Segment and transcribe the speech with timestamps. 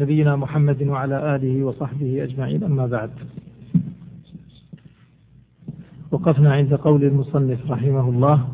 [0.00, 2.64] نبينا محمد وعلى آله وصحبه أجمعين.
[2.64, 3.10] أما بعد
[6.12, 8.44] وقفنا عند قول المصنف رحمه الله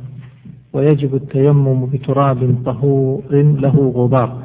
[0.72, 4.42] ويجب التيمم بتراب طهور له غبار.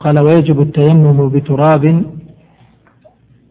[0.00, 2.02] قال ويجب التيمم بتراب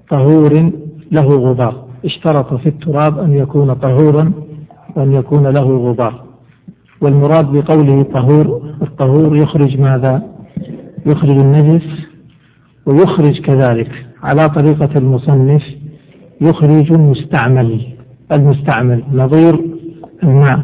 [0.09, 0.71] طهور
[1.12, 1.86] له غبار.
[2.05, 4.34] اشترط في التراب أن يكون طهورا
[4.96, 6.25] وأن يكون له غبار.
[7.02, 10.23] والمراد بقوله طهور الطهور يخرج ماذا؟
[11.05, 11.88] يخرج النجس
[12.85, 15.63] ويخرج كذلك على طريقة المصنف
[16.41, 17.81] يخرج المستعمل
[18.31, 19.59] المستعمل نظير
[20.23, 20.59] الماء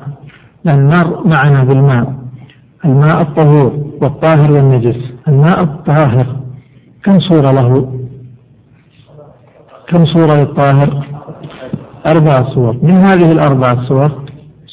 [0.65, 2.13] لأن النار معنا بالماء
[2.85, 3.71] الماء الطهور
[4.01, 6.35] والطاهر والنجس الماء الطاهر
[7.03, 7.99] كم صورة له؟
[9.87, 11.07] كم صورة للطاهر؟
[12.07, 14.30] أربع صور من هذه الأربع صور؟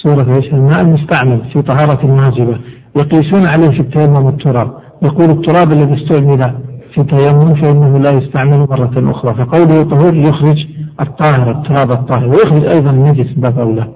[0.09, 2.59] صورة إيش؟ الماء المستعمل في طهارة الواجبة
[2.97, 4.73] يقيسون عليه في التيمم التراب
[5.03, 6.55] يقول التراب الذي استعمل
[6.95, 9.35] في تيمم فإنه لا يستعمل مرة أخرى.
[9.35, 10.67] فقوله طهور يخرج
[11.01, 13.89] الطاهر التراب الطاهر ويخرج أيضا النجس باب أولى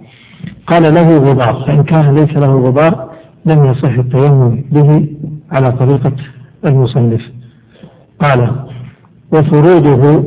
[0.67, 1.65] قال له غبار.
[1.67, 3.11] فإن كان ليس له غبار
[3.47, 5.07] لم يصح التيمم به
[5.53, 6.13] على طريقة
[6.67, 7.23] المصنف.
[8.21, 8.51] قال
[9.33, 10.25] وفروضه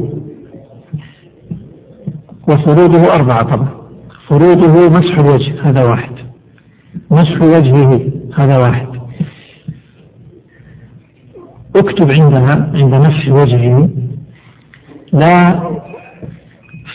[2.50, 3.85] وفروضه أربعة طبعا.
[4.28, 6.12] فروضه مسح الوجه هذا واحد
[7.12, 8.02] مسح وجهه
[8.38, 8.88] هذا واحد
[11.76, 13.90] اكتب عندها عند مسح وجهه
[15.14, 15.60] لا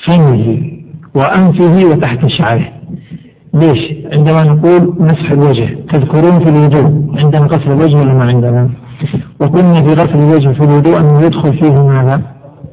[0.07, 0.71] فمه
[1.15, 2.73] وأنفه وتحت شعره
[3.55, 8.71] ليش؟ عندما نقول مسح الوجه تذكرون في الوضوء عندنا غسل الوجه ولا ما عندنا؟
[9.41, 12.23] وقلنا في غسل الوجه في الوضوء أنه يدخل فيه ماذا؟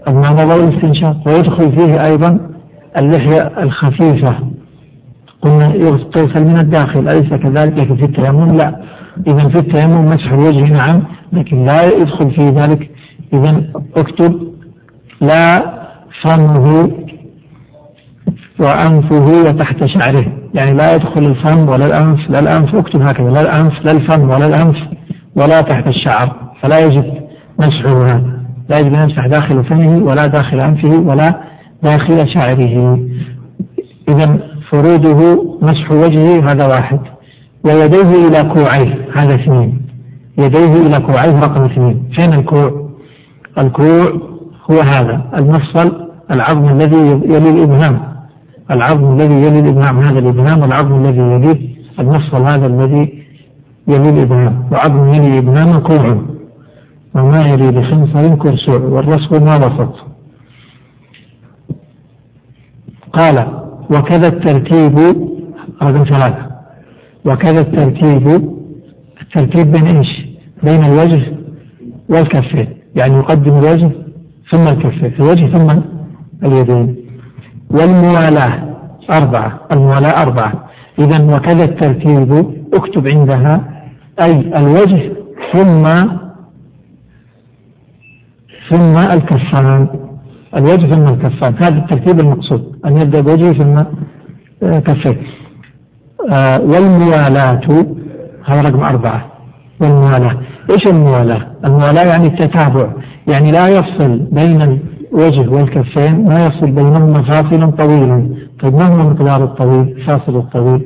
[0.07, 2.56] المضمضة والاستنشاق ويدخل فيه أيضا
[2.97, 4.35] اللحية الخفيفة.
[5.41, 8.81] قلنا يغسل من الداخل أليس كذلك لكن في التيمم؟ لا.
[9.27, 12.91] إذا في التيمم مسح الوجه نعم لكن لا يدخل في ذلك.
[13.33, 13.63] إذا
[13.97, 14.47] اكتب
[15.21, 15.73] لا
[16.23, 16.91] فمه
[18.59, 20.25] وأنفه وتحت شعره.
[20.53, 24.47] يعني لا يدخل الفم ولا الأنف لا الأنف اكتب هكذا لا الأنف لا الفم ولا
[24.47, 24.77] الأنف
[25.35, 26.35] ولا تحت الشعر.
[26.61, 27.13] فلا يجب
[27.59, 28.37] مسحه هذا.
[28.69, 31.39] لا يجب أن يمسح داخل فمه ولا داخل أنفه ولا
[31.83, 32.99] داخل شعره.
[34.09, 34.39] إذا
[34.71, 36.99] فروضه مسح وجهه هذا واحد.
[37.65, 39.81] ويديه إلى كوعيه هذا اثنين.
[40.37, 42.09] يديه إلى كوعيه رقم اثنين.
[42.19, 42.87] فين الكوع؟
[43.57, 44.11] الكوع
[44.71, 47.99] هو هذا المفصل العظم الذي يلي الإبهام.
[48.71, 53.23] العظم الذي يلي الإبهام هذا الإبهام العظم الذي يلي المفصل هذا الذي
[53.87, 54.63] يلي الإبهام.
[54.71, 56.17] وعظم يلي الإبهام كوع.
[57.15, 60.06] وما يلي بخنصر كرسوع والرسم ما وسط.
[63.17, 63.47] قال
[63.89, 64.97] وكذا الترتيب
[65.81, 66.47] رقم ثلاثة.
[67.25, 68.51] وكذا الترتيب
[69.21, 70.07] الترتيب بين إيش؟
[70.63, 71.37] بين الوجه
[72.09, 73.91] والكفين يعني يقدم الوجه
[74.51, 75.81] ثم الكفين الوجه ثم
[76.45, 76.95] اليدين.
[77.71, 78.75] والموالاة
[79.11, 80.53] أربعة الموالاة أربعة.
[80.99, 82.31] إذا وكذا الترتيب
[82.73, 83.83] اكتب عندها
[84.21, 85.11] أي الوجه
[85.53, 85.83] ثم
[88.69, 90.06] ثم الكفان.
[90.57, 93.77] الوجه ثم الكفان هذا الترتيب المقصود أن يبدأ بوجهه ثم
[94.63, 95.17] آه، كفيه
[96.31, 97.61] آه، والموالاة
[98.45, 99.25] هذا رقم أربعة.
[99.81, 100.37] والموالاة
[100.69, 102.89] إيش الموالاة؟ الموالاة يعني التتابع
[103.27, 104.79] يعني لا يفصل بين
[105.13, 108.35] الوجه والكفين ما يفصل بينهما فاصل طويل.
[108.61, 110.81] طيب ما هو مقدار الطويل؟ الفاصل الطويل.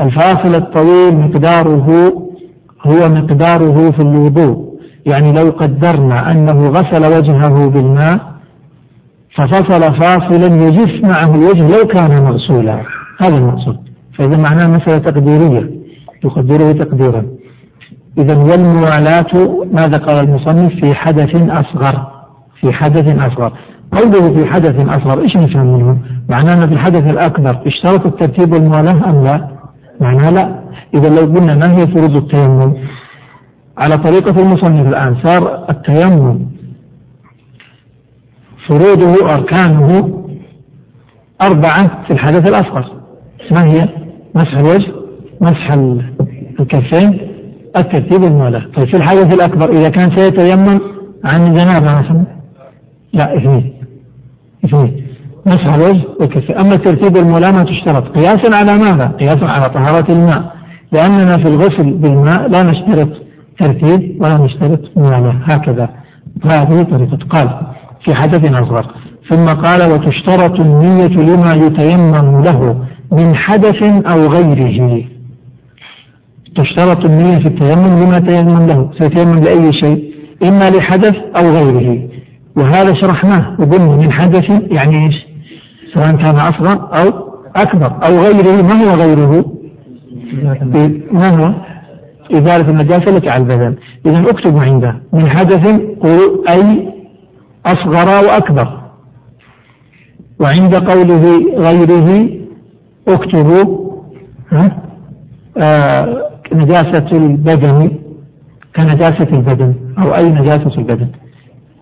[0.00, 2.12] الفاصل الطويل مقداره
[2.86, 4.72] هو مقداره في الوضوء.
[5.06, 8.31] يعني لو قدرنا أنه غسل وجهه بالماء
[9.34, 12.80] ففصل فاصلا يجف معه الوجه لو كان مغسولا.
[13.20, 13.76] هذا المقصود.
[14.18, 15.70] فإذا معناه مسألة تقديرية.
[16.24, 17.26] يقدره تقديرا
[18.18, 22.06] إذا والموالاة ماذا قال المصنف؟ في حدث أصغر.
[22.60, 23.52] في حدث أصغر.
[23.92, 25.98] قوله في حدث أصغر إيش نفهم منه؟
[26.28, 29.48] معناه في الحدث الأكبر اشترط الترتيب والموالاة أم لا؟
[30.00, 30.62] معناه لا.
[30.94, 32.72] إذا لو قلنا ما هي فروض التيمم؟
[33.78, 36.51] على طريقة المصنف الآن صار التيمم
[38.68, 40.18] فروضه أركانه
[41.42, 42.92] أربعة في الحدث الأصغر.
[43.50, 43.88] ما هي؟
[44.34, 44.92] مسح الوجه
[45.40, 45.72] مسح
[46.60, 47.18] الكفين
[47.76, 50.80] الترتيب المولاة طيب في الحدث الأكبر إذا كان سيتيمم
[51.24, 52.24] عن جنابة مثلا
[53.12, 53.72] لا إثنين.
[54.64, 55.06] إثنين.
[55.46, 56.56] مسح الوجه والكفين.
[56.56, 58.18] أما الترتيب المولاة ما تشترط.
[58.18, 60.54] قياسا على ماذا؟ قياسا على طهارة الماء.
[60.92, 63.08] لأننا في الغسل بالماء لا نشترط
[63.58, 65.88] ترتيب ولا نشترط مولاة هكذا.
[66.44, 67.18] هذه طريقة.
[67.30, 67.60] قال
[68.04, 68.86] في حدث أصغر
[69.30, 73.82] ثم قال وتشترط النية لما يتيمم له من حدث
[74.12, 75.04] أو غيره
[76.56, 80.12] تشترط النية في التيمم لما تيمم له سيتيمم لأي شيء
[80.48, 82.08] إما لحدث أو غيره
[82.56, 85.14] وهذا شرحناه وقلنا من حدث يعني إيش؟
[85.94, 89.44] سواء كان أصغر أو أكبر أو غيره ما هو غيره؟
[91.12, 91.52] ما هو؟
[92.32, 93.76] إزالة النجاسة التي على البدن
[94.06, 95.66] إذا اكتبوا عنده من حدث
[96.50, 96.92] أي
[97.66, 98.82] أصغر وأكبر.
[100.40, 101.24] وعند قوله
[101.56, 102.28] غيره
[103.08, 103.92] اكتبوا
[104.52, 104.78] ها؟
[105.56, 107.90] آه نجاسة البدن
[108.76, 111.08] كنجاسة البدن أو أي نجاسة البدن.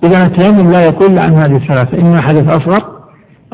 [0.05, 3.01] إذا التيمم لا يقول عن هذه الثلاثة إما حدث أصغر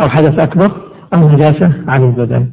[0.01, 0.73] أو حدث أكبر
[1.15, 2.51] أو نجاسة على البدن.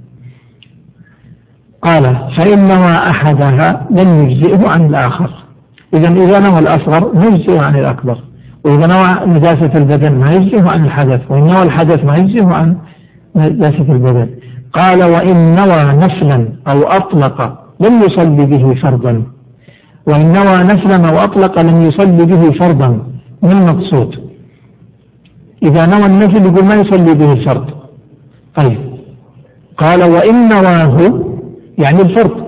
[1.82, 2.04] قال
[2.38, 5.30] فإن نوى أحدها لم يجزئه عن الآخر.
[5.94, 8.18] إذا إذا نوى الأصغر يجزئه عن الأكبر.
[8.66, 12.78] وإذا نوى نجاسة البدن ما يجزئه عن الحدث وإن نوى الحدث ما يجزئه عن
[13.36, 14.30] نجاسة البدن.
[14.74, 17.42] قال وإن نوى نفلا أو أطلق
[17.80, 19.24] لم يصلي به فرضا.
[20.08, 22.88] وإن نوى نفلا أو أطلق لم يصلي به فرضا
[23.44, 24.16] ما المقصود؟
[25.64, 27.66] إذا نوى النفل يقول ما يصلي به الفرض.
[28.56, 28.80] طيب.
[29.78, 31.24] قال وإن نواه
[31.78, 32.44] يعني الفرض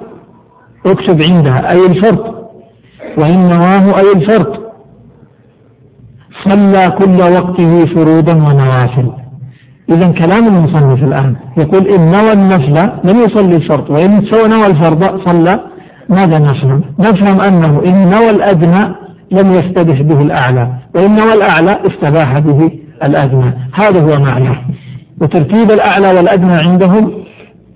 [0.86, 2.36] اكتب عندها أي الفرض.
[3.18, 4.65] وإن نواه أي الفرض.
[6.48, 9.12] صلى كل وقته فروضا ونوافل.
[9.90, 15.28] إذا كلام المصنف الآن يقول إن نوى النفل لم يصلي الفرض وإن سوى نوى الفرض
[15.28, 15.60] صلى
[16.10, 18.96] ماذا نفهم؟ نفهم أنه إن نوى الأدنى
[19.32, 22.72] لم يستبح به الأعلى وإن نوى الأعلى استباح به
[23.04, 23.54] الأدنى.
[23.74, 24.56] هذا هو معنى.
[25.22, 27.12] وترتيب الأعلى والأدنى عندهم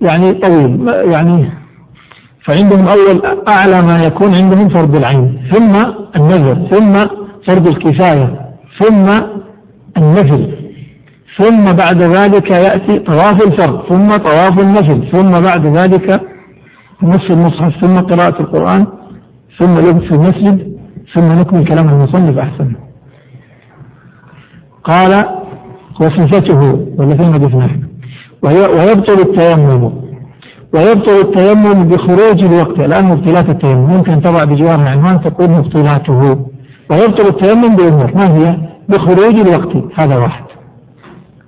[0.00, 1.50] يعني طويل يعني
[2.44, 5.72] فعندهم أول أعلى ما يكون عندهم فرض العين ثم
[6.16, 6.92] النذر ثم
[7.46, 8.49] فرض الكفاية.
[8.80, 9.06] ثم
[9.96, 10.56] النفل.
[11.38, 13.88] ثم بعد ذلك يأتي طواف الفرض.
[13.88, 15.08] ثم طواف النفل.
[15.12, 16.20] ثم بعد ذلك
[17.02, 18.86] نصف المصحف ثم قراءة القرآن
[19.58, 20.76] ثم لبس في المسجد
[21.14, 22.72] ثم نكمل كلام المصنف أحسن.
[24.84, 25.24] قال
[26.00, 27.70] وصفته والذين ضفناه.
[28.42, 29.92] ويبطل التيمم.
[30.74, 33.90] ويبطل التيمم بخروج الوقت الآن مبطلات التيمم.
[33.90, 36.49] ممكن تضع بجوارها عنوان تقول مبطلاته.
[36.90, 38.56] ويبطل التيمم بأمور ما هي؟
[38.88, 39.76] بخروج الوقت.
[39.94, 40.44] هذا واحد.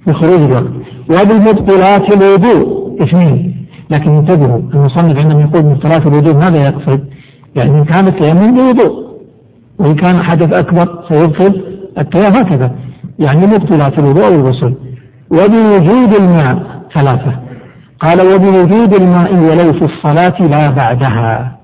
[0.06, 0.72] بخروج الوقت.
[1.10, 2.96] وبمبطلات الوضوء.
[3.02, 3.66] اثنين.
[3.90, 7.04] لكن انتبهوا المصنف عندما يقول مبطلات الوضوء ماذا يقصد؟
[7.56, 9.12] يعني إن كان التيمم بوضوء.
[9.78, 11.62] وإن كان حدث أكبر سيبطل
[11.98, 12.24] التيمم.
[12.36, 12.72] هكذا.
[13.18, 14.74] يعني مبطلات الوضوء والغسل.
[15.30, 16.62] وبوجود الماء
[16.94, 17.38] ثلاثة.
[18.00, 21.61] قال وبوجود الماء ولو في الصلاة لا بعدها.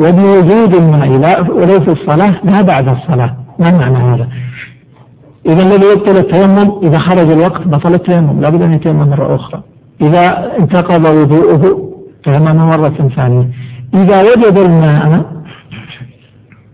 [0.00, 3.36] وبوجود الماء لا ولو في الصلاة لا بعد الصلاة.
[3.58, 4.28] ما معنى هذا؟
[5.46, 8.40] إذا الذي يبطل التيمم إذا خرج الوقت بطل التيمم.
[8.40, 9.62] لابد أن يتيمم مرة أخرى.
[10.02, 11.92] إذا انتقض وضوءه
[12.24, 13.48] تيمم مرة ثانية.
[13.94, 15.24] إذا وجد الماء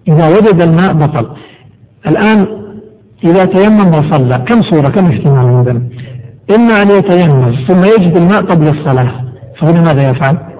[0.08, 1.26] إذا وجد الماء بطل.
[2.06, 2.46] الآن
[3.24, 5.82] إذا تيمم وصلى كم صورة كم احتمال عندنا؟
[6.56, 9.10] إما أن يتيمم ثم يجد الماء قبل الصلاة.
[9.60, 10.53] فهنا ماذا يفعل؟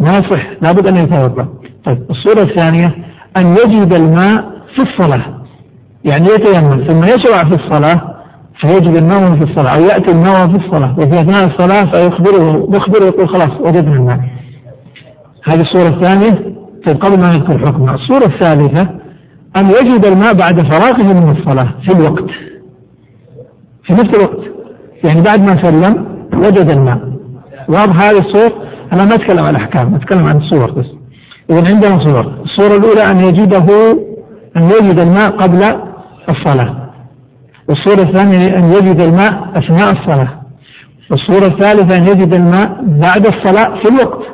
[0.00, 1.48] ما يصح لابد أن يتوضأ
[1.84, 2.94] طيب الصورة الثانية
[3.36, 5.40] أن يجد الماء في الصلاة.
[6.04, 8.16] يعني يتيمم ثم يشرع في الصلاة
[8.60, 10.94] فيجد الماء في الصلاة أو يأتي الماء في الصلاة.
[10.98, 14.20] وفي أثناء الصلاة فيخبره يخبره يقول خلاص وجدنا الماء.
[15.44, 16.56] هذه الصورة الثانية.
[16.86, 18.82] طيب قبل ما نذكر حكمها الصورة الثالثة
[19.56, 22.30] أن يجد الماء بعد فراغه من الصلاة في الوقت.
[23.84, 24.50] في نفس الوقت.
[25.04, 27.00] يعني بعد ما سلم وجد الماء.
[27.68, 30.86] واضح هذه الصور أنا ما أتكلم عن الأحكام أتكلم عن الصور بس.
[31.50, 32.34] إذا عندنا صور.
[32.44, 33.92] الصورة الأولى أن يجده
[34.56, 35.62] أن يجد الماء قبل
[36.28, 36.90] الصلاة.
[37.68, 40.40] والصورة الثانية أن يجد الماء أثناء الصلاة.
[41.10, 44.26] والصورة الثالثة أن يجد الماء بعد الصلاة في الوقت.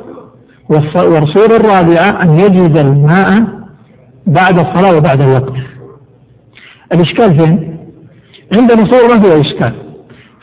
[0.69, 3.27] والصورة الرابعة أن يجد الماء
[4.27, 5.53] بعد الصلاة وبعد الوقت.
[6.93, 7.77] الإشكال فين؟
[8.53, 9.73] عندنا صور ما فيها إشكال.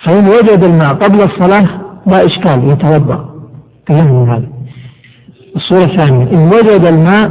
[0.04, 3.33] فإن وجد الماء قبل الصلاة لا إشكال يتوضأ.
[3.86, 4.48] تيمم هذا.
[5.56, 7.28] الصورة الثانية إن وجد الماء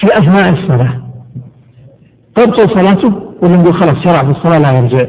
[0.00, 1.02] في أثناء الصلاة.
[2.36, 5.06] تبطل صلاته ولا نقول خلاص شرع في الصلاة لا يرجع.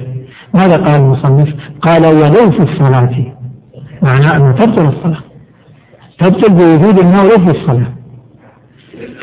[0.53, 1.49] ماذا قال المصنف؟
[1.81, 3.33] قال ولو في الصلاة.
[4.01, 5.23] معناه أنه تبطل الصلاة.
[6.19, 7.93] تبطل بوجود الماء ولو في الصلاة.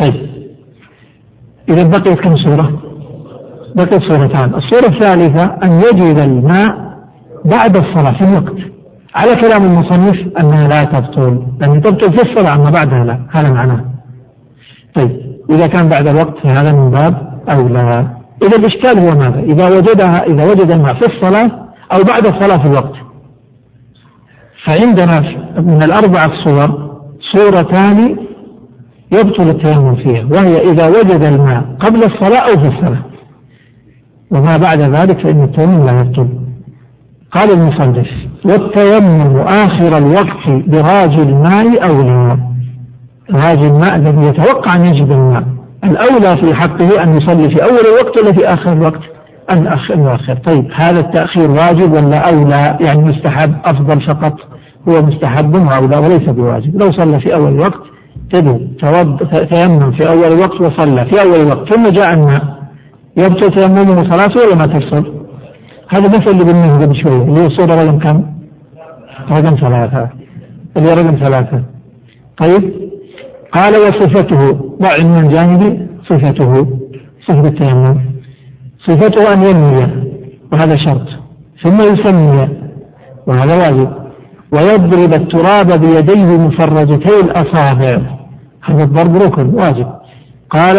[0.00, 0.30] طيب.
[1.68, 2.82] إذا بقيت كم صورة؟
[3.76, 6.90] بقيت صورتان الصورة الثالثة أن يجد الماء
[7.44, 8.70] بعد الصلاة في الوقت.
[9.14, 13.20] على كلام المصنف أنها لا تبطل لأن تبطل في الصلاة أما بعدها لا.
[13.30, 13.84] هذا معناه.
[14.94, 15.10] طيب
[15.50, 18.06] إذا كان بعد الوقت فهذا من باب أولى
[18.42, 21.50] إذا الإشكال هو ماذا؟ إذا وجدها إذا وجد الماء في الصلاة
[21.94, 22.94] أو بعد الصلاة في الوقت.
[24.66, 25.20] فعندنا
[25.60, 26.90] من الأربعة صور
[27.36, 28.16] صورتان
[29.12, 33.02] يبطل التيمم فيها وهي إذا وجد الماء قبل الصلاة أو في الصلاة.
[34.30, 36.28] وما بعد ذلك فإن التيمم لا يبطل.
[37.32, 42.38] قال المصنف والتيمم آخر الوقت براج الماء أولى
[43.30, 45.44] راج الماء الذي يتوقع أن يجد الماء.
[45.84, 49.00] الأولى في حقه أن يصلي في أول الوقت ولا في آخر الوقت؟
[49.54, 54.34] أن يؤخر طيب هذا التأخير واجب ولا أولى يعني مستحب أفضل فقط؟
[54.88, 56.82] هو مستحب وأولى وليس بواجب.
[56.82, 57.80] لو صلى في أول الوقت
[58.32, 58.58] تدو
[59.54, 61.74] تيمم في أول الوقت وصلى في أول الوقت.
[61.74, 62.60] ثم جاء الماء.
[63.16, 65.19] يبطل تيممه صلاته ولا ما تفصل؟
[65.92, 68.24] هذا مثل اللي قلناه قبل شوية اللي هو الصورة رقم كم؟
[69.30, 70.08] رقم ثلاثة.
[70.76, 71.62] اللي رقم ثلاثة.
[72.38, 72.90] طيب.
[73.52, 75.86] قال وصفته ضع من جانبي.
[76.08, 76.66] صفته.
[77.28, 78.00] صفة التيمم.
[78.88, 79.86] صفته أن ينوي.
[80.52, 81.06] وهذا شرط.
[81.62, 82.48] ثم يسمي.
[83.26, 83.90] وهذا واجب.
[84.52, 88.00] ويضرب التراب بيديه مفرجتي الأصابع.
[88.64, 89.54] هذا الضرب ركن.
[89.54, 89.86] واجب.
[90.50, 90.76] قال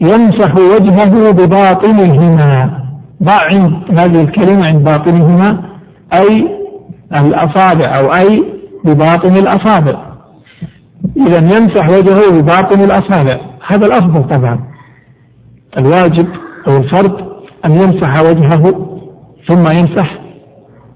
[0.00, 2.81] يمسح وجهه بباطنهما.
[3.22, 3.48] ضع
[3.90, 5.62] هذه الكلمة عند باطنهما
[6.14, 6.48] أي
[7.16, 8.44] الأصابع أو أي
[8.84, 10.12] بباطن الأصابع.
[11.16, 13.40] إذا يمسح وجهه بباطن الأصابع.
[13.66, 14.60] هذا الأفضل طبعا.
[15.78, 16.28] الواجب
[16.68, 17.32] أو الفرض
[17.64, 18.88] أن يمسح وجهه
[19.48, 20.18] ثم يمسح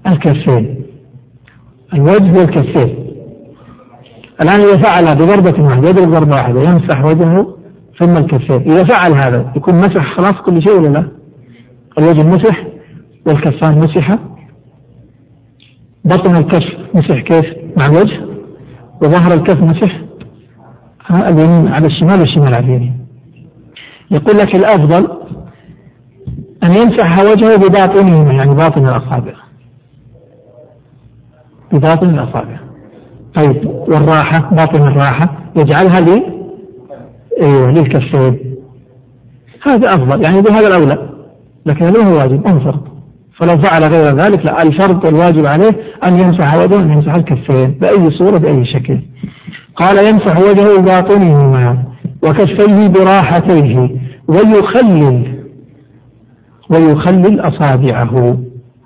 [0.07, 0.83] الكفين.
[1.93, 3.07] الوجه والكفين.
[4.41, 7.55] الآن إذا فعل بضربة واحدة يضرب ضربة واحدة يمسح وجهه
[7.99, 8.61] ثم الكفين.
[8.61, 11.16] إذا فعل هذا يكون مسح خلاص كل شيء ولا لا؟
[11.99, 12.67] الوجه مسح
[13.25, 14.17] والكفان مسح
[16.05, 16.63] بطن الكف
[16.93, 17.45] مسح كيف؟
[17.77, 18.27] مع الوجه.
[19.01, 19.99] وظهر الكف مسح
[21.11, 23.07] اليمين على الشمال والشمال على اليمين.
[24.11, 25.07] يقول لك الأفضل
[26.63, 29.33] أن يمسح وجهه بباطنهما يعني باطن الأصابع.
[31.71, 32.59] بباطن الأصابع.
[33.35, 36.23] طيب والراحة باطن الراحة يجعلها لي؟
[37.41, 38.55] أيوه للكفين.
[39.67, 41.16] هذا أفضل يعني بهذا الأولى.
[41.67, 42.81] لكن هو واجب أو فرض
[43.39, 45.71] فلو فعل غير ذلك لا الفرض والواجب عليه
[46.07, 48.99] أن يمسح وجهه أن يمسح الكفين بأي صورة بأي شكل.
[49.75, 51.83] قال يمسح وجهه باطنهما
[52.23, 53.89] وكفيه براحتيه
[54.27, 55.37] ويخلل
[56.69, 58.37] ويخلل أصابعه.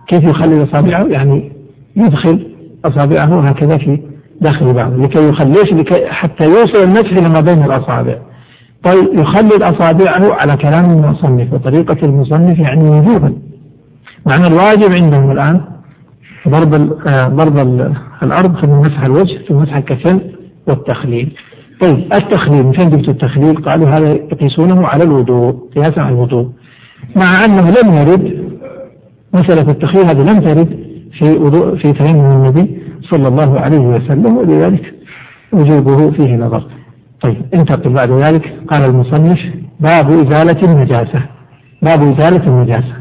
[0.08, 1.52] كيف يخلل أصابعه؟ يعني
[1.96, 2.48] يدخل
[2.86, 4.00] أصابعه هكذا في
[4.42, 8.18] داخل بعض لكي يخليش لكي حتى يوصل المسح لما بين الأصابع.
[8.84, 13.34] طيب يخلل أصابعه على كلام المصنف وطريقة المصنف يعني وجوبا.
[14.26, 15.62] معنى الواجب عندهم الآن
[16.48, 16.74] ضرب
[17.08, 17.58] آه، ضرب
[18.24, 20.22] الأرض ثم مسح الوجه ثم مسح الكفين
[20.68, 21.38] والتخليل.
[21.82, 26.50] طيب التخليل من فين جبت التخليل؟ قالوا هذا يقيسونه على الوضوء قياسا على الوضوء.
[27.16, 28.52] مع أنه لم يرد
[29.34, 30.80] مسألة التخليل هذه لم ترد
[31.18, 34.94] في وضوء في تيمم النبي صلى الله عليه وسلم ولذلك
[35.54, 36.64] وجوبه فيه نظر.
[37.24, 38.54] طيب انتقل بعد ذلك.
[38.68, 39.40] قال المصنف
[39.80, 41.22] باب إزالة النجاسة.
[41.82, 42.94] باب إزالة النجاسة.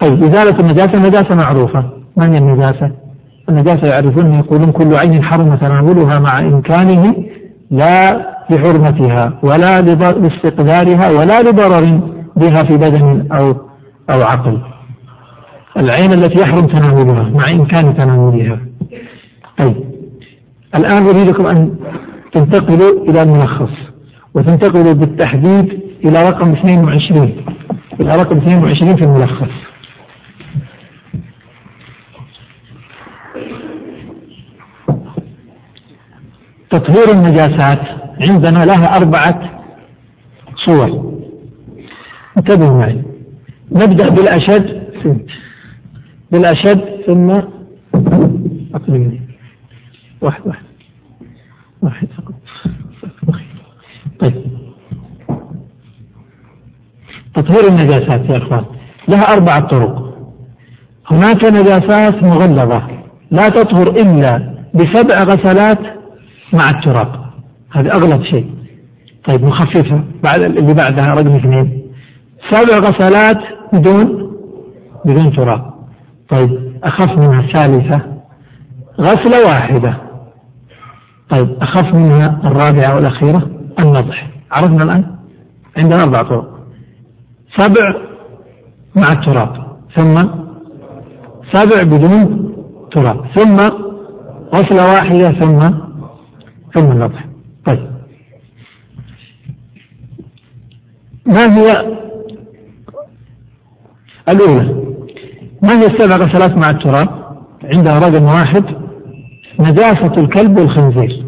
[0.00, 1.84] طيب إزالة النجاسة نجاسة معروفة.
[2.16, 2.92] من هي النجاسة؟
[3.48, 7.14] النجاسة يعرفون يقولون كل عين حرم تناولها مع إمكانه
[7.70, 12.00] لا لحرمتها ولا لاستقدارها ولا لضرر
[12.36, 13.46] بها في بدن أو
[14.10, 14.58] أو عقل.
[15.76, 18.58] العين التي يحرم تناولها مع إمكان تناولها.
[19.58, 19.76] طيب
[20.74, 21.74] الآن أريدكم أن
[22.32, 23.72] تنتقلوا إلى الملخص
[24.34, 27.44] وتنتقلوا بالتحديد إلى رقم 22
[28.00, 29.48] إلى رقم 22 في الملخص.
[36.70, 37.80] تطهير النجاسات
[38.30, 39.62] عندنا لها أربعة
[40.66, 41.18] صور.
[42.38, 43.02] انتبهوا معي.
[43.72, 44.88] نبدأ بالأشد
[46.30, 47.30] بالأشد ثم
[48.74, 49.20] أقلمني
[50.20, 50.67] واحد واحد.
[51.82, 52.34] واحد فقط
[54.20, 54.34] طيب
[57.34, 58.64] تطهير النجاسات يا إخوان.
[59.08, 60.14] لها اربعه طرق.
[61.10, 62.82] هناك نجاسات مغلظة.
[63.30, 65.78] لا تطهر إلا بسبع غسلات
[66.52, 67.24] مع التراب.
[67.70, 68.50] هذه اغلظ شيء.
[69.28, 71.82] طيب نخففها بعد اللي بعدها رقم اثنين.
[72.50, 73.42] سبع غسلات
[73.72, 74.32] بدون
[75.04, 75.74] بدون تراب.
[76.28, 77.40] طيب أخف منها.
[77.40, 78.02] الثالثه
[79.00, 80.07] غسلة واحدة.
[81.30, 84.28] طيب أخف منها الرابعة والأخيرة النضح.
[84.50, 85.04] عرفنا الآن؟
[85.76, 86.58] عندنا أربع طرق.
[87.58, 87.94] سبع
[88.96, 90.28] مع التراب ثم
[91.52, 92.52] سبع بدون
[92.92, 93.56] تراب ثم
[94.54, 95.60] غسلة واحدة ثم
[96.74, 97.24] ثم النضح.
[97.66, 97.90] طيب.
[101.26, 101.96] ما هي
[104.28, 104.84] الأولى؟
[105.62, 107.08] ما هي السبع غسلات مع التراب؟
[107.64, 108.87] عندنا رقم واحد.
[109.60, 111.24] نجاسة الكلب والخنزير.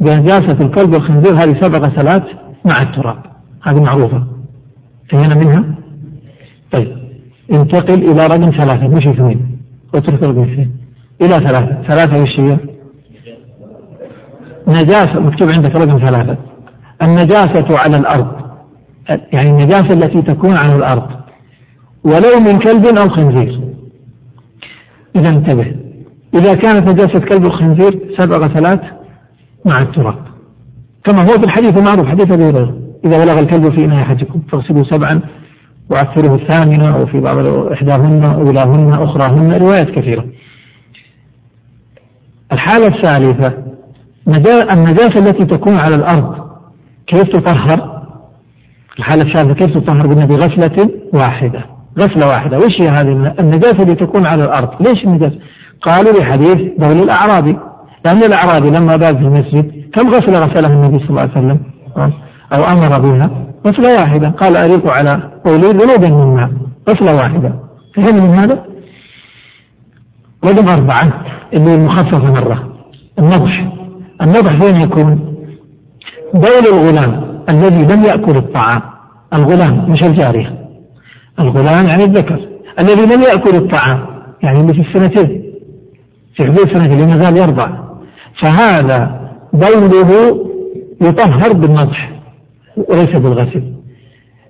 [0.00, 2.24] بنجاسة الكلب والخنزير هذه سبع غسلات
[2.64, 3.18] مع التراب.
[3.62, 4.26] هذه معروفة.
[5.02, 5.64] انتهينا منها؟
[6.72, 6.96] طيب.
[7.52, 8.88] انتقل إلى رقم ثلاثة.
[8.88, 9.58] مش اثنين.
[9.94, 10.76] اترك رقم اثنين.
[11.22, 11.82] إلى ثلاثة.
[11.82, 12.58] ثلاثة وش هي؟
[14.68, 15.20] نجاسة.
[15.20, 16.36] مكتوب عندك رقم ثلاثة.
[17.02, 18.28] النجاسة على الأرض.
[19.08, 21.08] يعني النجاسة التي تكون على الأرض.
[22.04, 23.60] ولو من كلب أو خنزير.
[25.16, 25.83] إذا انتبه.
[26.34, 28.80] إذا كانت نجاسة كلب الخنزير سبع غسلات
[29.64, 30.18] مع التراب.
[31.04, 34.84] كما هو في الحديث المعروف حديث أبي هريرة إذا بلغ الكلب في إناء أحدكم فاغسلوا
[34.84, 35.20] سبعا
[35.90, 40.24] وعثره الثامنة أو في بعض إحداهن أولاهن أخراهن روايات كثيرة.
[42.52, 43.52] الحالة الثالثة
[44.72, 46.44] النجاسة التي تكون على الأرض
[47.06, 48.04] كيف تطهر؟
[48.98, 51.64] الحالة الثالثة كيف تطهر قلنا بغسلة واحدة.
[51.98, 52.58] غسلة واحدة.
[52.58, 55.38] وش هي هذه النجاسة اللي تكون على الأرض؟ ليش النجاسة؟
[55.86, 57.56] قالوا لحديث بول الأعرابي.
[58.04, 61.60] لأن الأعرابي لما بات في المسجد كم غسلة غسلها النبي صلى الله عليه وسلم؟
[62.52, 63.30] أو أمر بها
[63.66, 64.28] غسلة واحدة.
[64.28, 66.50] قال أريق على قولي ذنوبا من ماء
[66.90, 67.54] غسلة واحدة.
[67.94, 68.64] فهم من هذا؟
[70.44, 71.24] رقم أربعة.
[71.52, 72.68] اللي المخففة مرة.
[73.18, 73.72] النضح.
[74.22, 75.34] النضح فين يكون؟
[76.34, 78.82] بول الغلام الذي لم يأكل الطعام.
[79.34, 80.66] الغلام مش الجارية.
[81.40, 82.48] الغلام يعني الذكر.
[82.80, 84.06] الذي لم يأكل الطعام.
[84.42, 85.53] يعني اللي في السنتين.
[86.36, 87.68] في حدود سنتين ما زال يرضع
[88.42, 90.10] فهذا بوله
[91.02, 92.10] يطهر بالنضح
[92.76, 93.74] وليس بالغسل.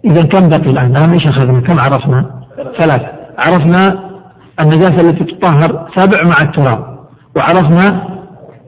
[0.05, 2.31] إذا كم بقي الآن؟ الآن إيش أخذنا؟ كم عرفنا؟
[2.79, 3.03] ثلاث.
[3.38, 4.11] عرفنا
[4.61, 6.99] النجاسة التي تطهر سبع مع التراب
[7.37, 8.09] وعرفنا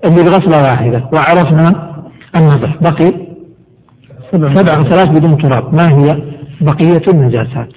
[0.04, 1.92] اللي بغسلة واحدة وعرفنا
[2.36, 3.12] النضح بقي
[4.32, 4.74] سبع.
[4.74, 5.74] غسلات بدون تراب.
[5.74, 6.22] ما هي؟
[6.60, 7.72] بقية النجاسات.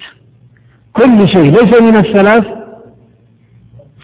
[0.92, 2.44] كل شيء ليس من الثلاث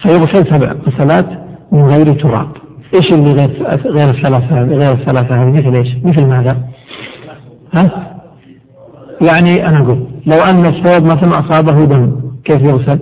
[0.02, 1.26] سيغسل سبع غسلات
[1.72, 2.48] من غير تراب
[2.94, 6.56] إيش اللي غير غير الثلاثة غير الثلاثة هذه مثل إيش؟ مثل ماذا؟
[7.74, 8.16] ها؟
[9.20, 12.98] يعني أنا أقول لو أن الثوب مثلا أصابه دم كيف يغسل؟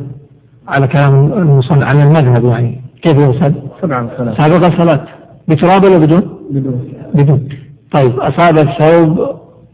[0.69, 5.05] على كلام المصنع على المذهب يعني كيف يغسل؟ سبع غسلات سبع غسلات
[5.49, 7.49] بتراب ولا بدون؟ بدون بدون
[7.93, 9.19] طيب أصاب الثوب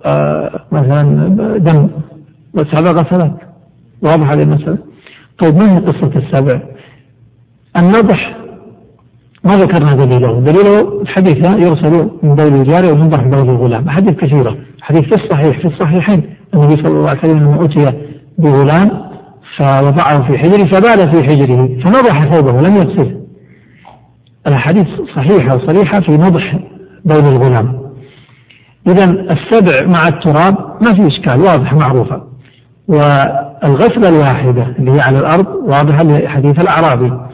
[0.07, 1.03] آه مثلا
[1.59, 1.89] دم
[2.57, 3.33] سبع غسلات
[4.03, 4.79] واضح هذه المسألة؟
[5.39, 6.61] طيب ما هي قصة السبع؟
[7.77, 8.37] النضح.
[9.45, 14.57] ما ذكرنا دليله، دليله الحديث يغسل من بول الجارية وينضح من بول الغلام، أحاديث كثيرة،
[14.81, 15.59] حديث في الصحيح.
[15.59, 16.23] في الصحيحين
[16.55, 17.93] النبي صلى الله عليه وسلم أتي
[18.39, 18.91] بغلام
[19.57, 23.21] فوضعه في حجره فبال في حجره فنضح ثوبه لم يغسله
[24.47, 26.59] الأحاديث صحيحة وصريحة في نضح
[27.05, 27.81] بول الغلام.
[28.87, 32.23] إذا السبع مع التراب ما في إشكال واضح معروفة.
[32.89, 37.30] والغسلة الواحدة اللي هي على الأرض واضحة لحديث الأعرابي.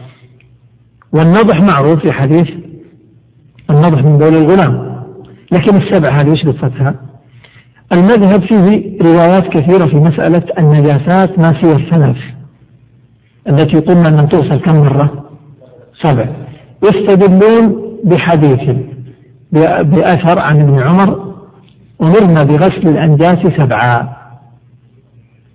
[1.17, 2.49] والنضح معروف في حديث
[3.71, 5.03] النضح من بول الغلام.
[5.53, 6.95] لكن السبع هذه وش قصتها؟
[7.93, 12.17] المذهب فيه روايات كثيرة في مسألة النجاسات ما سوى الثلاث
[13.49, 15.25] التي قلنا أن تغسل كم مرة؟
[16.03, 16.27] سبع.
[16.85, 18.77] يستدلون بحديث
[19.83, 21.35] بأثر عن ابن عمر
[22.03, 24.17] أمرنا بغسل الأنجاس سبعا.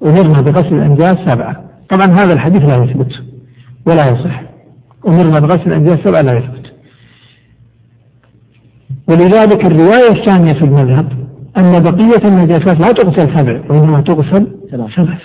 [0.06, 1.56] أمرنا بغسل الأنجاس سبعا.
[1.89, 3.12] طبعا هذا الحديث لا يثبت
[3.88, 4.51] ولا يصح.
[5.08, 6.72] أمرنا بغسل الأنجاس سبعا لا يثبت
[9.10, 11.12] ولذلك الرواية الثانية في المذهب
[11.58, 15.22] أن بقية النجاسات لا تغسل سبع وإنما تغسل ثلاث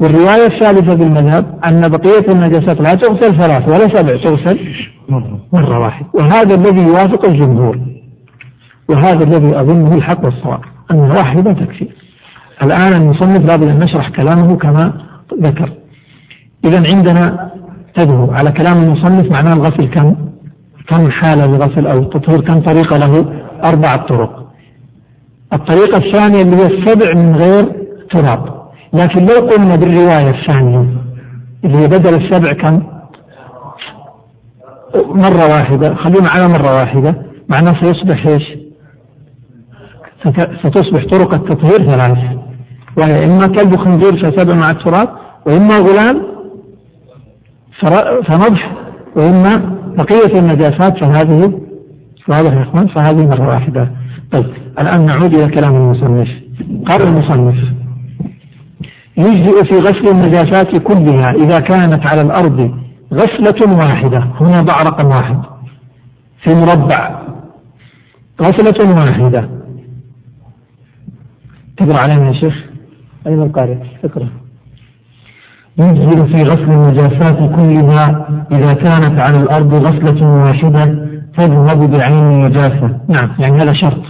[0.00, 4.58] والرواية الثالثة في المذهب أن بقية النجاسات لا تغسل ثلاث ولا سبع تغسل
[5.52, 7.80] مرة واحدة وهذا الذي يوافق الجمهور.
[8.88, 11.88] وهذا الذي أظنه الحق والصواب أن واحدة تكفي.
[12.62, 14.92] الآن المصنف لابد أن نشرح كلامه كما
[15.42, 15.72] ذكر.
[16.64, 17.50] إذا عندنا
[17.96, 20.16] تدعو على كلام المصنف معناه الغسل كم
[20.88, 23.26] كم حالة لغسل أو التطهير كم طريقة له؟
[23.66, 24.46] أربعة طرق.
[25.52, 27.72] الطريقة الثانية اللي هي السبع من غير
[28.10, 28.56] تراب.
[28.92, 30.86] لكن لو قلنا بالرواية الثانية
[31.64, 32.82] اللي هي بدل السبع كم؟
[34.94, 35.94] مرة واحدة.
[35.94, 37.22] خلينا على مرة واحدة.
[37.48, 38.42] معناه سيصبح إيش؟
[40.62, 42.18] ستصبح طرق التطهير ثلاث.
[42.98, 45.08] وهي إما كلب خنزير فسبع مع التراب
[45.46, 46.35] وإما غلام
[48.26, 48.72] فنضح
[49.16, 51.60] وإما بقية النجاسات فهذه
[52.28, 53.90] واضح يا إخوان فهذه مرة واحدة.
[54.32, 54.46] طيب
[54.80, 56.28] الآن نعود إلى كلام المصنف.
[56.86, 57.56] قال المصنف
[59.16, 62.78] يجزئ في غسل النجاسات كلها إذا كانت على الأرض
[63.12, 64.18] غسلة واحدة.
[64.18, 65.42] هنا ضع رقم واحد.
[66.42, 67.22] في مربع
[68.42, 69.48] غسلة واحدة.
[71.76, 72.54] تقرأ علينا يا شيخ؟
[73.26, 74.28] أين القارئ اقرأ
[75.78, 81.06] يجزئ في غسل النجاسات كلها إذا كانت على الأرض غسلة واحدة
[81.38, 82.98] تذهب بعين النجاسة.
[83.08, 84.02] نعم يعني هذا شرط.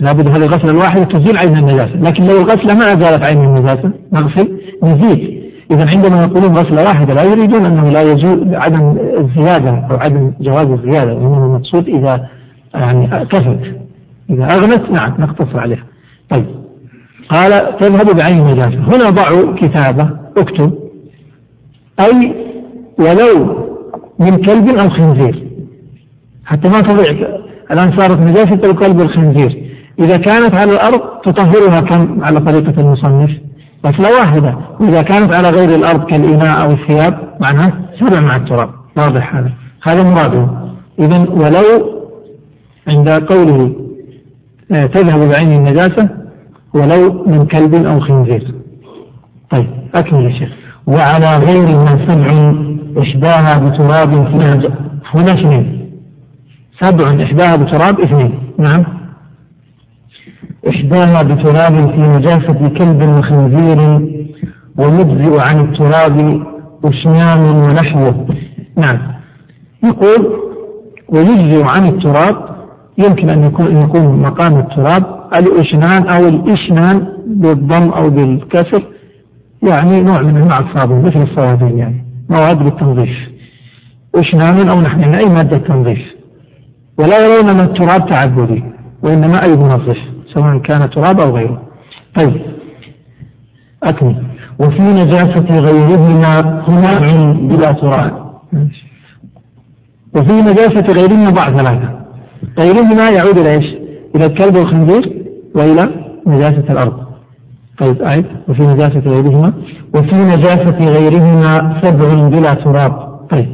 [0.00, 1.96] لابد هذه الغسلة الواحدة تزيل عين النجاسة.
[1.96, 5.38] لكن لو الغسلة ما زالت عين النجاسة نغسل نزيد
[5.70, 10.66] إذا عندما يقولون غسلة واحدة لا يريدون أنه لا يجوز عدم الزيادة أو عدم جواز
[10.70, 12.26] الزيادة وإنما المقصود إذا
[12.74, 13.74] يعني كفت
[14.30, 15.84] إذا أغنت نعم نقتصر عليها.
[16.30, 16.46] طيب.
[17.28, 18.78] قال تذهب بعين النجاسة.
[18.78, 20.77] هنا ضعوا كتابة اكتب.
[22.00, 22.34] أي
[22.98, 23.58] ولو
[24.18, 25.48] من كلب أو خنزير.
[26.44, 27.28] حتى ما تضيع.
[27.70, 29.68] الآن صارت نجاسة الكلب والخنزير.
[29.98, 33.30] إذا كانت على الأرض تطهرها كم على طريقة المصنف؟
[33.86, 34.58] غسلة واحدة.
[34.80, 38.70] وإذا كانت على غير الأرض كالإناء أو الثياب معناها سبع مع التراب.
[38.96, 39.52] واضح هذا؟
[39.88, 40.48] هذا مراده
[40.98, 41.98] إذا ولو
[42.88, 43.72] عند قوله
[44.72, 46.08] آه، تذهب بعين النجاسة
[46.74, 48.54] ولو من كلب أو خنزير.
[49.50, 50.67] طيب أكمل يا شيخ.
[50.88, 52.52] وعلى غير ما سبع
[53.02, 54.08] إحداها بتراب
[55.14, 55.90] هنا اثنين.
[56.82, 58.32] سبع إحداها بتراب اثنين.
[58.58, 58.84] نعم.
[60.68, 63.78] إحداها بتراب في نجاسة كلب وخنزير
[64.78, 66.16] ومجزئ عن التراب
[66.84, 68.26] أشنام ونحوه.
[68.76, 68.98] نعم.
[69.84, 70.22] يقول
[71.08, 72.36] ويجزئ عن التراب
[72.98, 75.04] يمكن أن يكون أن يكون مقام التراب
[75.38, 78.82] الأشنان أو الإشنان بالضم أو بالكسر.
[79.62, 82.04] يعني نوع من أنواع الصابون مثل الصوابين يعني.
[82.30, 83.16] مواد بالتنظيف.
[84.14, 85.98] أشنان أو نحن أي مادة تنظيف.
[86.98, 88.64] ولا يرون من التراب تعبدي
[89.02, 89.98] وإنما أي منظف
[90.34, 91.62] سواء كان تراب أو غيره.
[92.18, 92.42] طيب.
[93.82, 94.22] أكمل.
[94.58, 98.28] وفي نجاسة غيرهما هنا بلا تراب.
[100.14, 101.98] وفي نجاسة غيرهما بعض ثلاثة.
[102.58, 103.74] غيرهما يعود إلى إيش؟
[104.16, 105.22] إلى الكلب والخنزير
[105.54, 105.82] وإلى
[106.26, 107.07] نجاسة الأرض.
[107.80, 109.52] طيب أعد وفي نجاسة غيرهما
[109.94, 113.18] وفي نجاسة غيرهما سبع بلا تراب.
[113.30, 113.48] طيب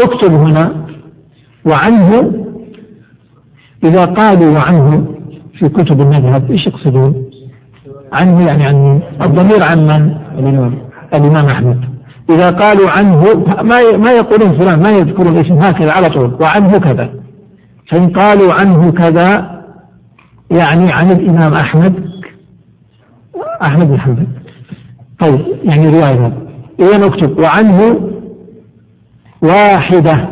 [0.00, 0.86] اكتب هنا
[1.66, 2.32] وعنه
[3.84, 5.06] إذا قالوا وعنه
[5.58, 7.24] في كتب المذهب إيش يقصدون؟
[8.12, 10.74] عنه يعني عن الضمير عن من؟ الإمام.
[11.14, 11.84] الإمام أحمد.
[12.30, 13.22] إذا قالوا عنه
[13.62, 16.36] ما ما يقولون فلان ما يذكرون اسم هكذا على طول.
[16.40, 17.10] وعنه كذا.
[17.90, 19.58] فإن قالوا عنه كذا
[20.50, 22.17] يعني عن الإمام أحمد
[23.62, 24.26] أحمد بن حنبل.
[25.20, 26.32] طيب يعني رواية
[26.80, 28.00] إذا نكتب وعنه
[29.42, 30.28] واحدة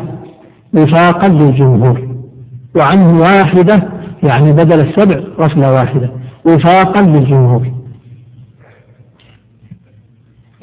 [0.73, 2.07] وفاقا للجمهور.
[2.75, 3.89] وعنه واحدة
[4.23, 6.09] يعني بدل السبع غسلة واحدة.
[6.45, 7.71] وفاقا للجمهور.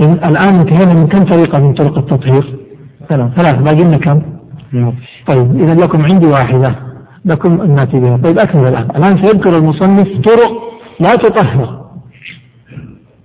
[0.00, 2.58] إن الآن انتهينا من كم طريقة؟ من طرق التطهير؟
[3.08, 4.22] ثلاث ثلاث باقي لنا كم؟
[5.26, 6.76] طيب إذا لكم عندي واحدة.
[7.24, 8.16] لكم الناتي بها.
[8.16, 8.88] طيب أكمل الآن.
[8.96, 10.52] الآن سيذكر المصنف طرق
[11.00, 11.83] لا تطهر.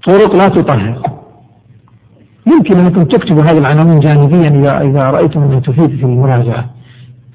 [0.07, 1.19] طرق لا تطهر.
[2.47, 6.65] يمكن أنكم تكتبوا هذه العناوين جانبيا إذا إذا رأيتم أنها تفيد في المراجعة.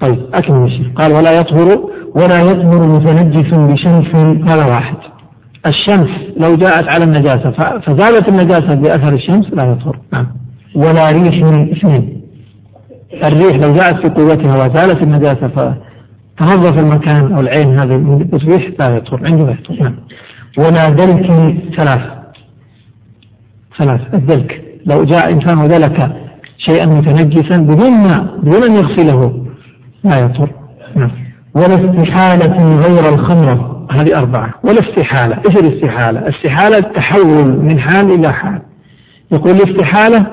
[0.01, 1.79] طيب أكمل الشيء قال ولا يطهر
[2.15, 4.15] ولا يطهر متنجس بشمس.
[4.49, 4.95] هذا واحد.
[5.67, 9.99] الشمس لو جاءت على النجاسة فزالت النجاسة بأثر الشمس لا يطهر.
[10.13, 10.27] نعم.
[10.75, 12.21] ولا ريح من اثنين.
[13.13, 17.95] الريح لو جاءت في قوتها وزالت النجاسة فتنظف المكان أو العين هذه
[18.33, 19.19] الريح لا يطهر.
[19.31, 19.83] عنده لا يطهر.
[19.83, 19.95] نعم.
[20.57, 21.27] ولا دلك
[21.77, 22.14] ثلاث
[23.77, 24.61] ثلاث الدلك.
[24.85, 26.11] لو جاء إنسان ودلك
[26.57, 29.45] شيئا متنجسا بدون ما بدون أن يغسله
[30.03, 30.49] لا يطهر
[30.95, 31.11] نعم.
[31.55, 33.87] ولا استحالة غير الخمرة.
[33.91, 34.53] هذه أربعة.
[34.63, 38.61] ولا استحالة إيش الاستحالة؟ استحالة التحول من حال إلى حال.
[39.31, 40.27] يقول الاستحالة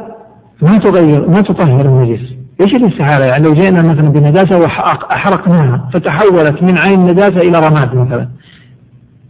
[0.62, 2.20] ما تغير ما تطهر النجس.
[2.60, 8.28] إيش الاستحالة؟ يعني لو جئنا مثلا بنجاسة وأحرقناها فتحولت من عين النجاسة إلى رماد مثلا.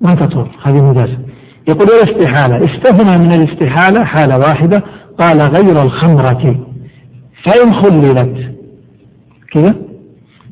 [0.01, 1.19] ما تطهر هذه النجاسة.
[1.69, 2.65] يقول ولا استحالة.
[2.65, 4.85] استثنى من الاستحالة حالة واحدة
[5.19, 6.57] قال غير الخمرة.
[7.45, 8.53] فإن خللت.
[9.53, 9.75] كذا؟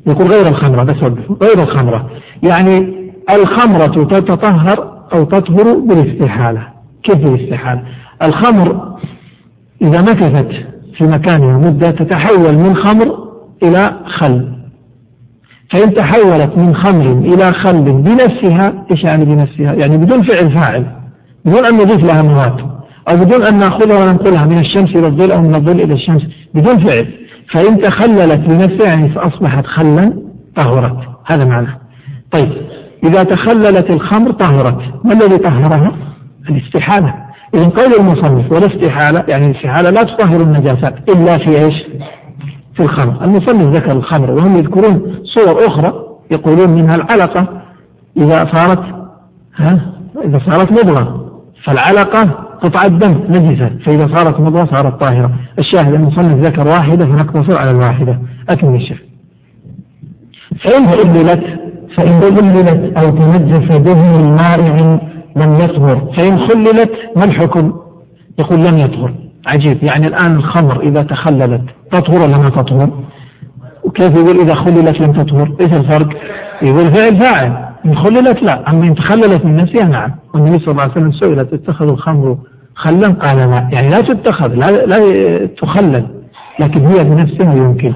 [0.07, 0.83] يقول غير الخمرة.
[0.83, 0.95] بس
[1.43, 2.09] غير الخمرة.
[2.43, 6.67] يعني الخمرة تتطهر أو تطهر بالاستحالة.
[7.03, 7.83] كيف بالاستحالة؟
[8.23, 8.97] الخمر
[9.81, 10.51] إذا مكثت
[10.97, 13.31] في مكانها مدة تتحول من خمر
[13.63, 14.51] إلى خل.
[15.73, 21.00] فإن تحولت من خمر إلى خل بنفسها إيش يعني بنفسها؟ يعني بدون فعل فاعل.
[21.45, 22.71] بدون أن نضيف لها مواد
[23.09, 26.21] أو بدون أن نأخذها وننقلها من الشمس إلى الظل أو من الظل إلى الشمس
[26.53, 27.07] بدون فعل.
[27.53, 30.13] فإن تخللت بنفسها يعني فأصبحت خلا
[30.55, 30.97] طهرت.
[31.25, 31.79] هذا معنى.
[32.31, 32.51] طيب
[33.03, 34.77] إذا تخللت الخمر طهرت.
[35.03, 35.91] ما الذي طهرها؟
[36.49, 37.13] الاستحالة.
[37.55, 41.83] إذا قول المصنف ولا استحالة يعني الاستحالة لا تطهر النجاسات إلا في إيش؟
[42.75, 43.23] في الخمر.
[43.23, 45.93] المصنف ذكر الخمر وهم يذكرون صور أخرى
[46.31, 47.47] يقولون منها العلقة
[48.17, 48.83] إذا صارت
[49.55, 49.79] ها؟
[50.25, 51.30] إذا صارت مضغة.
[51.63, 57.71] فالعلقة قطعة دم نجسة فإذا صارت مضغة صارت طاهرة الشاهد المصنف ذكر واحدة فنقتصر على
[57.71, 58.19] الواحدة
[58.49, 58.97] أكمل الشيخ
[60.63, 61.43] فإن خللت
[61.97, 64.99] فإن خللت أو تنجس دهن مائع
[65.35, 67.73] لم يطهر فإن خللت ما الحكم؟
[68.39, 69.13] يقول لم يطهر
[69.45, 72.89] عجيب يعني الآن الخمر إذا تخللت تطهر ولا ما تطهر؟
[73.83, 76.09] وكيف يقول إذا خللت لم تطهر؟ إيش الفرق؟
[76.61, 80.11] يقول فعل فاعل إن خللت لا أما إن تخللت من نفسها نعم.
[80.33, 82.37] والنبي صلى الله عليه وسلم سئل تتخذ الخمر
[82.75, 83.69] خلا؟ قال لا.
[83.71, 84.97] يعني لا تتخذ لا, لا
[85.45, 86.05] تخلل
[86.59, 87.93] لكن هي بنفسها يمكن.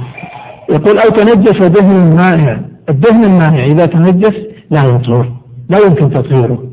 [0.69, 2.59] يقول أو تنجس دهن مائع.
[2.89, 4.35] الدهن المائع إذا تنجس
[4.71, 5.31] لا يطهر
[5.69, 6.63] لا يمكن تطهيره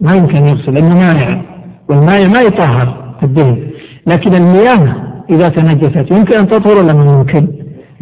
[0.00, 1.42] ما يمكن يغسل لأنه مائع.
[1.88, 3.58] والمائع ما يطهر الدهن.
[4.06, 4.94] لكن المياه
[5.30, 7.48] إذا تنجست يمكن أن تطهر ولا ما يمكن؟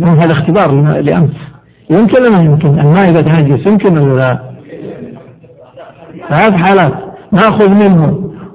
[0.00, 1.30] هذا اختبار لأمس
[1.90, 4.48] يمكن ولا ما يمكن؟ الماء إذا تنجس يمكن ولا لا؟
[6.28, 6.92] ثلاث حالات
[7.32, 8.04] نأخذ منه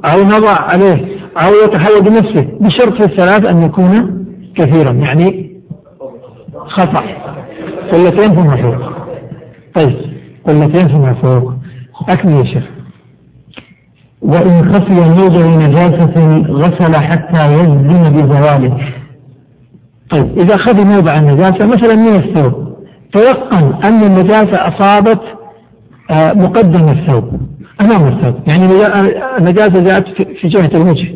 [0.06, 4.24] أو نضع عليه أو يتحول بنفسه بشرط في الثلاث أن يكون
[4.56, 5.54] كثيرا يعني
[6.68, 7.04] خطأ.
[7.92, 8.94] قلتين فما فوق
[9.76, 9.96] طيب
[10.48, 11.54] قلتين فما فوق
[12.10, 12.64] أكمل يا شيخ.
[14.22, 18.78] وإن خفي موضع نجاسة غسل حتى يجزم بزواله.
[20.12, 22.74] طيب إذا خفي موضع النجاسة مثلا من الثوب.
[23.14, 25.22] تيقن أن النجاسة أصابت
[26.12, 27.42] آه، مقدم الثوب.
[27.82, 28.66] أمام الثوب يعني
[29.38, 30.06] النجاسة جاءت
[30.42, 31.16] في جهة الوجه.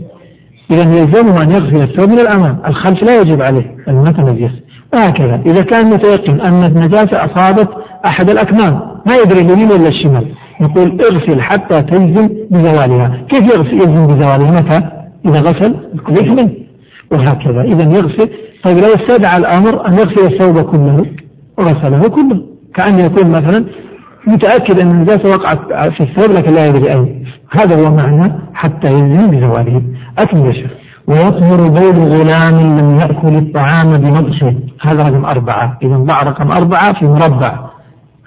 [0.71, 2.57] إذا يلزمه أن يغسل الثوب من الأمام.
[2.67, 4.51] الخلف لا يجب عليه أن يتنجس
[4.93, 7.69] وهكذا إذا كان متيقن أن النجاسة أصابت
[8.05, 10.27] أحد الأكمام ما يدري اليمين ولا الشمال.
[10.61, 13.25] يقول اغسل حتى تجزم بزوالها.
[13.29, 14.81] كيف يغسل يجزم بزوالها؟ متى؟
[15.25, 15.75] إذا غسل
[16.09, 16.57] يكمل
[17.11, 17.61] وهكذا.
[17.61, 18.29] إذا يغسل
[18.63, 21.05] طيب لو استدعى الأمر أن يغسل الثوب كله
[21.57, 22.41] وغسله كله.
[22.75, 23.65] كأن يكون مثلا
[24.27, 25.59] متأكد أن النجاسة وقعت
[25.93, 27.25] في الثوب لكن لا يدري أين.
[27.51, 29.81] هذا هو معنى حتى يلزم بزواله
[30.19, 30.71] أكمل يا شيخ
[31.07, 35.77] ويطهر بول غلام لم يأكل الطعام بمضحه هذا رقم أربعة.
[35.83, 37.69] إذا ضع رقم أربعة في مربع.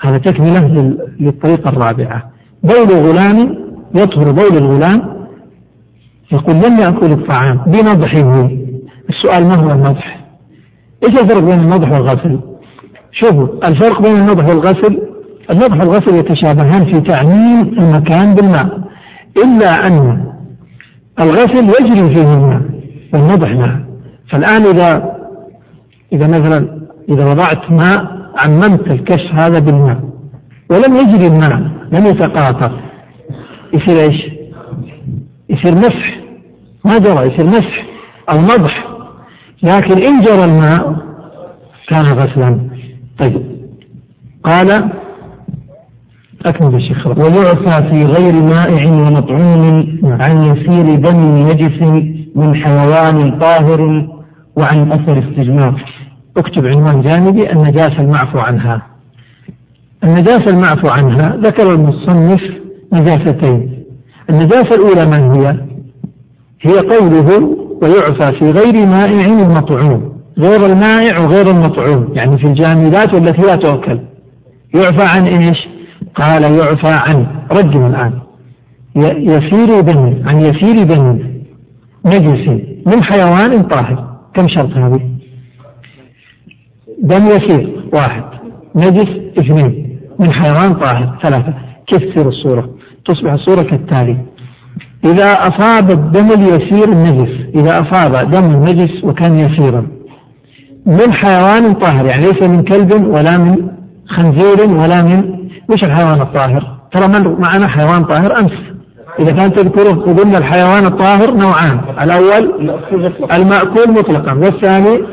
[0.01, 2.31] هذا تكملة للطريقة الرابعة.
[2.63, 3.59] بول غلام
[3.95, 5.03] يطهر بول الغلام
[6.33, 8.51] يقول لم يأكل الطعام بنضحه.
[9.11, 10.21] السؤال ما هو النضح؟
[11.09, 12.41] إيش الفرق بين النضح والغسل؟
[13.13, 15.10] شوفوا الفرق بين النضح والغسل
[15.51, 18.81] النضح والغسل يتشابهان في تعميم المكان بالماء
[19.45, 20.25] إلا أن
[21.21, 22.63] الغسل يجري فيه الماء
[23.13, 23.85] والنضح لا
[24.31, 25.17] فالآن إذا
[26.13, 30.01] إذا مثلا إذا وضعت ماء عممت الكشف هذا بالماء
[30.71, 31.61] ولم يجري الماء
[31.93, 32.81] لم يتقاطر
[33.73, 34.31] يصير إيش؟
[35.49, 36.21] يصير مسح
[36.85, 37.85] ما جرى يصير مسح
[38.33, 38.85] أو نضح
[39.63, 40.97] لكن إن جرى الماء
[41.89, 42.61] كان غسلا.
[43.19, 43.43] طيب.
[44.45, 44.91] قال
[46.47, 51.83] أكمل الشيخ ويعفى في غير مائع ومطعوم عن يسير دم نجس
[52.35, 54.09] من حيوان طاهر
[54.57, 55.85] وعن أثر استجمار
[56.37, 58.83] أكتب عنوان جانبي النجاسة المعفو عنها.
[60.05, 62.41] النجاسة المعفو عنها ذكر المصنف
[62.93, 63.85] نجاستين.
[64.31, 65.57] النجاسة الأولى من هي؟
[66.63, 73.43] هي قوله ويعفى في غير مائع ومطعوم غير المائع وغير المطعوم يعني في الجامدات والتي
[73.43, 74.01] لا تؤكل.
[74.75, 75.70] يعفى عن إيش؟
[76.15, 78.13] قال يعفى عنه رجم الآن.
[79.35, 81.19] يسير دم عن يسير دم
[82.07, 82.49] نجس
[82.87, 84.11] من حيوان طاهر.
[84.35, 85.01] كم شرط هذه؟
[87.03, 88.25] دم يسير واحد.
[88.77, 89.99] نجس اثنين.
[90.19, 91.55] من حيوان طاهر ثلاثة.
[91.87, 92.71] كيف تصير الصورة؟
[93.07, 94.17] تصبح الصورة كالتالي.
[95.05, 99.87] إذا أصاب الدم اليسير النجس إذا أصاب دم النجس وكان يسيرا.
[100.87, 103.57] من حيوان طاهر يعني ليس من كلب ولا من
[104.09, 105.40] خنزير ولا من
[105.71, 108.53] وش الحيوان الطاهر؟ ترى مر معنا حيوان طاهر أمس.
[109.19, 111.81] إذا كان تذكره قلنا الحيوان الطاهر نوعان.
[112.03, 112.71] الأول
[113.39, 115.05] المأكول مطلقا والثاني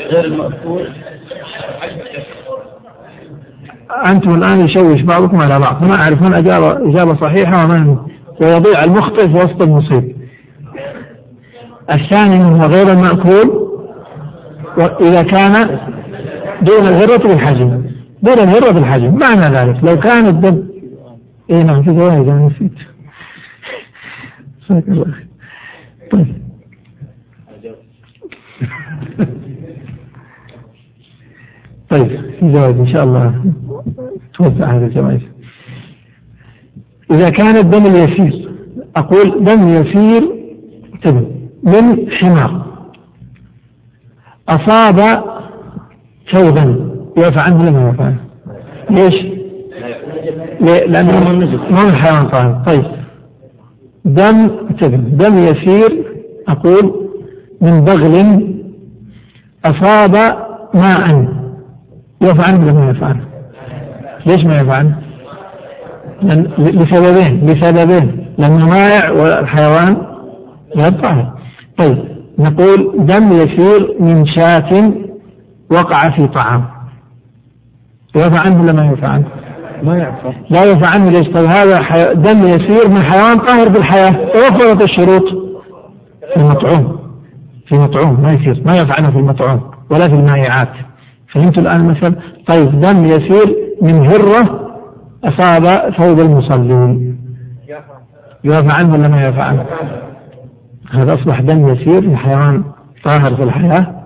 [4.08, 5.84] أنتم الآن يشوش بعضكم على بعض.
[5.84, 7.98] ما أعرف من اجاب إجابة صحيحة ومن
[8.42, 10.16] ويضيع المخطئ في وسط المصيب.
[11.94, 13.68] الثاني هو غير المأكول
[14.78, 15.80] وإذا كان
[16.62, 17.87] دون الغرة بالحجم
[18.24, 20.64] دون الهرة بالحجم معنى ذلك؟ لو كان الدم
[21.52, 22.72] اي نعم في أنا نسيت.
[24.70, 25.14] جزاك الله
[26.12, 26.38] طيب.
[31.90, 32.08] طيب
[32.40, 33.54] في زواج إن شاء الله.
[34.34, 35.22] توزع هذه الجوائز
[37.12, 38.50] إذا كان الدم اليسير
[38.96, 40.30] أقول دم يسير
[41.04, 41.32] تبن
[41.64, 42.68] من حمار.
[44.50, 45.24] أصاب
[46.34, 46.87] ثوبا
[47.18, 48.20] يعفى عنه ولا ما يعفى عنه؟
[48.90, 49.16] ليش؟
[50.88, 51.34] لأنه ما
[51.70, 52.86] من حيوان طاهر طيب
[54.06, 54.48] دم
[55.18, 56.06] دم يسير
[56.48, 57.08] أقول
[57.62, 58.48] من بغل
[59.66, 60.16] أصاب
[60.74, 61.28] ماء
[62.22, 63.26] يعفى عنه ولا ما يعفى عنه؟
[64.26, 64.98] ليش ما يعفى عنه؟
[66.58, 69.98] لسببين لسببين لأنه مائع والحيوان
[70.76, 71.34] غير طاهر
[71.78, 71.98] طيب
[72.40, 74.92] نقول دم يسير من شاة
[75.72, 76.64] وقع في طعام
[78.18, 79.26] يعفى عنه ولا ما يعفى عنه؟
[79.84, 82.14] ما يعفى لا يعفى عنه ليش؟ طيب هذا حي...
[82.14, 85.24] دم يسير من حيوان طاهر بالحياة توفرت الشروط.
[86.34, 86.98] في المطعوم.
[87.68, 88.64] في مطعوم ما يصير.
[88.66, 89.62] ما يعفى عنه في المطعوم.
[89.92, 90.70] ولا في المائعات.
[91.34, 92.16] فهمت الآن مثلا
[92.48, 94.70] طيب دم يسير من هرة
[95.24, 97.18] أصاب ثوب المصلين.
[98.44, 99.66] يعفى عنه ولا ما يعفى عنه؟
[100.92, 102.64] هذا أصبح دم يسير من حيوان
[103.04, 104.04] طاهر في الحياة.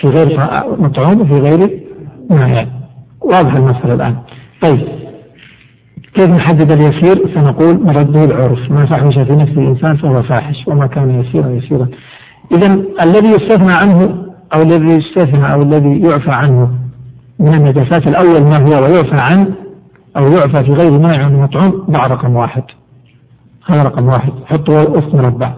[0.00, 0.40] في غير
[0.78, 1.80] مطعوم وفي غير
[2.30, 2.79] مائع.
[3.20, 4.16] واضح المسألة الآن.
[4.62, 4.88] طيب.
[6.14, 8.70] كيف نحدد اليسير؟ سنقول مرده العرف.
[8.70, 11.88] ما فحش في نفس الإنسان فهو فاحش وما كان يسيرا يسيرا.
[12.52, 16.70] إذا الذي يستثنى عنه أو الذي يستثنى أو الذي يعفى عنه
[17.38, 19.46] من النجاسات الأول ما هو ويعفى عنه
[20.16, 22.62] أو يعفى في غير مانع مطعوم ضع رقم واحد.
[23.66, 24.32] هذا رقم واحد.
[24.46, 25.52] حطه وسط مربع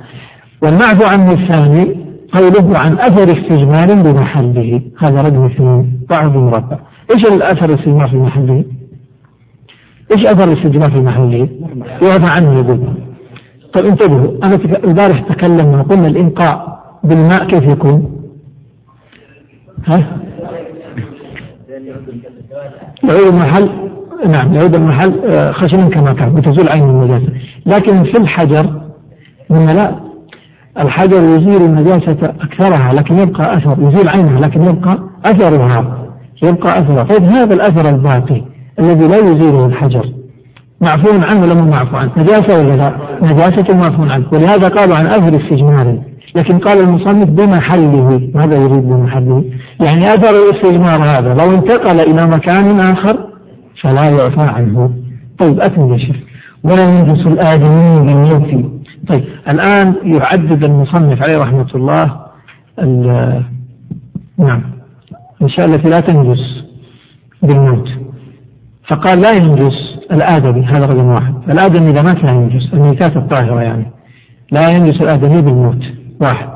[0.62, 4.82] والمعفو عنه الثاني قوله عن أثر استجمال بمحله.
[4.98, 6.00] هذا رقم اثنين.
[6.12, 6.78] ضعه بمربع
[7.14, 8.64] إيش الأثر الاستجمال في محله؟
[10.16, 11.48] إيش أثر الاستجمال في محله؟
[12.02, 12.80] يعفى عنه يقول
[13.74, 18.22] طيب انتبهوا أنا البارح تكلمنا قلنا الإنقاء بالماء كيف يكون؟
[19.86, 20.22] ها؟
[23.04, 23.70] يعود المحل
[24.26, 27.32] نعم يعود المحل آه، خشنا كما كان وتزول عين النجاسة
[27.66, 28.80] لكن في الحجر
[29.50, 29.94] من لا
[30.78, 36.01] الحجر يزيل النجاسة أكثرها لكن يبقى أثر يزيل عينها لكن يبقى أثرها
[36.42, 38.42] يبقى أثرها طيب هذا الأثر الباقي
[38.78, 40.12] الذي لا يزيله الحجر.
[40.80, 44.26] معفو عنه ولا مو معفو عنه نجاسة ولا لا؟ نجاسة معفو عنه.
[44.32, 45.98] ولهذا قالوا عن أثر استجمار.
[46.36, 49.44] لكن قال المصنف بمحله ماذا يريد بمحله؟
[49.80, 53.26] يعني أثر الاستجمار هذا لو انتقل إلى مكان آخر
[53.82, 54.90] فلا يعفى عنه.
[55.38, 56.16] طيب أكمل يا شيخ.
[56.64, 58.72] ولا ينجس الآدمي بالموت
[59.08, 62.22] طيب الآن يعدد المصنف عليه رحمة الله
[64.38, 64.62] نعم.
[65.42, 66.64] الأشياء التي لا تنجس
[67.42, 67.88] بالموت.
[68.90, 71.34] فقال لا ينجس الآدمي هذا رقم واحد.
[71.48, 73.86] الآدمي إذا مات لا ينجس الميتات الطاهرة يعني.
[74.52, 75.82] لا ينجس الآدمي بالموت.
[76.20, 76.48] واحد.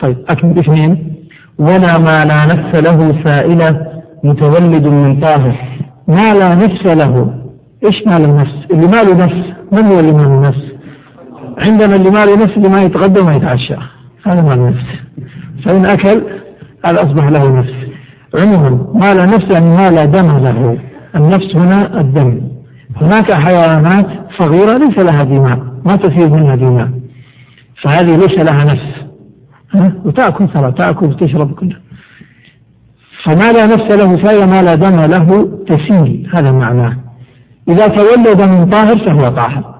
[0.00, 0.58] طيب أكمل.
[0.58, 1.14] اثنين.
[1.58, 3.86] ولا ما لا نفس له سائلة
[4.24, 5.56] متولد من طاهر.
[6.08, 7.34] ما لا نفس له.
[7.86, 10.72] إيش ما له نفس؟ اللي ما له نفس من هو اللي ما له نفس؟
[11.66, 13.76] عندنا اللي ما له نفس اللي ما يتغدى وما يتعشى.
[14.26, 14.86] هذا ما له نفس
[15.64, 16.22] فإن أكل
[16.84, 17.81] هذا أصبح له نفس.
[18.40, 20.78] عموما ما لا نفس يعني ما لا دم له
[21.16, 22.40] النفس هنا الدم.
[22.96, 24.06] هناك حيوانات
[24.38, 26.88] صغيرة ليس لها دماء ما تسير منها دماء.
[27.82, 29.02] فهذه ليس لها نفس؟
[30.04, 31.80] وتأكل ترى تأكل وتشرب كلها
[33.24, 36.30] فما لا نفس له سائر ما لا دم له تسيل.
[36.34, 36.96] هذا معناه.
[37.68, 39.74] إذا تولد من طاهر فهو طاهر.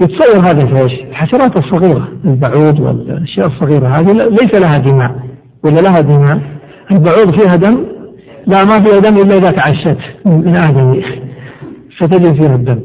[0.00, 5.16] يتصور هذا في إيش؟ الحشرات الصغيرة البعوض والأشياء الصغيرة هذه ليس لها دماء.
[5.64, 6.55] ولا لها دماء؟
[6.90, 7.84] البعوض فيها دم؟
[8.46, 9.98] لا ما فيها دم إلا إذا تعشت.
[10.24, 11.02] من آدم
[11.98, 12.80] فتجد فيها الدم.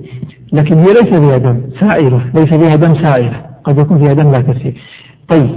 [0.53, 4.37] لكن هي ليس فيها دم سائلة ليس فيها دم سائلة قد يكون فيها دم لا
[4.37, 4.77] تسيل
[5.27, 5.49] طيب.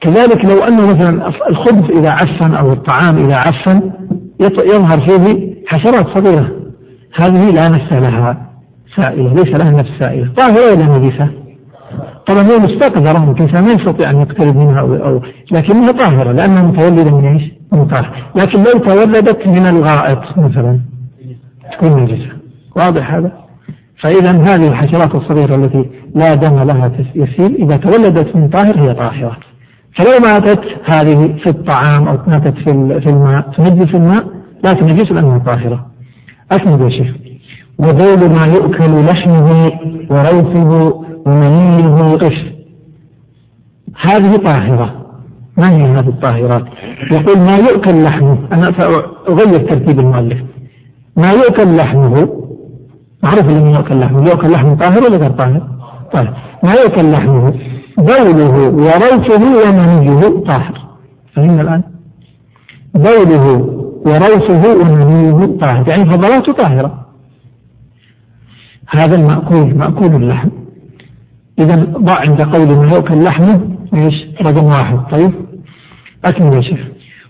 [0.00, 3.90] كذلك لو أن مثلا الخبز إذا عفن أو الطعام إذا عفن
[4.40, 6.48] يظهر فيه حشرات صغيرة.
[7.14, 8.52] هذه لا نفس لها.
[8.96, 11.28] سائلة ليس لها نفس سائلة طاهرة ولا نجسة؟
[12.26, 17.16] طبعا هي مستقذرة الإنسان ما يستطيع أن يقترب منها أو, أو لكنها طاهرة لأنها متولدة
[17.18, 20.80] من إيش؟ من طاهر لكن لو تولدت من الغائط مثلا
[21.72, 22.32] تكون نجسة.
[22.76, 23.32] واضح هذا؟
[24.02, 29.36] فإذا هذه الحشرات الصغيرة التي لا دم لها يسيل إذا تولدت من طاهر هي طاهرة.
[29.98, 34.26] فلو ماتت هذه في الطعام أو ماتت في في الماء تنجس الماء؟
[34.64, 35.86] لا تنجس لأنها طاهرة.
[36.52, 37.16] أكمل يا شيخ.
[37.78, 39.72] وذيل ما يؤكل لحمه
[40.10, 42.52] وروثه ومنيه قشر
[44.00, 45.01] هذه طاهرة.
[45.58, 46.64] ما هي هذه الطاهرات؟
[47.10, 48.38] يقول ما يؤكل لحمه.
[48.52, 50.38] أنا سأغير ترتيب المؤلف.
[51.16, 52.28] ما يؤكل لحمه؟
[53.22, 54.28] معروف أنه يؤكل لحمه.
[54.28, 55.68] يؤكل لحمه طاهر ولا غير طاهر؟
[56.12, 56.36] طاهر.
[56.62, 57.54] ما يؤكل لحمه؟
[57.98, 60.80] بوله وروثه ومنيه طاهر.
[61.34, 61.82] فهمنا الآن؟
[62.94, 63.44] بوله
[64.06, 65.88] وروثه ومنيه طاهر.
[65.88, 67.06] يعني فضلاته طاهرة.
[68.88, 70.48] هذا المأكول مأكول اللحم.
[71.58, 73.60] إذا ضع عند قول ما يؤكل لحمه
[73.94, 74.98] إيش؟ رقم واحد.
[75.10, 75.32] طيب؟
[76.24, 76.80] أكمل يا شيخ.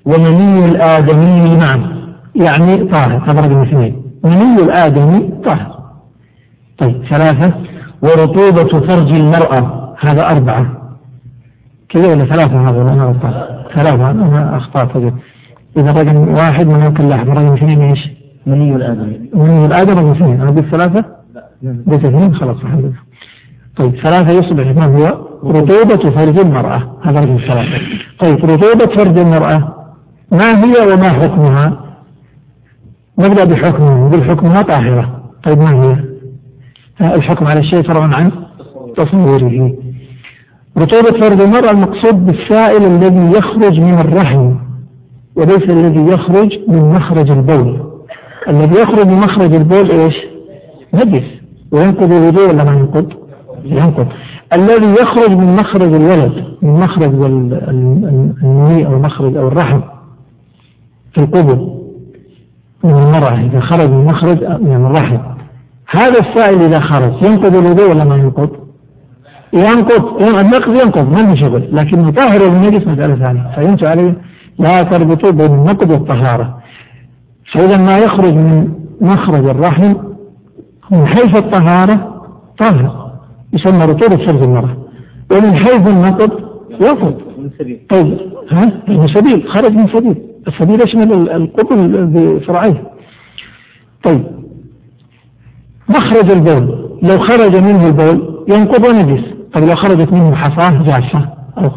[0.04, 1.92] ومني الآدمي نعم
[2.34, 4.02] يعني طاهر هذا رقم اثنين.
[4.24, 5.78] مني الآدمي طاهر.
[6.78, 7.54] طيب ثلاثة.
[8.02, 10.66] ورطوبة فرج المرأة هذا أربعة.
[11.88, 13.32] كذا ولا ثلاثة هذا؟ ولا أنا غلطان
[13.74, 14.96] ثلاثة أنا أخطأت
[15.76, 18.08] إذا رقم واحد من يأكل لحم رقم اثنين إيش؟
[18.46, 19.30] مني الآدمي.
[19.34, 20.40] مني الآدم أبو اثنين.
[20.40, 21.04] أنا قلت ثلاثة؟
[21.90, 23.11] قلت اثنين خلاص الحمد لله.
[23.76, 27.80] طيب ثلاثة يصبح ما هو رطوبة فرج المرأة هذا رقم ثلاثة
[28.20, 29.74] طيب رطوبة فرج المرأة
[30.32, 31.94] ما هي وما حكمها؟
[33.18, 35.96] نبدأ بحكمها نقول حكمها طاهرة طيب ما هي؟
[37.14, 38.32] الحكم على الشيء فرع عن
[38.96, 39.74] تصوره
[40.78, 44.54] رطوبة فرج المرأة المقصود بالسائل الذي يخرج من الرحم
[45.36, 47.92] وليس الذي يخرج من مخرج البول
[48.48, 50.14] الذي يخرج من مخرج البول إيش؟
[50.94, 51.24] نجس
[51.72, 53.21] وينقض الوضوء ولا ما ينقض؟
[53.64, 54.06] ينقض.
[54.56, 57.14] الذي يخرج من مخرج الولد من مخرج
[58.42, 59.80] المني أو مخرج أو الرحم
[61.12, 61.78] في القبل
[62.84, 65.18] من المرأة إذا خرج من مخرج من الرحم.
[65.88, 68.50] هذا السائل إذا خرج ينقض الوضوء ولا ما ينقض؟
[69.52, 71.76] ينقض النقض ينقض ما في شغل.
[71.76, 73.52] لكن مطهر النجس مسألة ثانية.
[73.56, 74.14] فهمت علي؟
[74.58, 76.58] لا تربطوا بين النقض والطهارة.
[77.54, 78.68] فإذا ما يخرج من
[79.00, 79.94] مخرج الرحم
[80.90, 82.22] من حيث الطهارة
[82.58, 83.01] طاهر.
[83.52, 84.76] يسمى رطوبة فرج المرأة.
[85.32, 86.30] ومن حيث النقض
[86.80, 87.14] ينقض
[87.90, 88.18] طيب
[88.50, 89.48] ها؟ من سبيل.
[89.48, 90.16] خرج من سبيل.
[90.48, 92.82] السبيل يشمل القبل بفرعيه
[94.04, 94.24] طيب.
[95.88, 96.88] مخرج البول.
[97.02, 99.24] لو خرج منه البول ينقض ونجس
[99.54, 101.28] طيب لو خرجت منه حصاه جافة
[101.58, 101.70] أو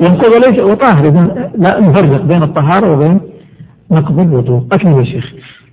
[0.00, 3.20] ينقض وليس وطاهر إذا لا نفرق بين الطهارة وبين
[3.90, 4.62] نقض الوضوء.
[4.72, 5.24] أكمل يا شيخ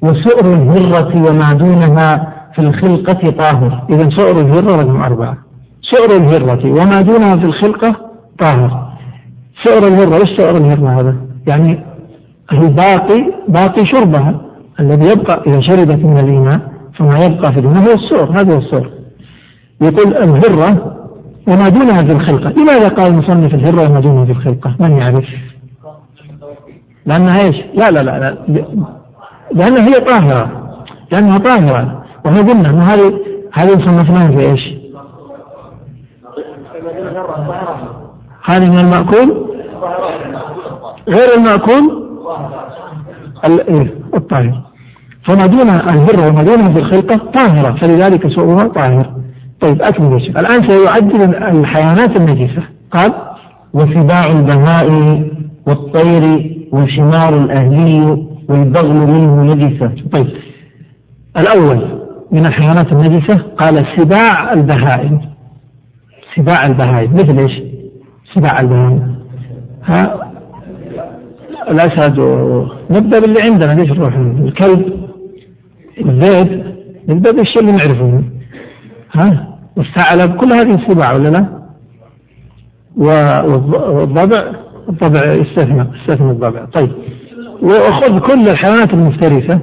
[0.01, 3.83] وسؤر الهرة وما دونها في الخلقة طاهر.
[3.89, 5.37] إذا سؤر الهرة رقم أربعة.
[5.81, 6.71] سؤر الهرة.
[6.71, 7.95] وما دونها في الخلقة
[8.39, 8.89] طاهر.
[9.63, 11.15] سؤر الهرة إيش سؤر الهرة هذا؟
[11.47, 11.83] يعني
[12.51, 14.41] الباقي باقي شربها.
[14.79, 16.59] الذي يبقى إذا شربت من الإناء
[16.97, 18.89] فما يبقى في الإناء هو السؤر هذا هو السؤر
[19.81, 20.95] يقول الهرة
[21.47, 22.49] وما دونها في الخلقة.
[22.49, 25.25] لماذا قال المصنف الهرة وما دونها في الخلقة؟ من يعرف؟
[27.05, 28.37] لأنها إيش؟ لا لا لا, لا.
[29.53, 30.71] لأنها هي طاهرة.
[31.11, 32.04] لأنها طاهرة.
[32.25, 33.19] وإحنا قلنا أن هذه
[33.53, 34.75] هذه صنفناها في إيش؟
[38.45, 39.45] هذه من المأكول؟
[41.09, 42.05] غير المأكول؟
[43.69, 44.61] إيه الطاهر.
[45.27, 47.75] فما دون الهرة وما دونها في الخلقة طاهرة.
[47.81, 49.13] فلذلك سوءها طاهر
[49.61, 50.37] طيب أكمل يا شيخ.
[50.37, 52.63] الآن سيعدل الحيوانات النجسة.
[52.91, 53.13] قال
[53.73, 55.29] وسباع البهائم
[55.67, 59.91] والطير والحمار الأهلي والبغل منه نجسة.
[60.13, 60.27] طيب
[61.37, 65.21] الأول من الحيوانات النجسة قال سباع البهائم.
[66.35, 67.13] سباع البهائم.
[67.13, 67.63] مثل إيش؟
[68.35, 69.15] سباع البهائم.
[69.83, 70.31] ها؟
[71.69, 72.19] الأسد
[72.89, 73.73] نبدأ باللي عندنا.
[73.73, 75.09] ليش نروح الكلب؟
[75.97, 76.75] الذئب
[77.09, 78.23] نبدأ بالشيء اللي نعرفه.
[79.13, 80.35] ها؟ والثعلب.
[80.37, 81.45] كل هذه سباع ولا لا؟
[82.97, 84.51] والضبع؟
[84.89, 86.65] الضبع يستثنى يستثنى الضبع.
[86.65, 86.91] طيب.
[87.61, 89.61] وخذ كل الحيوانات المفترسة.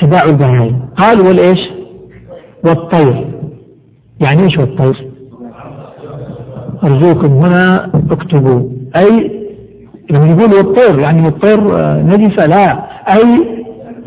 [0.00, 0.80] سباع البهائم.
[0.96, 1.58] قال والإيش؟
[2.64, 3.26] والطير.
[4.26, 5.10] يعني إيش والطير؟
[6.84, 8.68] أرجوكم هنا اكتبوا.
[8.96, 9.30] أي
[10.10, 11.60] لما يقول والطير يعني الطير
[12.02, 12.84] نجسة لا.
[13.08, 13.60] أي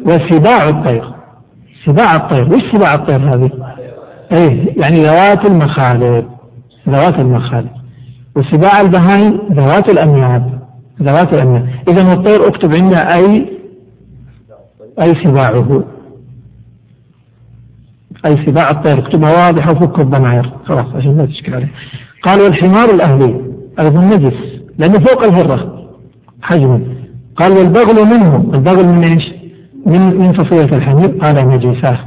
[0.05, 1.03] وسباع الطير.
[1.85, 2.53] سباع الطير.
[2.53, 3.49] وش سباع الطير هذه؟
[4.31, 6.25] إيه يعني ذوات المخالب.
[6.89, 7.69] ذوات المخالب.
[8.35, 10.59] وسباع البهائم ذوات الأنياب
[11.01, 13.56] ذوات الأنياب إذا الطير اكتب عندها أي
[15.01, 15.83] أي سباعه
[18.25, 18.99] أي سباع الطير.
[18.99, 21.71] اكتبها واضحة وفك الضمائر خلاص عشان لا تشكل عليه.
[22.23, 23.41] قال والحمار الأهلي
[23.79, 24.37] أيضا نجس
[24.77, 25.89] لأنه فوق الهرة.
[26.41, 26.81] حجما.
[27.35, 28.35] قال والبغل منه.
[28.53, 29.33] البغل من إيش؟
[29.85, 31.07] من من فصيلة الحمير.
[31.07, 31.99] قال نجساه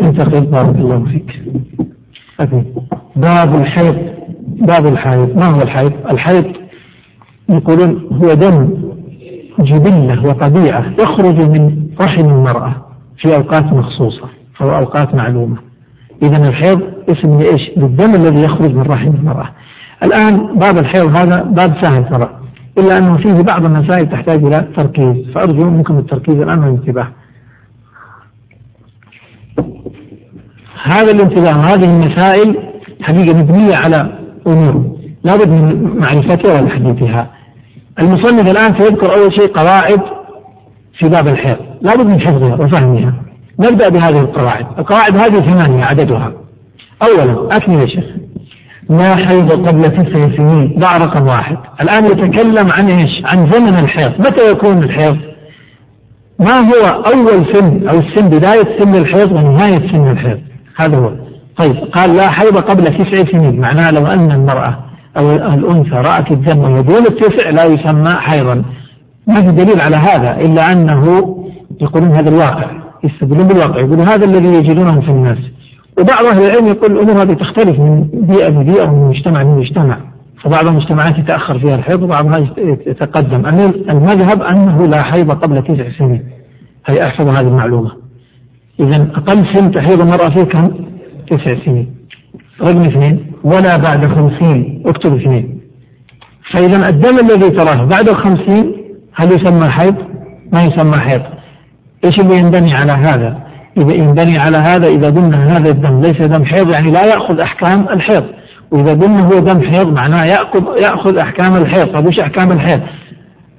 [0.00, 1.42] انتقل بارك الله فيك.
[3.16, 3.96] باب الحيض.
[4.46, 5.36] باب الحيض.
[5.36, 6.52] ما هو الحيض؟ الحيض
[7.48, 8.84] يقولون هو دم
[9.58, 12.74] جبلة وطبيعة يخرج من رحم المرأة
[13.18, 14.28] في أوقات مخصوصة
[14.60, 15.56] أو أوقات معلومة.
[16.22, 19.50] إذا الحيض اسم لإيش؟ للدم الذي يخرج من رحم المرأة.
[20.02, 22.30] الآن باب الحيض هذا باب سهل ترى
[22.78, 25.34] إلا أنه فيه بعض المسائل تحتاج إلى تركيز.
[25.34, 27.08] فأرجو منكم التركيز الآن والانتباه.
[30.84, 32.56] هذا الانتباه هذه المسائل
[33.02, 37.30] حقيقة مبنية على أمور لابد من معرفتها وتحديثها
[37.98, 40.00] المصنف الآن سيذكر أول شيء قواعد
[40.98, 41.56] في باب الحيض.
[41.82, 43.14] لابد من حفظها وفهمها.
[43.60, 44.66] نبدأ بهذه القواعد.
[44.78, 46.32] القواعد هذه ثمانية عددها.
[47.02, 48.04] أولا أكمل يا شيخ.
[48.90, 51.56] ما حيض قبل تسع سنين؟ ضع رقم واحد.
[51.80, 54.12] الآن يتكلم عن إيش؟ عن زمن الحيض.
[54.18, 55.18] متى يكون الحيض؟
[56.38, 60.40] ما هو أول سن؟ أو السن بداية سن الحيض ونهاية سن الحيض؟
[60.80, 61.12] هذا هو.
[61.56, 63.60] طيب قال لا حيض قبل تسع سنين.
[63.60, 64.78] معناه لو أن المرأة
[65.18, 68.62] أو الأنثى رأت الدم وهي دون التسع لا يسمى حيضا.
[69.26, 71.04] ما في دليل على هذا إلا أنه
[71.80, 72.70] يقولون هذا الواقع
[73.04, 75.38] يستدلون بالواقع يقولون هذا الذي يجدونه في الناس.
[75.98, 79.98] وبعض أهل العلم يقول الأمور هذه تختلف من بيئة لبيئة ومن مجتمع لمجتمع
[80.42, 82.38] فبعض المجتمعات يتأخر فيها الحيض وبعضها
[82.86, 83.46] يتقدم.
[83.90, 86.22] المذهب أنه لا حيض قبل تسع سنين.
[86.86, 87.90] هي أحفظ هذه المعلومة.
[88.80, 90.70] إذا أقل سن تحيض المرأة فيه كم؟
[91.30, 91.94] تسع سنين.
[92.60, 95.60] رقم اثنين ولا بعد خمسين اكتب اثنين.
[96.52, 98.83] فإذا الدم الذي تراه بعد الخمسين
[99.14, 99.94] هل يسمى حيض؟
[100.52, 101.22] ما يسمى حيض.
[102.04, 103.38] إيش اللي ينبني على هذا؟
[103.76, 107.88] إذا ينبني على هذا إذا قلنا هذا الدم ليس دم حيض يعني لا يأخذ أحكام
[107.88, 108.24] الحيض.
[108.70, 111.94] وإذا قلنا هو دم حيض معناه يأخذ يأخذ أحكام الحيض.
[111.94, 112.80] طيب وش أحكام الحيض؟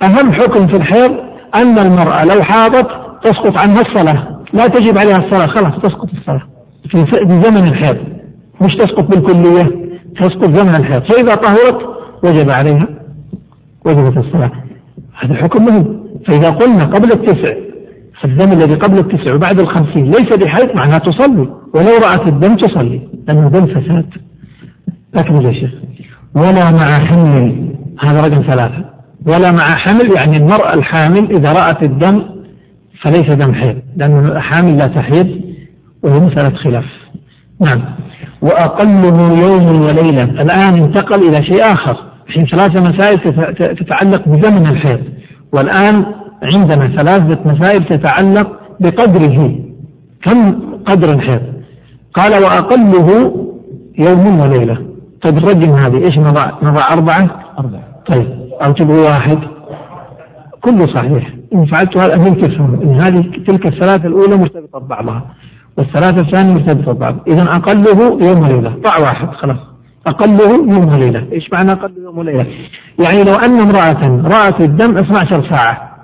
[0.03, 1.11] أهم حكم في الحيض
[1.55, 2.87] أن المرأة لو حاضت
[3.23, 4.39] تسقط عنها الصلاة.
[4.53, 6.43] لا تجب عليها الصلاة خلاص تسقط الصلاة.
[6.91, 6.97] في
[7.43, 7.97] زمن الحيض.
[8.61, 9.85] مش تسقط بالكلية
[10.21, 11.03] تسقط زمن الحيض.
[11.11, 11.77] فإذا طهرت
[12.23, 12.87] وجب عليها
[13.85, 14.51] وجبت الصلاة.
[15.19, 17.53] هذا حكم مهم فإذا قلنا قبل التسع
[18.25, 23.49] الدم الذي قبل التسع وبعد الخمسين ليس بحيض معناها تصلي ولو رأت الدم تصلي لأنه
[23.49, 24.09] دم فساد.
[25.15, 25.71] أكمل يا شيخ
[26.35, 27.67] ولا مع حمل
[27.99, 28.85] هذا رقم ثلاثة.
[29.27, 32.23] ولا مع حمل يعني المرأة الحامل إذا رأت الدم
[33.01, 35.41] فليس دم حيض لأن الحامل لا تحيض
[36.03, 36.85] وهي مسألة خلاف.
[37.67, 37.81] نعم.
[38.41, 41.97] وأقله يوم وليلة الآن انتقل إلى شيء آخر.
[42.27, 43.17] الحين ثلاثة مسائل
[43.75, 45.03] تتعلق بزمن الحيض.
[45.53, 46.05] والآن
[46.43, 49.55] عندنا ثلاثة مسائل تتعلق بقدره.
[50.23, 51.41] كم قدر الحيض؟
[52.13, 53.07] قال وأقله
[53.99, 54.77] يوم وليلة.
[55.25, 57.83] طيب الرجم هذه إيش نضع؟ نضع أربعة؟ أربعة.
[58.11, 58.27] طيب
[58.65, 59.39] أو تبغى واحد؟
[60.61, 61.33] كله صحيح.
[61.53, 62.81] إن فعلت هذا أمين تفهم.
[62.83, 65.25] إن هذه تلك الثلاثة الأولى مرتبطة ببعضها
[65.77, 67.15] والثلاثة الثانية مرتبطة ببعض.
[67.27, 68.69] إذا أقله يوم وليلة.
[68.69, 69.74] ضع واحد خلاص.
[70.07, 71.27] أقله يوم وليلة.
[71.31, 72.45] إيش معنى أقل يوم وليلة؟
[73.05, 75.95] يعني لو أن امرأة رأت الدم 12 ساعة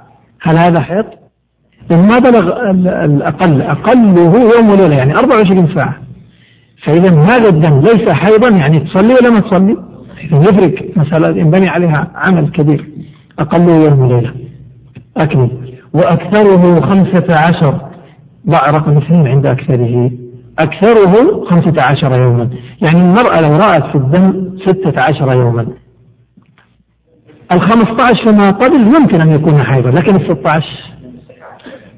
[0.42, 1.06] هل هذا حيض؟
[1.92, 2.70] ما بلغ
[3.06, 5.96] الأقل أقله يوم وليلة يعني 24 ساعة.
[6.86, 9.78] فإذا هذا الدم ليس حيضا يعني تصلي ولا ما تصلي؟
[10.24, 12.90] يفرق مسألة ينبني عليها عمل كبير
[13.40, 14.34] أقله يوم وليلة.
[15.18, 15.50] أكمل.
[15.94, 17.82] وأكثره خمسة عشر
[18.50, 20.12] ضع رقم اثنين عند أكثره.
[20.60, 22.50] أكثره خمسة عشر يوما.
[22.82, 25.68] يعني المرأة لو رأت في الدم ستة عشر يوما.
[27.54, 30.92] الخمسة عشر فيما قبل يمكن أن يكون حيضا لكن الستة عشر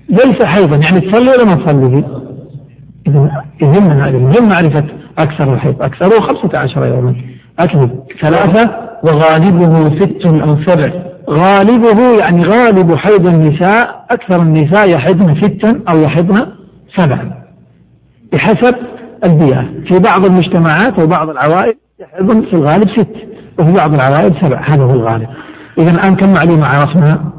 [0.10, 0.76] ليس حيضا.
[0.76, 2.04] يعني تصلي ولا ما تصلي؟
[3.08, 4.86] إذا يهمنا المهم معرفة
[5.20, 5.82] أكثر الحيض.
[5.82, 7.16] أكثره خمسة عشر يوما.
[7.60, 7.90] أكمل
[8.22, 8.72] ثلاثة
[9.04, 10.94] وغالبه ست أو سبع.
[11.30, 16.48] غالبه يعني غالب حيض النساء أكثر النساء يحضن ستا أو يحضن
[16.98, 17.43] سبعا.
[18.34, 18.76] بحسب
[19.26, 19.62] البيئة.
[19.62, 23.16] في بعض المجتمعات وبعض العوائل يحضن في الغالب ست
[23.60, 25.28] وفي بعض العوائل سبع هذا هو الغالب.
[25.80, 27.32] إذا الآن كم معلومة عرفنا؟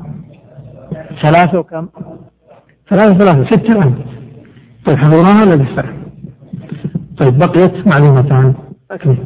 [1.23, 1.89] ثلاثة وكم؟
[2.91, 3.95] ثلاثة ثلاثة ستة الآن.
[4.87, 5.85] طيب حضرناها ولا لسه؟
[7.19, 8.55] طيب بقيت معلومتان.
[8.91, 9.17] أكمل.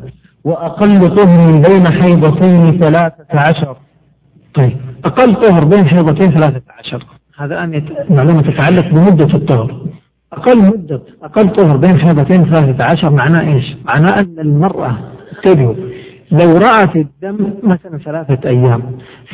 [0.45, 3.77] وأقل طهر بين حيضتين ثلاثة عشر.
[4.55, 7.07] طيب أقل طهر بين حيضتين ثلاثة عشر.
[7.39, 9.81] هذا الآن معلومة تتعلق بمدة الطهر.
[10.33, 14.99] أقل مدة أقل طهر بين حيضتين ثلاثة عشر معناه إيش؟ معناه أن المرأة
[15.37, 15.75] انتبهوا
[16.33, 18.83] لو رأت الدم مثلا ثلاثة أيام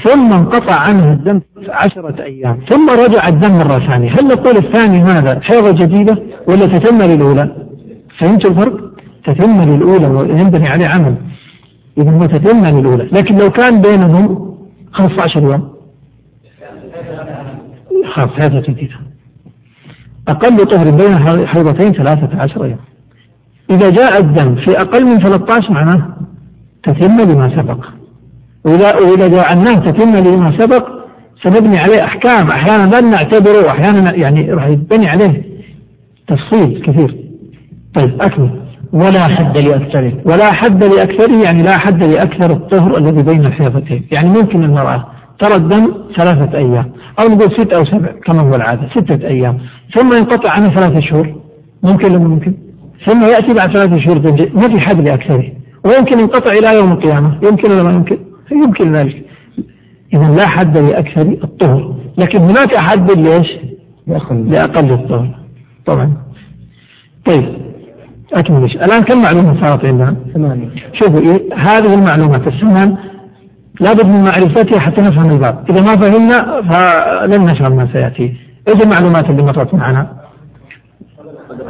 [0.04, 5.40] ثم انقطع عنها الدم عشرة أيام ثم رجع الدم مرة ثانية هل نقول الثاني هذا
[5.40, 7.56] حيضة جديدة ولا تتم للأولى؟
[8.18, 8.94] فهمت الفرق؟
[9.26, 11.14] تتم للأولى وينبني عليه عمل.
[11.98, 13.04] إذا هو تتم للأولى.
[13.04, 14.54] لكن لو كان بينهم
[14.92, 15.74] 15 يوم.
[18.14, 18.94] خلاص هذا جديدة
[20.28, 22.78] أقل طهر بين حيضتين ثلاثة عشر يوم
[23.70, 26.08] إذا جاء الدم في أقل من 13 معناه
[26.82, 27.86] تتم لما سبق.
[28.64, 30.88] وإذا وإذا جعلناه تتم لما سبق
[31.42, 32.50] سنبني عليه أحكام.
[32.50, 35.42] أحيانا لن نعتبره وأحيانا يعني راح يبني عليه
[36.26, 37.16] تفصيل كثير.
[37.94, 38.50] طيب أكمل.
[38.92, 40.12] ولا حد لأكثره.
[40.24, 44.06] ولا حد لأكثره يعني لا حد لأكثر الطهر الذي بين الحيضتين.
[44.18, 48.88] يعني ممكن المرأة ترى الدم ثلاثة أيام أو نقول ست أو سبع كما هو العادة
[48.88, 49.58] ستة أيام.
[49.94, 51.34] ثم ينقطع عنها ثلاثة شهور.
[51.82, 52.54] ممكن ولا ممكن؟
[53.06, 54.18] ثم يأتي بعد ثلاثة شهور
[54.54, 55.52] ما في حد لأكثره.
[55.84, 57.38] ويمكن ينقطع إلى يوم القيامة.
[57.42, 58.18] يمكن ولا ما يمكن؟
[58.52, 59.24] يمكن ذلك.
[60.14, 61.94] إذا لا حد لأكثر الطهر.
[62.18, 63.48] لكن هناك حد لإيش
[64.06, 64.92] لأقل.
[64.92, 65.38] الطهر.
[65.86, 66.12] طبعا.
[67.30, 67.44] طيب.
[68.32, 68.64] أكمل.
[68.64, 70.68] الآن كم معلومة صارت عندنا ثمانية.
[71.02, 72.96] شوفوا إيه؟ هذه المعلومات الثمان
[73.80, 78.36] لابد من معرفتها حتى نفهم الباب إذا ما فهمنا فلن نفهم ما سيأتي.
[78.68, 80.06] إيش المعلومات اللي مرت معنا؟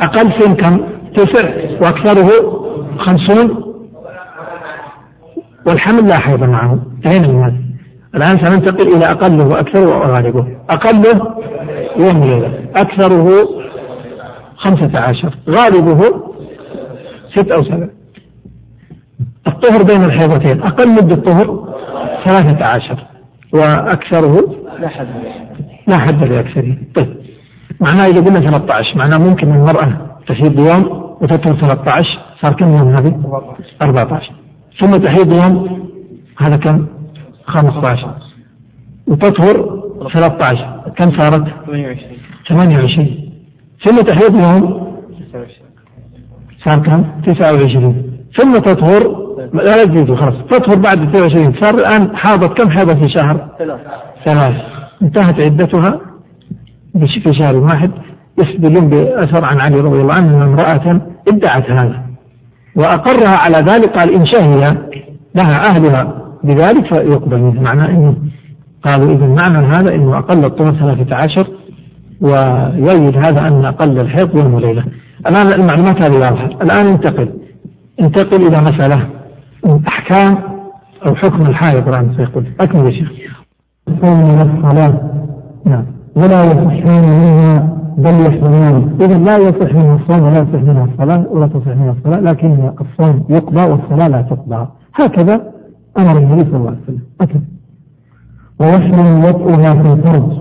[0.03, 0.81] أقل سن كم؟
[1.17, 1.49] تسع
[1.81, 2.31] وأكثره
[2.99, 3.75] خمسون.
[5.67, 6.79] والحمل لا حيض معه.
[7.05, 7.55] من هذا
[8.15, 11.35] الآن سننتقل إلى أقله وأكثره وغالبه أقله
[11.97, 12.53] يوم وليلة.
[12.77, 13.29] أكثره
[14.57, 15.35] خمسة عشر.
[15.49, 16.01] غالبه
[17.35, 17.87] ست أو سبع.
[19.47, 20.63] الطهر بين الحيضتين.
[20.63, 21.64] أقل مدة الطهر
[22.25, 23.15] ثلاثة عشر.
[23.55, 25.07] وأكثره؟ لا حد
[25.87, 27.17] لا حد لأكثره طيب.
[27.81, 33.21] معناه إذا قلنا 13 معناه ممكن المرأة تحيض يوم وتطهر 13 صار كم يوم هذه؟
[33.83, 34.33] 14
[34.81, 35.89] ثم تحيض يوم
[36.39, 36.87] هذا كم؟
[37.47, 38.15] 15
[39.07, 39.83] وتطهر
[40.15, 41.97] 13 كم صارت؟ 28
[42.49, 43.09] 28
[43.85, 44.95] ثم تحيض يوم
[46.65, 48.03] صار كم؟ 29
[48.37, 49.24] ثم تطهر
[49.55, 50.35] لا تزيد خلاص.
[50.51, 53.81] تطهر بعد 29 صار الآن حاضت كم؟ حاضت في شهر؟ ثلاث
[54.27, 54.55] ثلاث
[55.03, 56.01] انتهت عدتها
[56.99, 57.91] في شهر واحد.
[58.39, 62.03] يستدلون بأثر عن علي رضي الله عنه أن امرأة ادعت هذا.
[62.77, 64.63] وأقرها على ذلك قال إن شهي
[65.35, 68.17] لها أهلها بذلك فيقبل منه معنى أنه
[68.83, 71.49] قالوا إذا معنى هذا أنه أقل الطهر ثلاثة عشر
[72.21, 74.85] ويؤيد هذا أن أقل الحيض يوم وليلة.
[75.27, 76.47] الآن المعلومات هذه واضحة.
[76.47, 77.29] الآن انتقل.
[78.01, 79.07] انتقل إلى مسألة
[79.89, 80.37] أحكام
[81.07, 82.47] أو حكم الحائض الآن سيقول.
[82.61, 83.11] أكمل يا شيخ
[83.89, 85.01] من الصلاة
[85.67, 85.85] نعم
[86.17, 91.47] ولا يصحون منها بل يحرمون إذا لا يصح منه الصوم ولا يصح منها الصلاة ولا
[91.47, 94.67] تصح منها الصلاة لكن الصوم يقضى والصلاة لا تقضى.
[94.95, 95.53] هكذا
[95.99, 97.03] أمر النبي صلى الله عليه وسلم.
[97.21, 97.43] أكمل
[98.61, 100.33] ويحرم وطئها في الفرج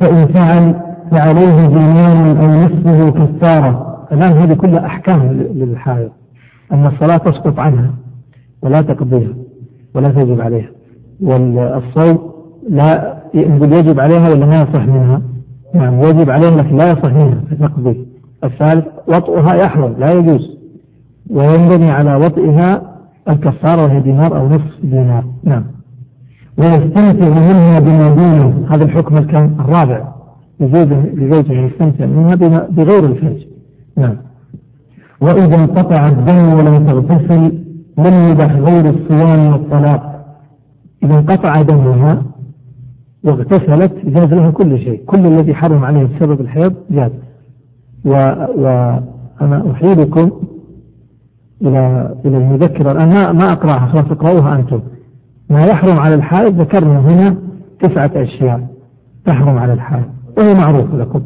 [0.00, 0.74] فإن فعل
[1.10, 4.06] فعليه دينار أو نصفه كفارة.
[4.12, 6.10] الآن هذه كلها أحكام للحائض
[6.72, 7.90] أن الصلاة تسقط عنها.
[8.66, 9.34] ولا تقضيها
[9.94, 10.68] ولا تجب عليها.
[11.20, 12.32] والصوم
[12.70, 15.22] لا نقول يجب عليها ولا ما يصح منها؟
[15.74, 18.06] نعم يجب عليها لكن لا يصح منها تقضي
[18.44, 20.56] الثالث وطئها يحرم لا يجوز.
[21.30, 22.82] وينبني على وطئها
[23.28, 25.24] الكفارة وهي دينار أو نصف دينار.
[25.44, 25.64] نعم.
[26.58, 28.66] ويستمتع منها بما دونه.
[28.70, 30.08] هذا الحكم الكم الرابع.
[30.60, 32.34] لزوجه يستمتع منها
[32.70, 33.46] بغير الفرج.
[33.96, 34.16] نعم.
[35.20, 37.65] وإذا انقطع الدم ولم تغتسل
[37.98, 40.26] لم يبح غير الصيام والطلاق
[41.02, 42.22] إذا انقطع دمها
[43.24, 45.02] واغتسلت جاز لها كل شيء.
[45.06, 47.10] كل الذي حرم عليه بسبب الحيض جاز.
[48.04, 50.30] وأنا أحيلكم
[51.62, 54.80] إلى إلى المذكرة الآن ما ما أقرأها خلاص اقرأوها أنتم.
[55.50, 57.36] ما يحرم على الحائض ذكرنا هنا
[57.80, 58.66] تسعة أشياء
[59.24, 60.04] تحرم على الحائض
[60.38, 61.22] وهي معروفة لكم.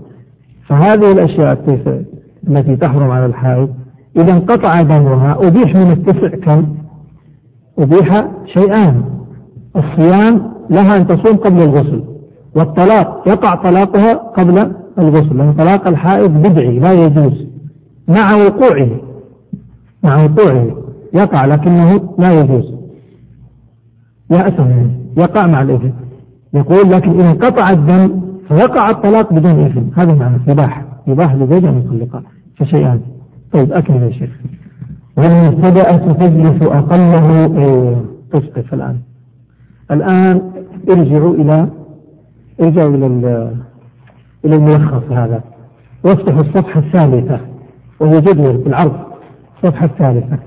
[0.66, 1.80] فهذه الأشياء
[2.48, 3.74] التي تحرم على الحائض
[4.16, 6.66] إذا انقطع دمها أبيح من التسع كم؟
[7.78, 9.04] أبيح شيئان.
[9.76, 12.04] الصيام لها أن تصوم قبل الغسل
[12.54, 17.46] والطلاق يقع طلاقها قبل الغسل لأن طلاق الحائض بدعي لا يجوز.
[18.08, 18.90] مع وقوعه
[20.02, 20.76] مع وقوعه
[21.14, 22.74] يقع لكنه لا يجوز.
[24.30, 24.70] يأثم
[25.16, 25.88] يقع مع الإثم
[26.54, 31.78] يقول لكن إذا انقطع الدم فيقع الطلاق بدون إثم هذا معنى يباح يباح لزوج أن
[31.78, 32.22] يطلقها
[32.56, 33.00] فشيئان.
[33.52, 34.30] طيب أكمل يا شيخ.
[35.16, 37.96] والمبتدأة تجلس أقله إيه
[38.32, 38.96] تسقف الآن.
[39.90, 40.52] الآن
[40.90, 41.68] ارجعوا إلى
[42.60, 43.06] ارجعوا إلى
[44.44, 45.40] إلى الملخص هذا.
[46.04, 47.40] وافتحوا الصفحة الثالثة
[48.00, 48.96] وهي جدول بالعرض
[49.56, 50.38] الصفحة الثالثة.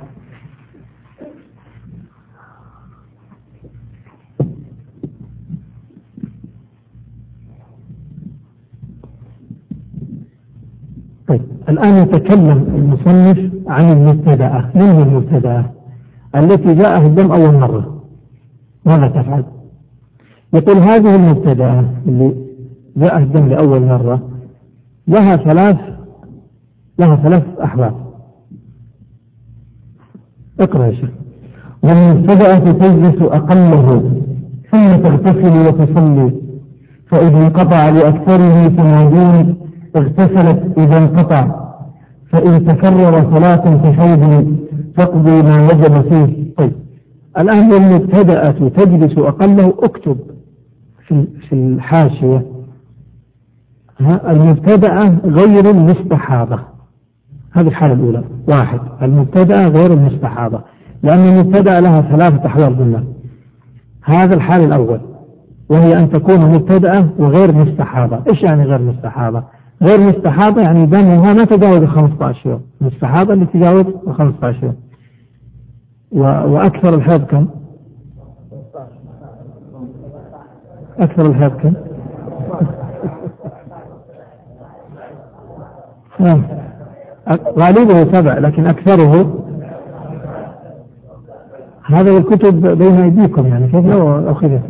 [11.28, 15.66] طيب الآن يتكلم المصنف عن المبتدأة من هي المبتدأة؟
[16.36, 18.02] التي جاءها الدم أول مرة
[18.86, 19.44] ماذا تفعل؟
[20.54, 22.36] يقول هذه المبتدأة اللي
[22.98, 24.30] جاء الدم لأول مرة
[25.08, 25.78] لها ثلاث
[27.00, 27.94] لها ثلاث أحوال
[30.60, 31.10] اقرأ يا شيخ
[31.84, 34.12] والمبتدأة تجلس أقله
[34.72, 36.32] ثم تغتسل وتصلي
[37.08, 39.56] فإذا انقطع لأكثره فما دون
[39.96, 41.64] اغتسلت إذا انقطع.
[42.32, 44.56] فإن تكرر صلاة كحيض
[44.98, 46.54] تقضي ما وجب فيه.
[46.58, 46.72] طيب.
[47.38, 50.18] الآن المبتدأة تجلس أقله اكتب
[51.08, 52.46] في في الحاشية.
[54.02, 56.60] المبتدأة غير المستحاضة.
[57.52, 58.24] هذه الحالة الأولى.
[58.48, 58.80] واحد.
[59.02, 60.62] المبتدأة غير المستحاضة.
[61.04, 63.04] لأن المبتدأة لها ثلاثة أحوال بالله
[64.04, 65.00] هذا الحال الأول.
[65.70, 68.20] وهي أن تكون مبتدأة وغير مستحاضة.
[68.30, 69.44] إيش يعني غير مستحاضة؟
[69.82, 73.86] غير مستحاضة يعني دمها ما تجاوز 15 يوم مستحاضة اللي تجاوز
[74.18, 74.76] 15 يوم
[76.52, 77.48] وأكثر الحيض كم؟
[81.00, 81.74] أكثر الحيض كم؟
[86.20, 86.44] نعم
[87.58, 89.40] غالبه سبع لكن أكثره
[91.86, 94.62] هذا الكتب بين أيديكم يعني كيف لو أخذت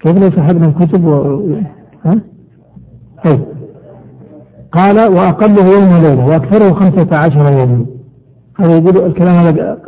[0.00, 1.40] كيف لو سحبنا الكتب و...
[2.04, 2.20] ها؟
[3.24, 3.44] طيب.
[4.72, 7.86] قال وأقله يوم وليلة وأكثره خمسة عشر يوما.
[8.58, 9.78] هذا يقول الكلام هذا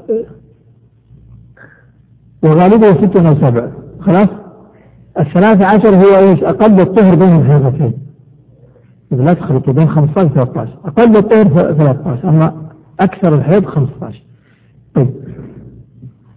[2.42, 3.68] وغالبه ست أو سبع.
[4.00, 4.28] خلاص؟
[5.18, 7.92] الثلاثة عشر هو إيش؟ أقل الطهر بين الحيضتين
[9.12, 12.52] إذا لا تخلط بين 15 و 13 أقل الطهر 13 أما
[13.00, 14.22] أكثر الحيض 15
[14.94, 15.10] طيب.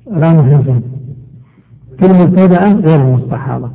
[0.08, 0.82] الآن نحن؟
[2.00, 3.70] في المبتدأة غير المستحاضة.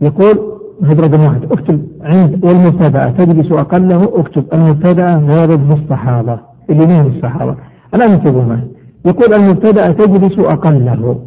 [0.00, 0.51] يقول
[0.84, 6.38] هذا رقم واحد اكتب عند والمبتدأة تجلس أقله اكتب المبتدأة غير المستحاضة.
[6.70, 7.56] اللي هي المستحاضة؟
[7.94, 8.68] الآن انتبهوا معي.
[9.04, 11.18] يقول المبتدأة تجلس أقله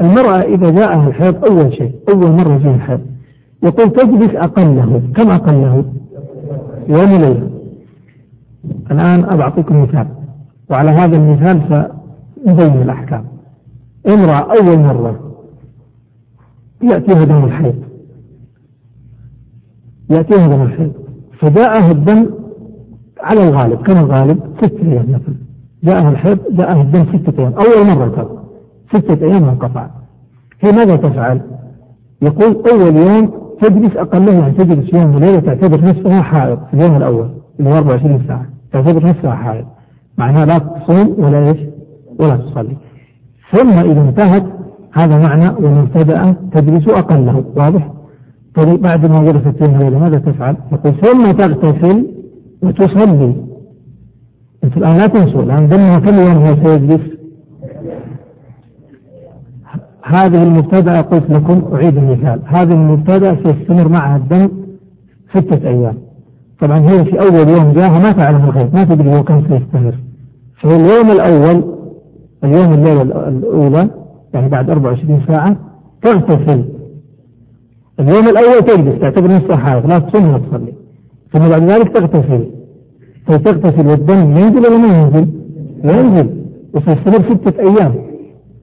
[0.00, 3.00] المرأة إذا جاءها الحيض أول شيء أول مرة يجيها الحيض.
[3.62, 5.84] يقول تجلس أقله كم أقله؟
[6.88, 7.50] يوم وليلة.
[8.90, 10.06] الآن أعطيكم مثال.
[10.70, 11.88] وعلى هذا المثال
[12.46, 13.24] سنبين الأحكام.
[14.08, 15.20] امرأة أول مرة
[16.82, 17.74] يأتيها دم الحيض.
[20.10, 20.92] يأتيها دم الحيض
[21.38, 22.26] فجاءها الدم
[23.22, 25.34] على الغالب كم الغالب؟ ست أيام مثلا
[25.84, 28.42] جاءها الحيض جاءها الدم ستة أيام أول مرة ترى
[28.92, 29.86] ستة أيام منقطع
[30.60, 31.40] هي ماذا تفعل؟
[32.22, 33.30] يقول أول يوم
[33.60, 37.28] تجلس أقله يعني تجلس يوم وليلة تعتبر نفسها حائض في اليوم الأول
[37.58, 39.64] اللي هو 24 ساعة تعتبر نفسها حائض
[40.18, 41.58] معناها لا تصوم ولا إيش؟
[42.18, 42.76] ولا تصلي
[43.52, 44.44] ثم إذا انتهت
[44.92, 47.88] هذا معنى ومبتدأ تجلس أقله واضح؟
[48.54, 52.06] طيب بعد ما يوم وليلة ماذا تفعل؟ يقول ثم تغتسل
[52.62, 53.34] وتصلي
[54.64, 57.00] أنت الآن لا تنسوا الآن دمها كم يوم هو سيجلس؟
[60.04, 64.48] هذه المبتدأ قلت لكم أعيد المثال هذه المبتدأ سيستمر معها الدم
[65.34, 65.94] ستة أيام
[66.60, 69.94] طبعا هي في أول يوم جاها ما تعلم الغيب ما تدري هو كم سيستمر
[70.60, 71.64] في اليوم الأول
[72.44, 73.90] اليوم الليلة الأولى
[74.34, 75.56] يعني بعد 24 ساعة
[76.02, 76.64] تغتسل
[78.00, 80.72] اليوم الأول تجلس تعتبر نفسها حائض لا تصوم ولا تصلي.
[81.32, 82.46] ثم بعد ذلك تغتسل.
[83.26, 85.28] فتغتسل والدم ينزل ولا ما ينزل؟
[85.84, 86.30] ينزل.
[86.74, 87.94] وسيستمر ستة أيام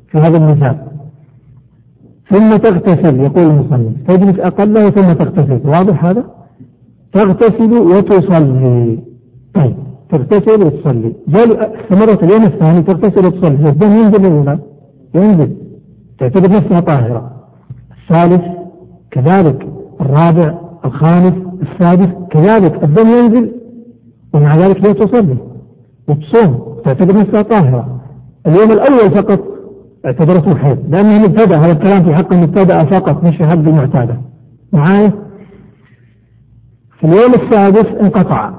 [0.08, 0.78] في هذا المثال
[2.30, 5.62] ثم تغتسل يقول المصلي تجلس أقله ثم تغتسل.
[5.66, 6.24] واضح هذا؟
[7.14, 9.00] تغتسل وتصلي.
[9.54, 9.76] طيب
[10.10, 11.14] تغتسل وتصلي.
[11.30, 13.70] استمرت اليوم الثاني تغتسل وتصلي.
[13.70, 14.60] الدم ينزل ولا لا؟
[15.16, 15.56] ينزل.
[16.20, 17.32] تعتبر نفسها طاهرة.
[18.02, 18.59] الثالث
[19.12, 19.68] كذلك
[20.02, 23.52] الرابع الخامس السادس كذلك الدم ينزل
[24.34, 25.38] ومع ذلك لا تصلي.
[26.08, 28.02] وتصوم تعتبر نفسها طاهرة.
[28.48, 29.40] اليوم الأول فقط
[30.06, 30.78] اعتبرته حيض.
[30.90, 34.18] لأنه مبتدأ هذا الكلام في حق المبتدأ فقط مش في حق المعتادة.
[34.74, 35.12] معاي؟
[37.00, 38.52] في اليوم السادس انقطع.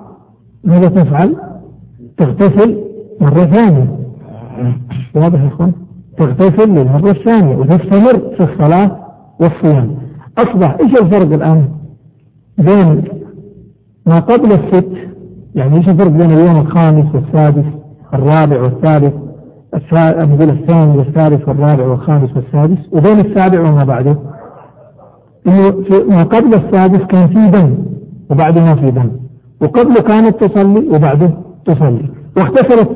[0.65, 1.37] ماذا تفعل؟
[2.17, 2.85] تغتسل
[3.21, 3.97] مرة ثانية.
[5.15, 5.73] واضح يا إخوان؟
[6.19, 8.97] تغتسل للمرة الثانية وتستمر في الصلاة
[9.41, 10.10] والصيام.
[10.39, 11.69] أصبح إيش الفرق الآن
[12.59, 13.05] بين
[14.07, 14.93] ما قبل الست؟
[15.55, 17.65] يعني إيش الفرق بين اليوم الخامس والسادس
[18.15, 19.15] الرابع والثالث
[19.95, 24.17] نقول الثاني والثالث والرابع والخامس والسادس وبين السابع وما بعده؟
[25.47, 27.75] إنه ما قبل السادس كان في دم
[28.31, 29.11] وبعده ما في دم.
[29.61, 31.31] وقبله كانت تصلي وبعده
[31.67, 32.09] تصلي.
[32.37, 32.91] واغتسلت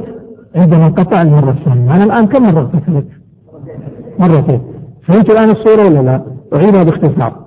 [0.55, 1.95] عندما انقطع المرة الثانية.
[1.95, 3.07] أنا الآن كم مرة اغتسلت؟
[4.19, 4.61] مرتين.
[5.07, 6.25] فهمت الآن الصورة ولا لا؟
[6.55, 7.45] أعيدها باختصار.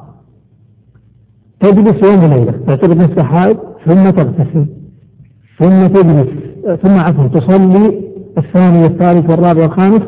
[1.60, 2.54] تجلس يوم وليلة.
[2.68, 4.66] تعتبر نفسها حائض؟ ثم تغتسل.
[5.60, 6.28] ثم تجلس.
[6.82, 8.04] ثم عفوا تصلي
[8.38, 10.02] الثاني والثالث والرابع والخامس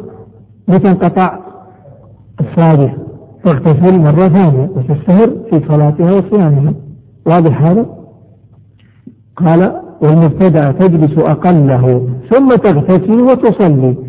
[0.68, 1.40] متى انقطع؟
[2.40, 2.92] السادس
[3.44, 6.74] تغتسل مرة ثانية وتستمر في صلاتها وصيامها.
[7.26, 7.86] واضح هذا؟
[9.36, 14.09] قال والمبتدأ تجلس أقله ثم تغتسل وتصلي.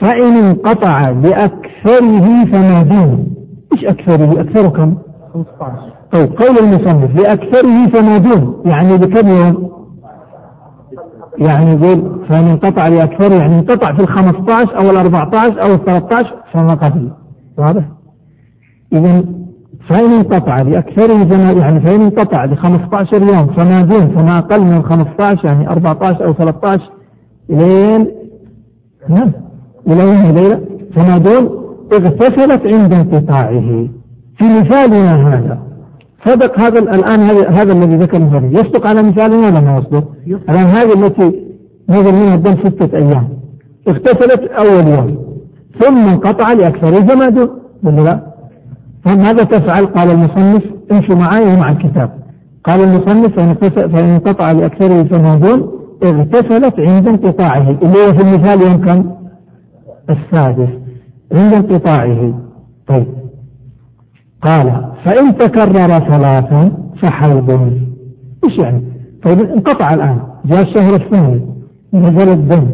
[0.00, 3.34] فإن انقطع لأكثره فما دون
[3.72, 4.94] إيش أكثره؟ أكثر كم؟
[5.34, 9.70] 15 طيب قول المصنف لأكثره فما دون يعني بكم يوم؟
[11.38, 15.84] يعني يقول فإن انقطع لأكثر يعني انقطع في ال 15 أو ال 14 أو ال
[15.84, 17.10] 13 فما قبل
[17.58, 17.84] واضح؟
[18.92, 19.24] إذا
[19.88, 24.82] فإن انقطع لأكثره فما يعني فإن انقطع ل 15 يوم فما دون فما أقل من
[24.82, 26.90] 15 يعني 14 أو 13
[27.50, 28.06] إلين
[29.08, 29.32] نعم
[29.86, 30.60] يوم ليلة
[30.94, 31.60] فما دون
[31.92, 33.88] اغتسلت عند انقطاعه.
[34.38, 35.58] في مثالنا هذا.
[36.26, 37.20] صدق هذا الآن
[37.54, 41.44] هذا الذي ذكر المثال يصدق على مثالنا ولا ما يصدق؟ الآن هذه التي
[41.88, 43.28] نزل منها الدم ستة أيام.
[43.88, 45.16] اغتسلت أول يوم.
[45.80, 47.50] ثم انقطع لأكثر الجماد
[47.84, 48.20] ولا لا؟
[49.04, 50.62] فماذا تفعل؟ قال المصنف.
[50.92, 52.10] امشوا معي ومع الكتاب.
[52.64, 55.60] قال المصنف فإن انقطع لأكثره فما
[56.02, 57.70] اغتسلت عند انقطاعه.
[57.82, 59.19] اللي هو في المثال يوم كم؟
[60.10, 60.68] السادس
[61.32, 62.40] عند انقطاعه.
[62.86, 63.06] طيب.
[64.42, 67.50] قال فإن تكرر ثلاثا فحيض
[68.44, 68.82] إيش يعني؟
[69.22, 70.18] طيب انقطع الآن.
[70.44, 71.46] جاء الشهر الثاني
[71.94, 72.70] نزل الدم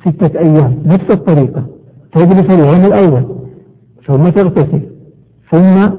[0.00, 1.66] ستة أيام نفس الطريقة.
[2.12, 3.24] تجلس اليوم الأول.
[4.06, 4.82] ثم تغتسل.
[5.50, 5.90] ثم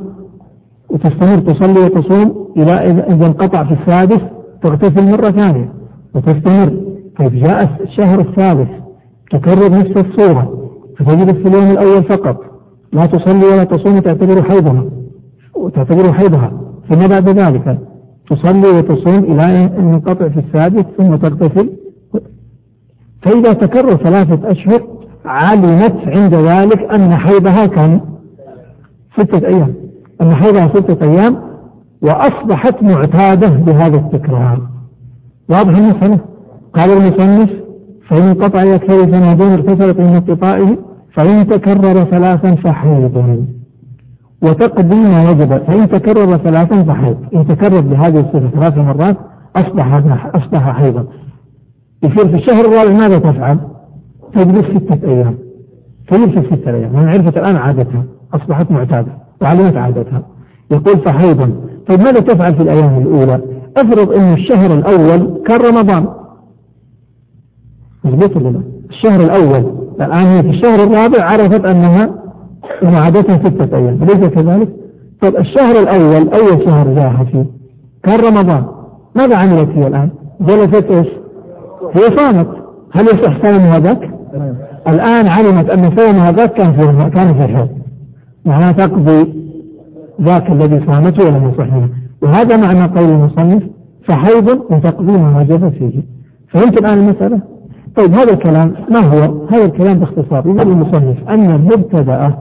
[0.90, 4.22] وتستمر تصلي وتصوم إلى إذا انقطع في السادس
[4.62, 5.70] تغتسل مرة ثانية
[6.16, 6.74] وتستمر.
[7.20, 8.70] طيب جاء الشهر الثالث
[9.32, 10.64] تكرر نفس الصورة.
[10.98, 12.38] فتجلس في اليوم الأول فقط.
[12.94, 14.84] لا تصلي ولا تصوم تعتبر حيضها.
[15.56, 16.52] وتعتبر حيضها.
[16.90, 17.80] ثم بعد ذلك؟
[18.30, 21.70] تصلي وتصوم إلى أن ينقطع في السادس ثم تغتسل.
[23.22, 24.82] فإذا تكرر ثلاثة أشهر
[25.26, 28.02] علمت عند ذلك أن حيضها كان
[29.18, 29.74] ستة أيام.
[30.22, 31.38] أن حيضها ستة أيام
[32.02, 34.62] وأصبحت معتادة بهذا التكرار.
[35.50, 36.20] واضح المسألة
[36.74, 37.50] قال المصنف
[38.10, 40.78] فإن انقطع سنة دون ارتفعت من انقطاعه
[41.14, 43.46] فإن تكرر ثلاثا فحيض.
[44.42, 47.18] وتقضي ما وجب فإن تكرر ثلاثا فحيض.
[47.36, 49.18] إن تكرر بهذه الصفة ثلاث مرات
[49.56, 49.94] أصبح
[50.36, 51.06] أصبح حيضا.
[52.04, 53.58] يصير في الشهر الرابع ماذا تفعل؟
[54.34, 55.36] تجلس ستة أيام.
[56.08, 56.94] تجلس ستة أيام.
[56.94, 58.04] من عرفت الآن عادتها.
[58.34, 59.12] أصبحت معتادة.
[59.42, 60.22] وعلمت عادتها.
[60.72, 61.52] يقول فحيضا.
[61.88, 63.42] طيب ماذا تفعل في الأيام الأولى؟
[63.78, 66.08] افرض أن الشهر الأول كان رمضان.
[68.04, 72.10] مضبوط ولا لا؟ الشهر الأول الآن هي في الشهر الرابع عرفت أنها
[72.84, 74.70] أن عادتها ستة أيام أليس كذلك؟
[75.22, 77.46] طيب الشهر الأول أول شهر جاءها فيه
[78.04, 78.66] كان رمضان
[79.16, 80.10] ماذا عملت هي الآن؟
[80.42, 81.08] جلست إيش؟
[81.94, 82.48] هي صامت
[82.92, 84.10] هل يصح صوم هذاك؟
[84.88, 87.70] الآن علمت أن صوم هذاك كان في كان في حيض
[88.46, 89.34] معناه تقضي
[90.22, 91.90] ذاك الذي صامته ولم يصح منه
[92.22, 93.64] وهذا معنى قول المصنف
[94.08, 96.04] فحيض وتقضي ما وجب فيه
[96.48, 97.53] فهمت الآن المسألة؟
[97.96, 100.46] طيب هذا الكلام ما هو؟ هذا الكلام باختصار.
[100.46, 102.38] يقول المصنف أن المبتدأة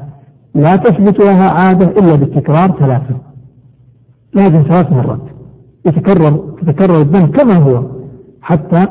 [0.55, 3.17] لا تثبت لها عادة إلا بالتكرار ثلاثة.
[4.35, 5.21] لازم ثلاث مرات.
[5.87, 7.83] يتكرر يتكرر الدم كما هو
[8.43, 8.87] حتى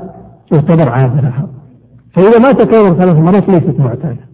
[0.52, 1.48] يعتبر عادة لها.
[2.14, 4.28] فإذا ما تكرر ثلاث مرات ليست معتادة.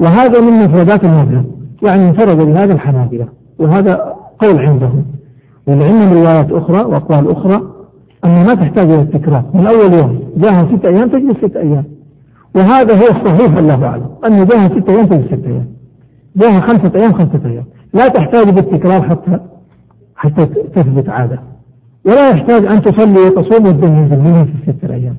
[0.00, 1.44] وهذا من مفردات المذهب.
[1.82, 3.28] يعني انفرد بهذا الحنابلة.
[3.58, 5.04] وهذا قول عندهم.
[5.66, 7.62] ولعلم روايات أخرى وأقوال أخرى
[8.24, 9.44] أنها ما تحتاج إلى التكرار.
[9.54, 11.84] من أول يوم جاها ست أيام تجلس ست أيام.
[12.54, 14.08] وهذا هو الصحيح الله أعلم.
[14.26, 15.66] أن جاها ست أيام تجلس ست أيام.
[16.36, 17.64] جاها خمسة أيام خمسة أيام.
[17.94, 19.40] لا تحتاج بالتكرار حتى
[20.16, 21.40] حتى تثبت عادة.
[22.06, 25.16] ولا يحتاج أن تصلي وتصوم والدم ينزل في الستة أيام.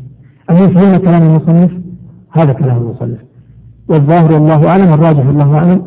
[0.49, 1.71] أن يفهم كلام المصنف؟
[2.31, 3.19] هذا كلام المصنف.
[3.89, 5.81] والظاهر والله أعلم الراجح والله أعلم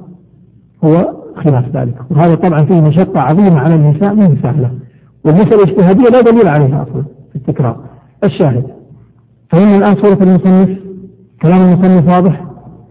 [0.85, 1.95] هو خلاف ذلك.
[2.11, 4.71] وهذا طبعا فيه مشقة عظيمة على النساء من سهلة
[5.27, 7.03] والمسألة الاجتهادية لا دليل عليها أصلا
[7.33, 7.77] في التكرار.
[8.24, 8.64] الشاهد.
[9.51, 10.79] فإن الآن صورة المصنف
[11.43, 12.45] كلام المصنف واضح؟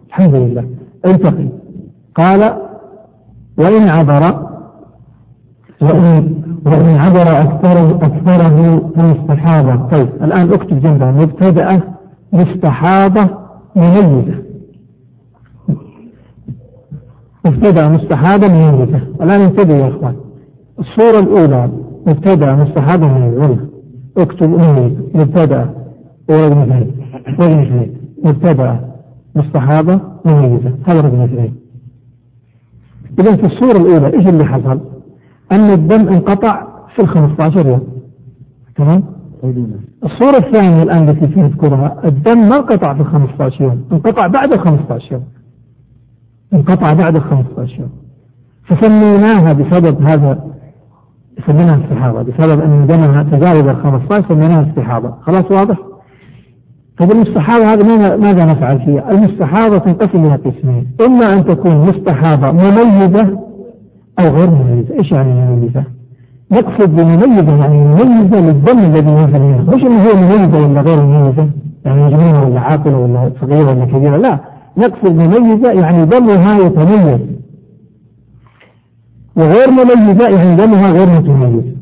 [0.08, 0.66] الحمد لله.
[1.06, 1.48] انتقي
[2.16, 2.58] قال
[3.58, 4.46] وإن عبر
[5.82, 11.12] وإن وإن عبر أكثره أكثره مستحاضة طيب الآن أكتب جنبها.
[11.12, 11.82] مبتدأة
[12.34, 13.30] مستحاضة
[13.76, 14.44] مميزة.
[17.46, 19.00] مبتدأ مستحاضة مميزة.
[19.22, 20.16] الآن انتبهوا يا إخوان.
[20.80, 21.70] الصورة الأولى.
[22.06, 23.58] مبتدأ مستحاضة مميزة
[24.18, 25.70] اكتب مميز مبتدأ
[26.30, 26.92] ورقم اثنين
[27.40, 27.94] رقم اثنين
[28.24, 28.80] مبتدأ
[29.36, 31.56] مستحاضة مميزة هذا رقم اثنين.
[33.20, 34.80] إذا في الصورة الأولى إيش اللي حصل؟
[35.52, 37.88] أن الدم انقطع في ال 15 يوم.
[38.76, 39.04] تمام؟
[40.04, 43.86] الصورة الثانية الآن التي سنذكرها الدم ما انقطع في ال 15 يوم.
[43.92, 45.24] انقطع بعد ال 15 يوم.
[46.54, 47.90] انقطع بعد ال 15 يوم.
[48.64, 50.55] فسميناها بسبب هذا
[51.48, 55.78] سميناها استحاضة بسبب أن دمها تجاوز ال 15 سميناها استحاضة خلاص واضح؟
[56.98, 63.40] طيب المستحاضة هذا ماذا نفعل فيها؟ المستحاضة تنقسم إلى قسمين، إما أن تكون مستحاضة مميزة
[64.20, 65.84] أو غير مميزة، إيش يعني مميزة؟
[66.52, 71.48] نقصد بمميزة يعني مميزة للدم الذي ينزل منها، مش إنه هي مميزة ولا غير مميزة،
[71.86, 74.40] يعني مجنونة ولا عاقلة ولا صغيرة ولا كبيرة، لا،
[74.78, 77.20] نقصد مميزة يعني دمها يتميز.
[79.38, 81.76] وغير مميزة يعني دمها غير متميز.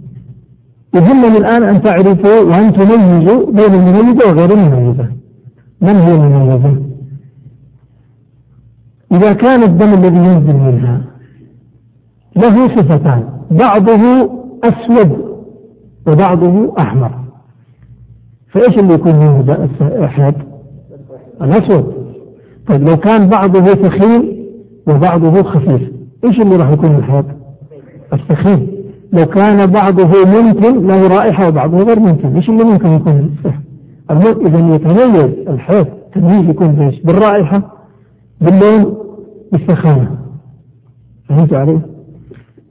[0.95, 5.07] يهمني الآن أن تعرفوا وأن تميزوا بين المميزة وغير المميزة
[5.81, 6.75] من هي المميزة؟
[9.11, 11.01] إذا كان الدم الذي ينزل منها
[12.35, 14.29] له صفتان بعضه
[14.63, 15.33] أسود
[16.07, 17.11] وبعضه أحمر
[18.49, 19.69] فإيش اللي يكون منه
[20.05, 20.35] أحد؟
[21.41, 21.93] الأسود
[22.67, 24.45] طيب لو كان بعضه ثخين
[24.87, 25.81] وبعضه خفيف
[26.23, 27.42] إيش اللي راح يكون الحاد؟
[28.13, 28.67] الثخين
[29.13, 32.35] لو كان بعضه ممكن له رائحة وبعضه غير ممكن.
[32.35, 33.35] إيش اللي ممكن يكون
[34.11, 37.61] المهم إذا يتميز الحيض تمييز يكون بايش؟ بالرائحة
[38.41, 38.97] باللون
[39.51, 40.11] بالسخانة.
[41.29, 41.81] فهمت علي؟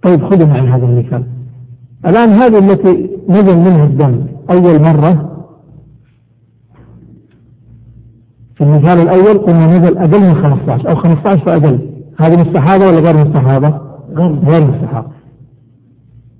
[0.02, 1.24] طيب خذوا معي هذا المثال.
[2.06, 5.28] الآن هذه التي نزل منها الدم أول مرة.
[8.54, 11.78] في المثال الأول قلنا نزل أقل من 15 أو 15 فأقل.
[12.18, 13.80] هذه مستحاضة ولا غير مستحاضة؟
[14.46, 15.21] غير مستحاضة.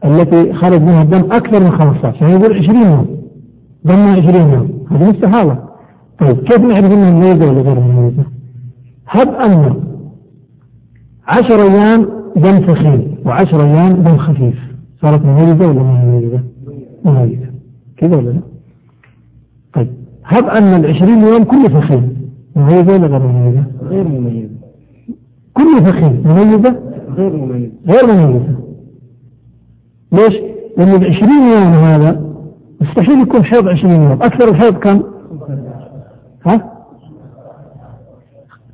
[0.04, 3.06] التي خرج منها الدم أكثر من 15 يعني يقول 20 يوم
[3.84, 5.56] دمها 20 يوم هذه مستحاضة
[6.18, 8.24] طيب كيف نعرف إنها مميزة ولا غير مميزة؟
[9.08, 9.74] هب أن
[11.28, 14.54] 10 أيام دم ثخين و10 أيام دم خفيف
[15.02, 16.40] صارت مميزة ولا مميزة؟
[17.04, 17.46] مميزة
[17.96, 18.40] كذا ولا لا؟
[19.74, 19.88] طيب
[20.24, 22.16] هب أن العشرين يوم كله فخين
[22.56, 24.48] مميزة ولا غير مميزة؟ غير مميزة
[25.54, 26.76] كله فخين مميزة؟
[27.16, 28.61] غير مميزة غير مميزة
[30.12, 30.34] ليش؟
[30.76, 32.20] لأن العشرين يوم هذا
[32.80, 34.12] مستحيل يكون حيض عشرين يوم.
[34.12, 35.02] أكثر الحيض كم؟
[36.46, 36.72] ها؟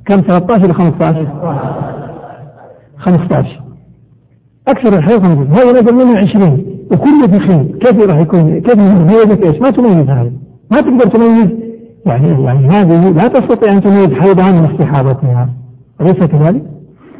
[0.05, 1.27] كم؟ 13 ولا 15
[2.97, 3.61] 15
[4.67, 9.61] أكثر الحيض 15 هذا نزل منه 20 وكله فخين كيف راح يكون؟ كيف مميزة إيش؟
[9.61, 10.31] ما تميز هذا.
[10.71, 11.49] ما تقدر تميز.
[12.05, 15.49] يعني يعني هذه لا تستطيع أن تميز حيضها من استحاضتها.
[16.01, 16.63] أليس كذلك؟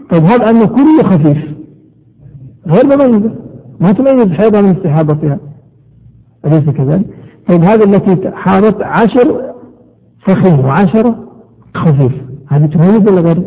[0.10, 1.38] طيب هذا أنه كله خفيف.
[2.68, 3.49] غير مميزة
[3.80, 5.40] ما تميز حيضها من استحاضتها.
[6.46, 7.06] أليس كذلك؟
[7.48, 9.42] طيب هذه التي حاضت عشر
[10.20, 11.16] فخم وعشرة
[11.76, 12.12] خفيف.
[12.48, 13.38] هذه تميز ولا غير؟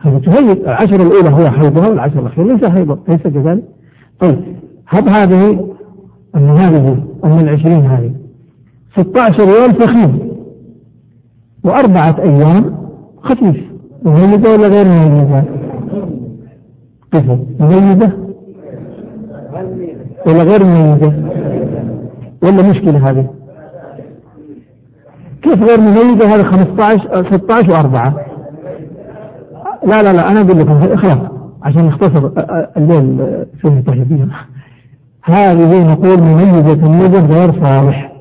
[0.00, 0.50] هذه تميز.
[0.50, 3.64] العشرة الأولى هو حيضها والعشرة الأخيرة ليس حيضا ليس كذلك.
[4.20, 4.38] طيب
[4.88, 5.68] هب هذه
[6.36, 8.12] أن هذه أن العشرين هذه.
[8.96, 10.18] 16 يوم فخيم
[11.64, 12.74] وأربعة أيام
[13.22, 13.64] خفيف.
[14.02, 15.44] مميزة ولا غير مميزة؟
[17.12, 18.23] قسم مميزة.
[20.26, 21.12] ولا غير مميزة؟
[22.42, 23.26] ولا مشكلة هذه؟
[25.42, 28.12] كيف غير مميزة هذا 15 16 و4
[29.86, 31.18] لا لا لا أنا أقول لكم خلاص
[31.62, 32.30] عشان نختصر
[32.76, 33.16] الليل
[33.60, 34.28] في المتحدين
[35.24, 38.12] هذه نقول مميزة تمييزا غير صالح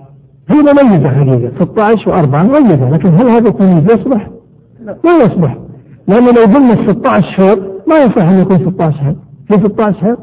[0.49, 4.29] هي مميزة حقيقة 16 و4 مميزة لكن هل هذا التمييز يصلح؟
[4.85, 5.57] لا يصلح
[6.07, 9.15] لأنه لو قلنا 16 حيض ما يصح أن يكون 16 حيض
[9.47, 10.17] في 16 حيض؟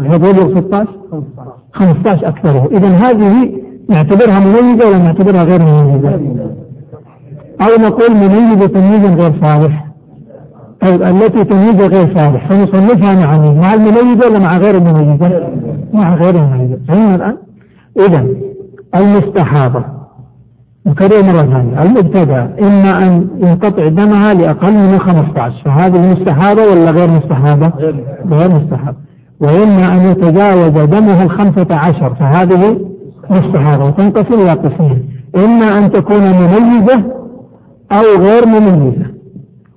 [0.00, 0.86] يبلغ 16
[1.72, 2.68] 15 أكثره.
[2.72, 3.52] إذا هذه
[3.88, 6.20] نعتبرها مميزة ولا نعتبرها غير مميزة؟
[7.60, 9.86] أو نقول مميزة تمييزا غير صالح.
[10.80, 12.48] طيب التي تمييزها غير صالح.
[12.48, 15.48] فنصنفها مع مين؟ مع المميزة ولا مع غير المميزة؟
[15.92, 16.78] مع غير المميزة.
[16.88, 17.36] فهمنا الآن؟
[17.98, 18.26] إذا
[18.94, 19.84] المستحاضة
[20.86, 21.82] نكرر مرة ثانية.
[21.82, 22.54] المبتدأ.
[22.62, 27.72] إما أن ينقطع دمها لأقل من 15 فهذه مستحاضة ولا غير مستحاضة؟
[28.30, 29.05] غير مستحاضة
[29.40, 32.80] وإما أن يتجاوز دمها الخمسة عشر فهذه
[33.30, 35.08] مستحاضة وتنقسم إلى قسمين.
[35.36, 37.02] إما أن تكون مميزة
[37.92, 39.06] أو غير مميزة.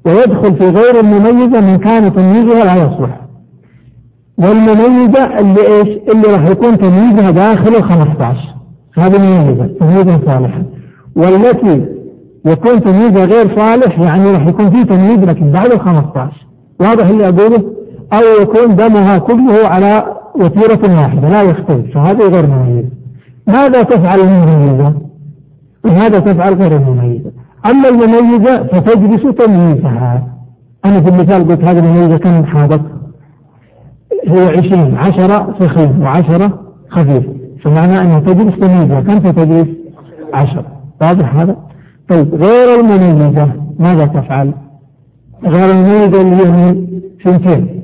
[0.05, 3.19] ويدخل في غير المميزة من كان تمييزها لا يصلح.
[4.37, 8.55] والمميزة اللي إيش؟ اللي راح يكون تمييزها داخل ال 15
[8.97, 10.63] هذه مميزة تمييزا صالحا
[11.15, 11.85] والتي
[12.45, 16.47] يكون تمييزها غير صالح يعني راح يكون في تمييز لكن بعد ال 15
[16.79, 17.63] واضح اللي أقوله؟
[18.13, 20.05] أو يكون دمها كله على
[20.35, 22.89] وتيرة واحدة لا يختلف فهذه غير مميزة
[23.47, 24.93] ماذا تفعل المميزة؟
[25.85, 27.31] ماذا تفعل غير المميزة؟
[27.65, 30.27] أما المميزة فتجلس تمييزها
[30.85, 32.81] أنا في المثال قلت هذه المميزة كم حاضت؟
[34.27, 37.23] هي عشرين عشرة فخيم وعشرة خفيف
[37.63, 39.67] فمعنى أنها تجلس تمييزها كم تجلس؟
[40.33, 40.65] عشرة
[41.01, 41.55] واضح هذا؟
[42.09, 44.53] طيب غير المميزة ماذا تفعل؟
[45.45, 46.75] غير المميزة اللي هي
[47.23, 47.78] سنتين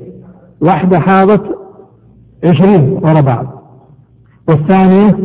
[0.60, 1.42] واحدة حاضت
[2.44, 3.46] عشرين ورا بعض.
[4.48, 5.16] والثانية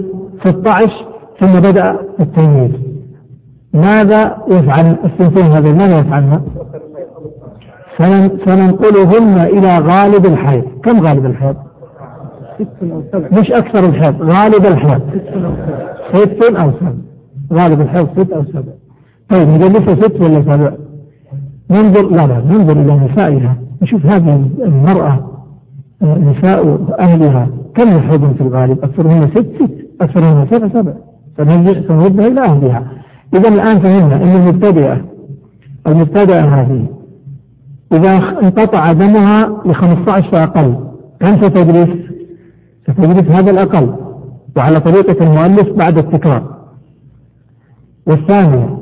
[0.45, 1.07] 16
[1.39, 2.71] ثم بدأ التمييز
[3.73, 6.41] ماذا يفعل السنتين هذه ماذا يفعلن؟
[8.45, 10.63] سننقلهن إلى غالب الحيض.
[10.83, 11.55] كم غالب الحيض؟
[13.31, 15.01] مش أكثر الحيض غالب الحيض.
[16.13, 16.93] ست أو سبع.
[17.53, 18.73] غالب الحيض ست أو سبع.
[19.29, 20.71] طيب نجلسها ست ولا سبع؟
[21.71, 23.55] ننظر لا لا ننظر إلى نسائها.
[23.81, 25.31] نشوف هذه المرأة
[26.01, 29.87] نساء أهلها كم يحيضن في الغالب؟ أكثرهن ست ست.
[30.01, 30.93] أكثرهن سبع سبع.
[31.87, 32.87] سنردها إلى أهلها.
[33.33, 35.01] إذا الآن فهمنا أن المبتدئة
[35.87, 36.85] المبتدئة هذه
[37.93, 38.13] إذا
[38.43, 40.75] انقطع دمها ل 15 فأقل
[41.19, 41.89] كم ستجلس؟
[42.83, 43.95] ستجلس هذا الأقل.
[44.57, 46.43] وعلى طريقة المؤلف بعد التكرار.
[48.07, 48.77] والثانية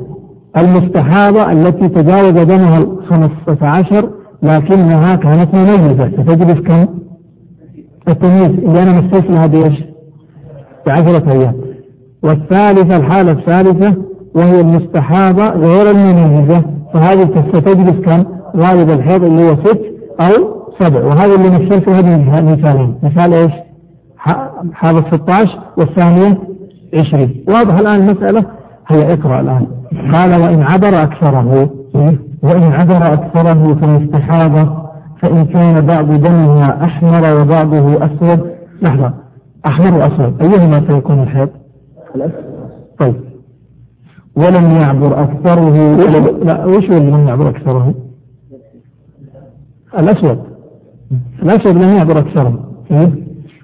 [0.58, 4.10] المستحاضة التي تجاوز دمها ال 15
[4.44, 6.08] لكنها كانت مميزة.
[6.08, 6.86] ستجلس كم؟
[8.08, 8.46] التمييز.
[8.46, 9.84] اللي أنا مثلت لها بإيش؟
[10.88, 11.54] بعشرة أيام.
[12.24, 13.94] والثالثة الحالة الثالثة
[14.36, 16.64] وهي المستحاضة غير المميزة.
[16.94, 18.24] فهذه ستجلس كم؟
[18.58, 19.82] غالب الحيض اللي هو ست
[20.20, 21.06] أو سبع.
[21.06, 23.52] وهذا اللي مثلته هذه مثالين مثال إيش؟
[24.74, 26.38] حاضت 16 والثانية
[26.94, 28.46] 20 واضح الآن المسألة؟
[28.88, 29.68] هي اقرأ الآن.
[30.14, 31.70] قال وإن عبر أكثره.
[32.44, 34.90] وإن عبر أكثره فالاستحاضة
[35.22, 39.14] فإن كان بعض دمها أحمر وبعضه أسود لحظة
[39.66, 41.50] أحمر وأسود أيهما سيكون الحيض؟
[43.00, 43.16] طيب
[44.36, 45.96] ولم يعبر أكثره
[46.44, 47.94] لا وش اللي لم يعبر أكثره؟
[50.00, 50.40] الأسود
[51.44, 52.60] الأسود لم يعبر أكثره
[52.92, 53.12] إيه؟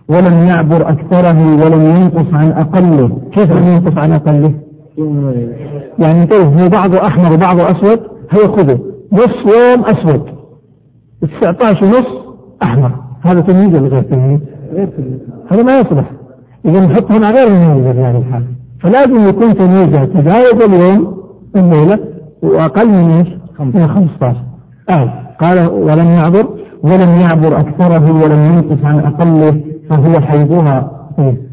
[0.09, 4.53] ولم يعبر أكثره ولم ينقص عن أقله كيف لم ينقص عن أقله؟
[5.99, 7.99] يعني انتبه هو بعضه أحمر وبعضه أسود
[8.31, 8.79] هيا خذه.
[9.13, 10.25] نص يوم أسود.
[11.41, 12.07] 19 ونص
[12.63, 12.91] أحمر.
[13.21, 14.39] هذا تمييز ولا غير تمييز؟
[15.51, 16.11] هذا ما يصلح.
[16.65, 18.45] إذا نحط هنا غير المميز في هذه الحالة.
[18.79, 21.17] فلازم يكون تمييزها تجاوز اليوم
[21.55, 21.99] الليلة
[22.43, 23.27] وأقل من إيش؟
[23.59, 24.37] من 15
[24.89, 26.47] آه قال ولم يعبر.
[26.83, 30.91] ولم يعبر أكثره ولم ينقص عن أقله فهو حيضها.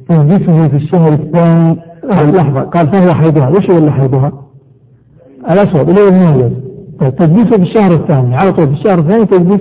[0.08, 1.76] تنجسه في الشهر الثاني.
[2.12, 3.48] آه، لحظة قال فهو حيضها.
[3.48, 4.32] وش هو اللي حيضها؟
[5.50, 6.52] الأسود اللي هو المميز
[7.00, 9.60] طيب تجليسه في الشهر الثاني على طول في الشهر الثاني تجليس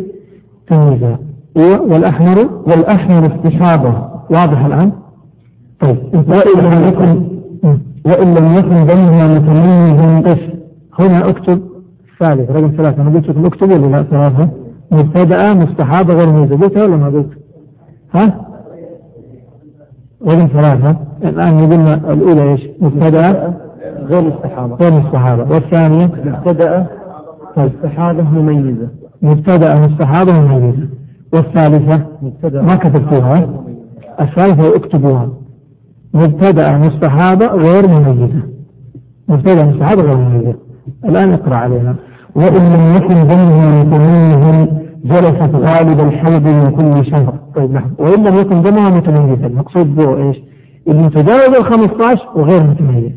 [0.67, 1.19] تمييزها
[1.55, 3.93] والأحمر والأحمر استحاضة
[4.29, 4.91] واضح الآن؟
[5.79, 7.23] طيب وإن لم يكن
[8.05, 10.39] وإن لم يكن دمها متميزا قف
[10.99, 11.61] هنا أكتب
[12.19, 13.01] ثالث رقم ثلاثة.
[13.01, 14.49] أنا قلت لكم اكتبوا ولا لا؟ ثلاثة.
[14.91, 16.57] مبتدأة مستحاضة غير ميزة.
[16.57, 17.29] قلتها ولا ما قلت؟
[18.13, 18.45] ها؟
[20.27, 20.95] رقم ثلاثة.
[21.23, 23.53] الآن قلنا الأولى إيش؟ مبتدأة
[24.12, 24.76] غير مستحاضة.
[24.76, 25.53] غير مستحاضة.
[25.53, 26.86] والثانية؟ مبتدأة
[27.57, 28.88] مستحاضة مميزة.
[29.22, 30.88] مبتدأة مستحاضة مميزة.
[31.34, 32.62] والثالثة؟ مبتدأ.
[32.62, 33.49] ما كتبتوها.
[34.22, 35.30] الثالثة اكتبوها.
[36.14, 38.41] مبتدأ مستحاضة غير مميزة.
[39.28, 40.55] مبتدأ مستحاضة غير مميزة.
[41.05, 41.95] الآن اقرأ علينا
[42.36, 47.34] وإن لم يكن دمها متميزا جلست غالب الحيض من كل شهر.
[47.55, 50.38] طيب نعم وإن لم يكن دمها متميزا المقصود به إيش؟
[50.88, 53.12] اللي متجاوز ال 15 وغير متميز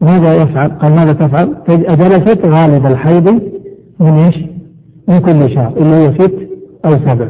[0.00, 3.28] ماذا يفعل؟ قال ماذا تفعل؟ جلست غالب الحيض
[4.00, 4.36] من إيش؟
[5.08, 6.48] من كل شهر اللي هي ست
[6.84, 7.28] أو سبع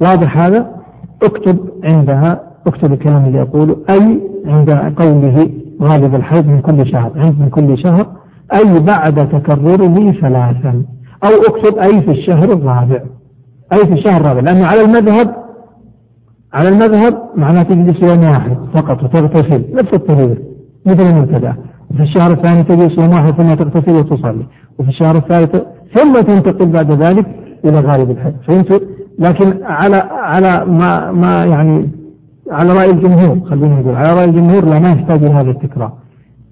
[0.00, 0.82] واضح هذا؟
[1.22, 5.50] اكتب عندها اكتب الكلام اللي أقوله أي عند قوله
[5.82, 8.06] غالب الحيض من كل شهر عند من كل شهر
[8.54, 10.82] أي بعد تكرره ثلاثا
[11.24, 13.00] أو اكتب أي في الشهر الرابع
[13.72, 15.34] أي في الشهر الرابع لأنه على المذهب
[16.52, 20.36] على المذهب معناه تجلس يوم واحد فقط وتغتسل نفس الطريقة
[20.86, 21.54] مثل المبتدأ
[21.94, 24.46] وفي الشهر الثاني تجلس يوم واحد ثم تغتسل وتصلي.
[24.78, 25.56] وفي الشهر الثالث
[25.94, 27.26] ثم تنتقل بعد ذلك
[27.64, 28.78] إلى غالب الحيض فهمتوا؟
[29.18, 31.90] لكن على على ما ما يعني
[32.50, 35.92] على رأي الجمهور خلينا نقول على رأي الجمهور لا ما يحتاج إلى هذا التكرار.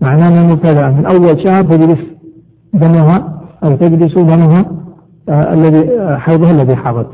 [0.01, 1.99] معناه أن المبتدأ من أول شهر تجلس
[2.75, 4.65] دمها أو تجلس دمها
[5.29, 7.07] آه الذي آه حيضها الذي حضت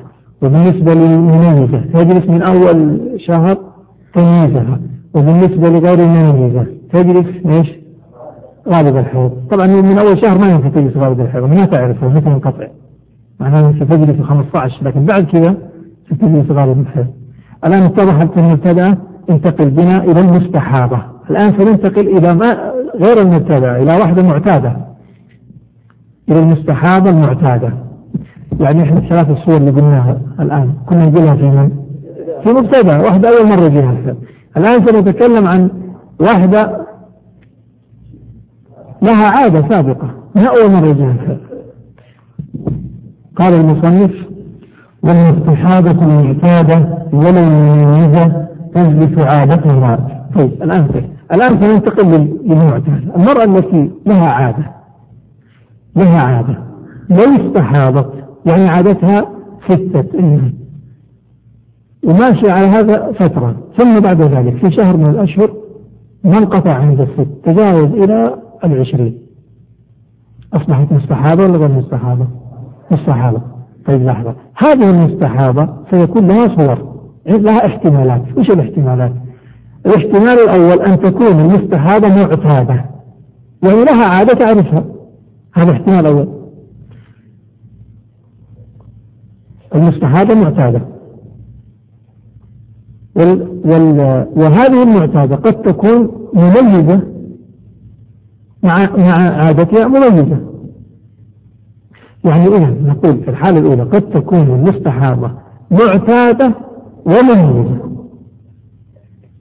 [0.42, 3.56] وبالنسبة للمميزة تجلس من أول شهر
[4.14, 4.80] تمييزها.
[5.14, 7.85] وبالنسبة لغير المميزة تجلس إيش؟
[8.68, 12.66] غالب الحيض طبعا من أول شهر ما ينفع تجلس غالب الحيض ما تعرفه مثل منقطع.
[13.40, 15.54] معناه ستجلس 15 لكن بعد كذا
[16.06, 17.06] ستجلس غالب الحيض
[17.64, 18.98] الآن اتضحت المبتدأ
[19.30, 20.98] انتقل بنا إلى المستحاضة.
[21.30, 24.76] الآن سننتقل إلى ما غير المبتدأ إلى واحدة معتادة.
[26.28, 27.72] إلى المستحاضة المعتادة.
[28.60, 30.72] يعني إحنا الثلاث الصور اللي قلناها الآن.
[30.86, 31.70] كنا نقولها في من؟
[32.44, 33.94] في مبتدأ واحدة أول مرة يجيها
[34.56, 35.70] الآن سنتكلم عن
[36.20, 36.85] واحدة
[39.02, 40.10] لها عادة سابقة.
[40.34, 41.38] ما أول مرة
[43.36, 44.10] قال المصنف
[45.02, 51.04] والمستحاضة المعتادة ولو مميزة تجلس عادتها طيب الآن طيب.
[51.32, 52.08] الآن سننتقل
[52.44, 54.70] للمعتادة المرأة التي لها عادة.
[55.96, 56.58] لها عادة.
[57.10, 58.12] لو استحاضت
[58.46, 59.26] يعني عادتها
[59.64, 60.54] ستة أيام.
[62.04, 63.56] وماشية على هذا فترة.
[63.78, 65.50] ثم بعد ذلك في شهر من الأشهر
[66.24, 67.28] ما انقطع عند الست.
[67.44, 68.34] تجاوز إلى
[68.64, 69.18] العشرين.
[70.54, 72.26] أصبحت مستحاضة ولا غير مستحاضة؟
[72.90, 73.40] مستحاضة
[73.86, 74.34] طيب لحظة.
[74.56, 76.96] هذه المستحاضة سيكون لها صور
[77.26, 78.22] لها احتمالات.
[78.38, 79.12] وش الاحتمالات؟
[79.86, 82.84] الاحتمال الأول أن تكون المستحاضة معتادة.
[83.62, 84.84] يعني لها عادة تعرفها.
[85.54, 86.28] هذا احتمال أول
[89.74, 90.80] المستحاضة معتادة.
[93.16, 97.00] وال وال وهذه المعتادة قد تكون مميزة
[98.62, 99.14] مع مع
[99.44, 100.38] عادتها مميزة
[102.24, 105.30] يعني إذا نقول في الحالة الأولى قد تكون المستحاضة
[105.70, 106.54] معتادة
[107.06, 107.78] ومميزة.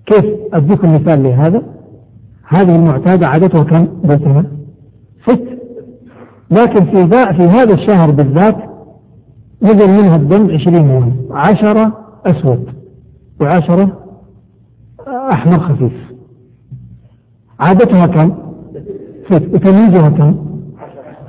[0.06, 1.64] كيف أديكم مثال لهذا؟
[2.48, 4.46] هذه المعتادة عادتها كم قلتنا
[5.30, 5.48] ست.
[6.52, 8.58] لكن في في هذا الشهر بالذات
[9.62, 11.16] نزل منها الدم عشرين يوم.
[11.32, 12.70] عشرة أسود
[13.42, 13.98] وعشرة
[15.08, 16.14] أحمر خفيف.
[17.60, 18.45] عادتها كم؟
[19.26, 20.35] ست وتمييزها كم؟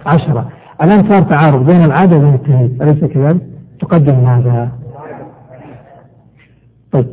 [0.07, 0.51] عشرة
[0.83, 3.41] الآن صار تعارض بين العادة وبين التمييز أليس كذلك؟
[3.81, 4.73] تقدم ماذا؟
[6.93, 7.07] طيب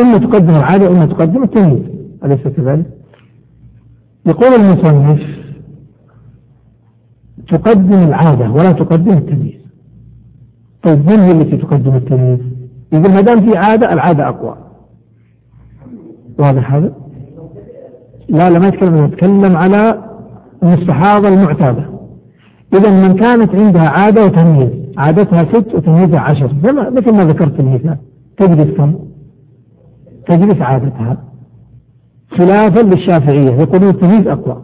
[0.00, 1.82] إما تقدم العادة وإما تقدم التمييز
[2.24, 2.86] أليس كذلك؟
[4.26, 5.20] يقول المصنف
[7.48, 9.58] تقدم العادة ولا تقدم التمييز
[10.82, 12.40] طيب من هي التي تقدم التمييز؟
[12.92, 14.56] يقول ما دام في عادة العادة أقوى
[16.38, 16.92] واضح هذا؟
[18.28, 19.04] لا لا ما يتكلم.
[19.04, 20.04] يتكلم على
[20.62, 21.84] المستحاضة المعتادة.
[22.74, 24.70] إذا من كانت عندها عادة وتمييز.
[24.98, 26.52] عادتها ست وتمييزها عشر.
[26.90, 27.96] مثل ما ذكرت المثال.
[28.36, 28.94] تجلس كم؟
[30.26, 31.16] تجلس عادتها.
[32.38, 33.50] خلافا للشافعية.
[33.50, 34.62] يقولون التمييز أقوى.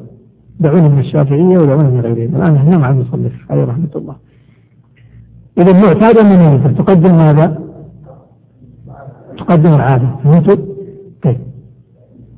[0.61, 2.36] دعونا من الشافعية ودعونا من غيرهم.
[2.36, 4.16] الآن إحنا مع المصنف عليه رحمة الله.
[5.59, 7.59] إذا معتادة مميزة تقدم ماذا؟
[9.39, 10.09] تقدم العادة.
[10.24, 10.74] فهمتوا؟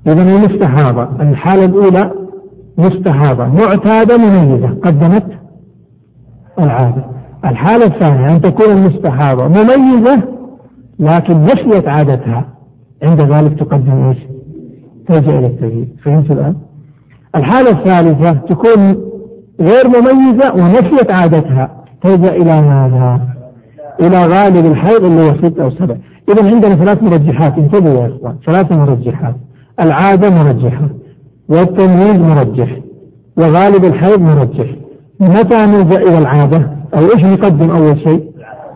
[0.07, 2.13] إذا المستحاضة الحالة الأولى
[2.79, 3.45] مستحاضة.
[3.45, 4.69] معتادة مميزة.
[4.69, 5.27] قدمت
[6.59, 7.05] العادة.
[7.45, 10.23] الحالة الثانية أن تكون المستحاضة مميزة
[10.99, 12.45] لكن نسيت عادتها.
[13.03, 14.19] عند ذلك تقدم إيش؟
[15.09, 16.57] تلجأ إلى التغيير فهمت الآن؟
[17.35, 18.97] الحالة الثالثة تكون
[19.61, 21.71] غير مميزة ونسيت عادتها.
[22.03, 23.21] تلجأ إلى ماذا؟
[24.01, 25.97] إلى غالب الحيض اللي هو ست أو سبع
[26.29, 27.59] إذا عندنا ثلاث مرجحات.
[27.59, 28.37] انتبهوا يا إخوان.
[28.47, 29.35] ثلاث مرجحات.
[29.81, 30.89] العادة مرجحة
[31.49, 32.79] والتمييز مرجح
[33.37, 34.67] وغالب الحيض مرجح.
[35.21, 38.31] متى نلجأ إلى العادة؟ أو إيش نقدم أول شيء؟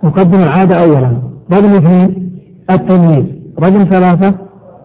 [0.04, 1.12] نقدم العادة أولا.
[1.52, 2.30] رقم اثنين
[2.70, 3.24] التمييز.
[3.60, 4.34] رقم ثلاثة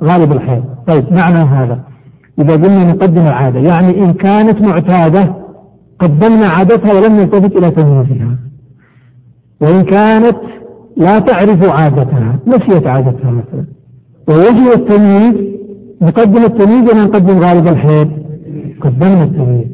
[0.04, 0.64] غالب الحيض.
[0.88, 1.80] طيب معنى هذا.
[2.40, 5.34] إذا قلنا نقدم العادة يعني إن كانت معتادة
[6.00, 8.38] قدمنا عادتها ولم نلتفت إلى تمييزها.
[9.62, 10.38] وإن كانت
[10.98, 13.66] لا تعرف عادتها نسيت عادتها مثلا.
[14.28, 15.55] ووجه التمييز
[16.02, 18.12] نقدم التمييز ولا نقدم غالب الحيض
[18.82, 19.68] قدمنا التمييز.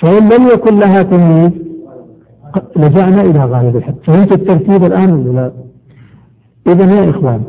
[0.00, 1.50] فإن لم يكن لها تمييز
[2.76, 5.52] لجأنا إلى غالب الحيض فهمت الترتيب الآن ولا لا؟
[6.72, 7.42] إذا يا إخوان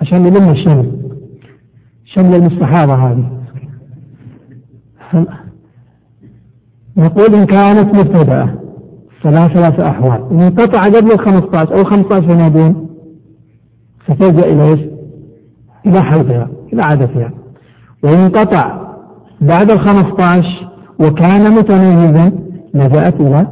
[0.00, 0.92] عشان نلم الشمل.
[2.04, 3.24] شمل المستحاضة هذه.
[6.96, 8.48] نقول إن كانت مبتدأة.
[9.20, 10.24] فلا ثلاثة أحوال.
[10.30, 12.88] إن انقطع قبل ال 15 أو 15 فما دون
[14.06, 14.80] فتلجأ إلى إيش؟
[15.86, 17.39] إلى حيضها إلى عادتها
[18.02, 18.80] وإن انقطع
[19.40, 20.68] بعد ال 15
[21.00, 22.32] وكان متميزا
[22.74, 23.46] لجأت إلى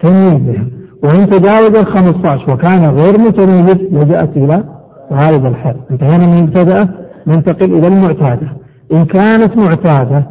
[0.00, 0.66] تمييزها.
[1.04, 4.64] وإن تجاوز ال 15 وكان غير متميز لجأت إلى
[5.12, 6.88] غالب الحيض انتهينا من المبتدأة
[7.26, 8.48] ننتقل إلى المعتادة.
[8.92, 10.26] إن كانت معتادة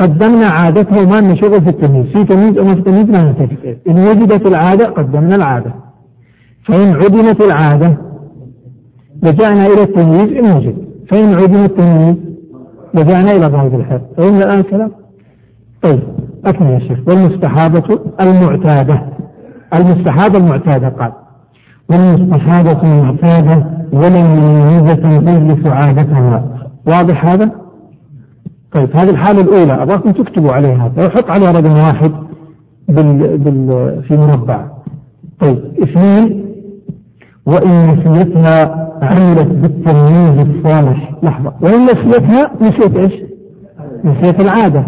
[0.00, 2.06] قدمنا عادتها وما لنا شغل في التمييز.
[2.06, 3.76] في تمييز أو ما في تمييز ما ننتهي.
[3.88, 5.74] إن وجدت العادة قدمنا العادة.
[6.64, 7.96] فإن عدمت العادة
[9.22, 10.76] لجأنا إلى التمييز إن وجد.
[11.08, 12.16] فإن عدم التمييز
[12.94, 14.90] لجأنا إلى غالب الحيض فهمنا الآن الكلام؟
[15.82, 16.00] طيب
[16.44, 16.98] أكمل يا شيخ.
[17.08, 19.02] والمستحاضة المعتادة.
[19.74, 21.12] المستحاضة المعتادة قال
[21.90, 26.44] والمستحاضة المعتادة ولم يميزة تجلس عادتها
[26.86, 27.50] واضح هذا؟
[28.72, 29.82] طيب هذه الحالة الأولى.
[29.82, 30.92] أبغاكم تكتبوا عليها.
[30.98, 32.12] وحط عليها رقم واحد
[32.88, 34.66] بال بال في مربع
[35.40, 36.43] طيب اثنين
[37.46, 41.10] وإن نسيتها عملت بالتمييز الصالح.
[41.22, 41.52] لحظة.
[41.60, 43.12] وإن نسيتها نسيت إيش؟
[44.04, 44.84] نسيت العادة.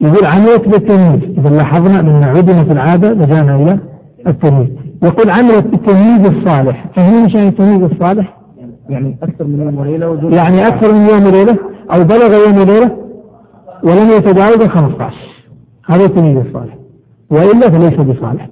[0.00, 1.38] يقول عملت بالتمييز.
[1.38, 3.78] إذا لاحظنا أن عدمت العادة لجانا إلى
[4.26, 4.68] التمييز.
[5.02, 6.86] يقول عملت بالتمييز الصالح.
[6.96, 8.36] فهمين شيء التمييز الصالح؟
[8.88, 11.58] يعني أكثر من يوم وليلة يعني أكثر من يوم وليلة
[11.90, 12.96] أو بلغ يوم وليلة
[13.84, 15.16] ولم يتجاوز ال 15
[15.86, 16.76] هذا التمييز الصالح.
[17.30, 18.48] وإلا فليس بصالح.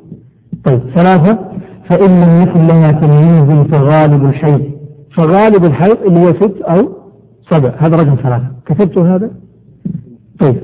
[0.65, 1.39] طيب ثلاثة.
[1.91, 4.63] فإن لم يكن لها تمييز فغالب الحيض.
[5.17, 6.89] فغالب الحيض اللي هو ست أو
[7.51, 8.47] سبع هذا رقم ثلاثة.
[8.67, 9.31] كتبت هذا؟
[10.41, 10.57] طيب.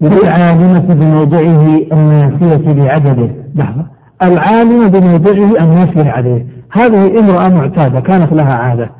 [0.00, 3.30] للعالمة بموضعه الناسية لعدده.
[3.54, 3.86] لحظة.
[4.22, 6.46] العالمة بموضعه الناسية لعدده.
[6.72, 8.90] هذه امرأة معتادة كانت لها عادة.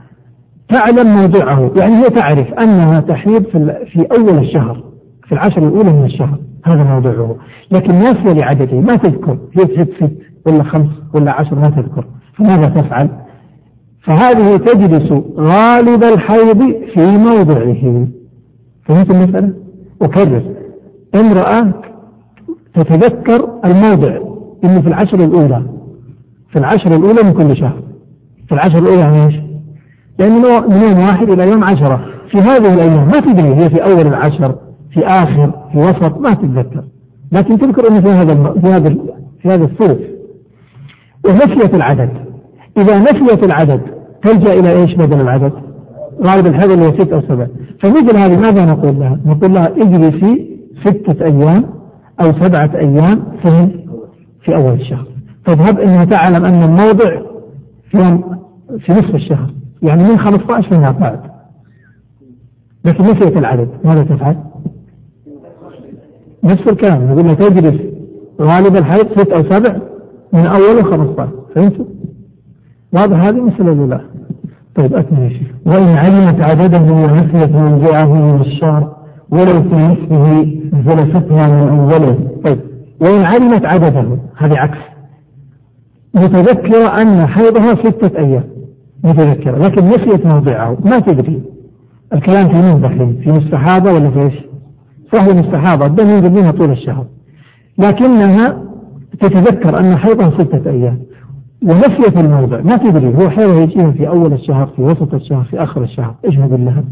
[0.69, 1.73] تعلم موضعه.
[1.77, 4.85] يعني هي تعرف أنها تحيض في, في أول الشهر.
[5.29, 6.39] في العشر الأولى من الشهر.
[6.65, 7.37] هذا موضوعه
[7.71, 8.81] لكن ناسية لعدده.
[8.81, 9.39] ما تذكر.
[9.59, 12.05] هي تحب ست ولا خمس ولا عشر ما تذكر.
[12.35, 13.09] فماذا تفعل؟
[14.03, 16.63] فهذه تجلس غالب الحيض
[16.95, 18.07] في موضعه.
[18.85, 19.53] فهمت المسألة؟
[20.03, 20.43] أكرر.
[21.15, 21.73] امرأة
[22.75, 24.19] تتذكر الموضع.
[24.65, 25.63] اللي في العشر الأولى.
[26.51, 27.83] في العشر الأولى من كل شهر.
[28.49, 29.35] في العشر الأولى يعني إيش؟
[30.19, 30.35] يعني
[30.69, 32.05] من يوم واحد إلى يوم عشرة.
[32.31, 34.55] في هذه الأيام ما تدري هي في أول العشر
[34.91, 36.85] في آخر في وسط ما تتذكر.
[37.33, 38.97] لكن تذكر أنه في هذا في هذا
[39.43, 40.16] في هذا الثلث
[41.27, 42.11] ونسيت العدد.
[42.77, 43.81] إذا نسيت العدد
[44.23, 45.53] تلجأ إلى إيش بدل العدد؟
[46.25, 47.47] غالب الحيض اللي ست أو سبع
[47.81, 51.65] فمثل هذه ماذا نقول لها؟ نقول لها اجلسي ستة أيام
[52.21, 53.69] أو سبعة أيام في
[54.41, 55.07] في أول الشهر.
[55.47, 57.21] تذهب أنها تعلم أن الموضع
[57.91, 58.39] في يوم
[58.79, 59.51] في نصف الشهر.
[59.83, 61.21] يعني من 15 فيما بعد.
[62.85, 63.69] لكن نسيت العدد.
[63.85, 64.37] ماذا تفعل؟
[66.45, 67.13] نفس الكلام.
[67.13, 67.81] نقول لها تجلس
[68.41, 69.77] غالب الحيض ست أو سبع؟
[70.33, 71.85] من أول 15 فهمتوا؟
[72.93, 74.01] واضح هذه مسألة الأولى
[74.75, 75.49] طيب أكمل يا شيخ.
[75.67, 78.97] وإن علمت عدده ونسيت موضعه من الشهر
[79.31, 82.19] ولو في نصفه جلستها من أوله.
[82.45, 82.61] طيب
[83.01, 84.79] وإن علمت عدده هذه عكس.
[86.15, 88.45] متذكرة أن حيضها ستة أيام.
[89.05, 90.77] متذكرة لكن نسيت موضعه.
[90.85, 91.43] ما تدري.
[92.13, 94.35] الكلام في من دحين في مستحاضة ولا في إيش؟
[95.13, 97.07] صح مستحاضة الدم ينزل منها طول الشهر.
[97.79, 98.63] لكنها
[99.21, 100.99] تتذكر أن حيضها ستة أيام.
[101.63, 102.61] ونسيت الموضع.
[102.61, 106.15] ما تدري هو حيضها يجيها في أول الشهر في وسط الشهر في آخر الشهر.
[106.25, 106.85] نقول لها؟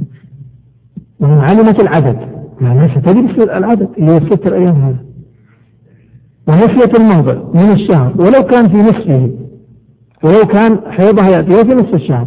[1.20, 2.18] ومن علمت العدد.
[2.60, 4.96] يعني ستدري العدد اللي هو ستة أيام هذا.
[6.48, 8.12] ونسيت الموضع من الشهر.
[8.18, 9.30] ولو كان في نصفه
[10.24, 12.26] ولو كان حيضها يأتيها في نصف الشهر.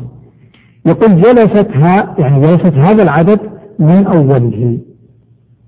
[0.85, 3.39] يقول جلستها يعني جلست هذا العدد
[3.79, 4.79] من أوله.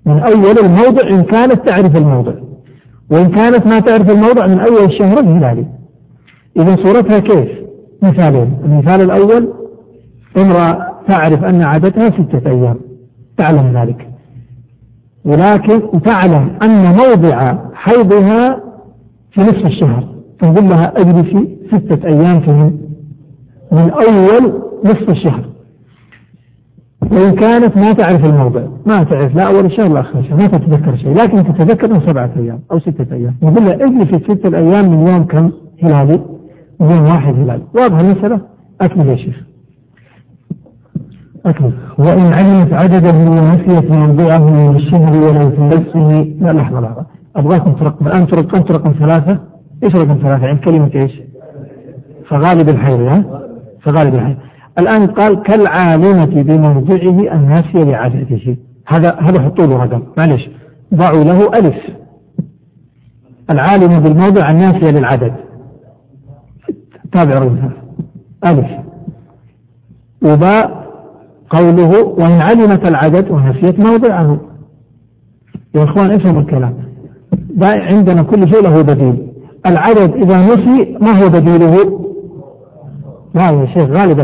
[0.06, 2.32] من أول الموضع إن كانت تعرف الموضع.
[3.10, 5.66] وإن كانت ما تعرف الموضع من أول الشهر الهلالي
[6.56, 7.48] إذا صورتها كيف؟
[8.02, 9.52] مثالين المثال الأول
[10.36, 12.76] امرأة تعرف أن عددها ستة أيام.
[13.36, 14.08] تعلم ذلك.
[15.24, 18.60] ولكن تعلم أن موضع حيضها
[19.32, 20.08] في نصف الشهر.
[20.38, 22.50] تقول لها اجلسي ستة أيام في
[23.72, 25.44] من أول نصف الشهر.
[27.10, 30.96] وإن كانت ما تعرف الموضع ما تعرف لا أول الشهر لا آخر الشهر ما تتذكر
[30.96, 33.34] شيء لكن تتذكر من سبعة أيام أو ستة أيام.
[33.42, 35.50] نقول لها اجلسي ستة أيام من يوم كم؟
[35.82, 36.20] هلالي.
[36.80, 37.62] من يوم واحد هلالي.
[37.74, 38.40] واضح المسألة؟
[38.80, 39.36] أكمل يا شيخ.
[41.46, 41.72] أكمل.
[41.98, 47.06] وإن علمت عدده ونسيت موضعه من الشهر ولو في نفسه لا لحظة لحظة.
[47.36, 48.06] أبغاكم ترقم.
[48.06, 49.38] الآن ترقم رقم ثلاثة.
[49.84, 51.20] إيش رقم ثلاثة؟ عند كلمة إيش؟
[52.28, 53.24] فغالب الحيض ها؟
[53.82, 54.36] فغالب الحيض.
[54.78, 58.56] الآن قال كالعالمة بموضعه الناسية لعدده
[58.86, 60.48] هذا هذا حطوا له رقم معلش.
[60.94, 61.76] ضعوا له ألف.
[63.50, 65.32] العالمة بالموضع الناسية للعدد.
[67.12, 67.70] تابع رقم
[68.46, 68.66] ألف.
[70.22, 70.90] وباء
[71.50, 74.40] قوله وإن علمت العدد ونسيت موضعه.
[75.74, 76.74] يا إخوان افهموا الكلام.
[77.62, 79.32] عندنا كل شيء له بديل.
[79.66, 82.00] العدد إذا نسي ما هو بديله؟
[83.34, 84.20] لا يا شيخ غالب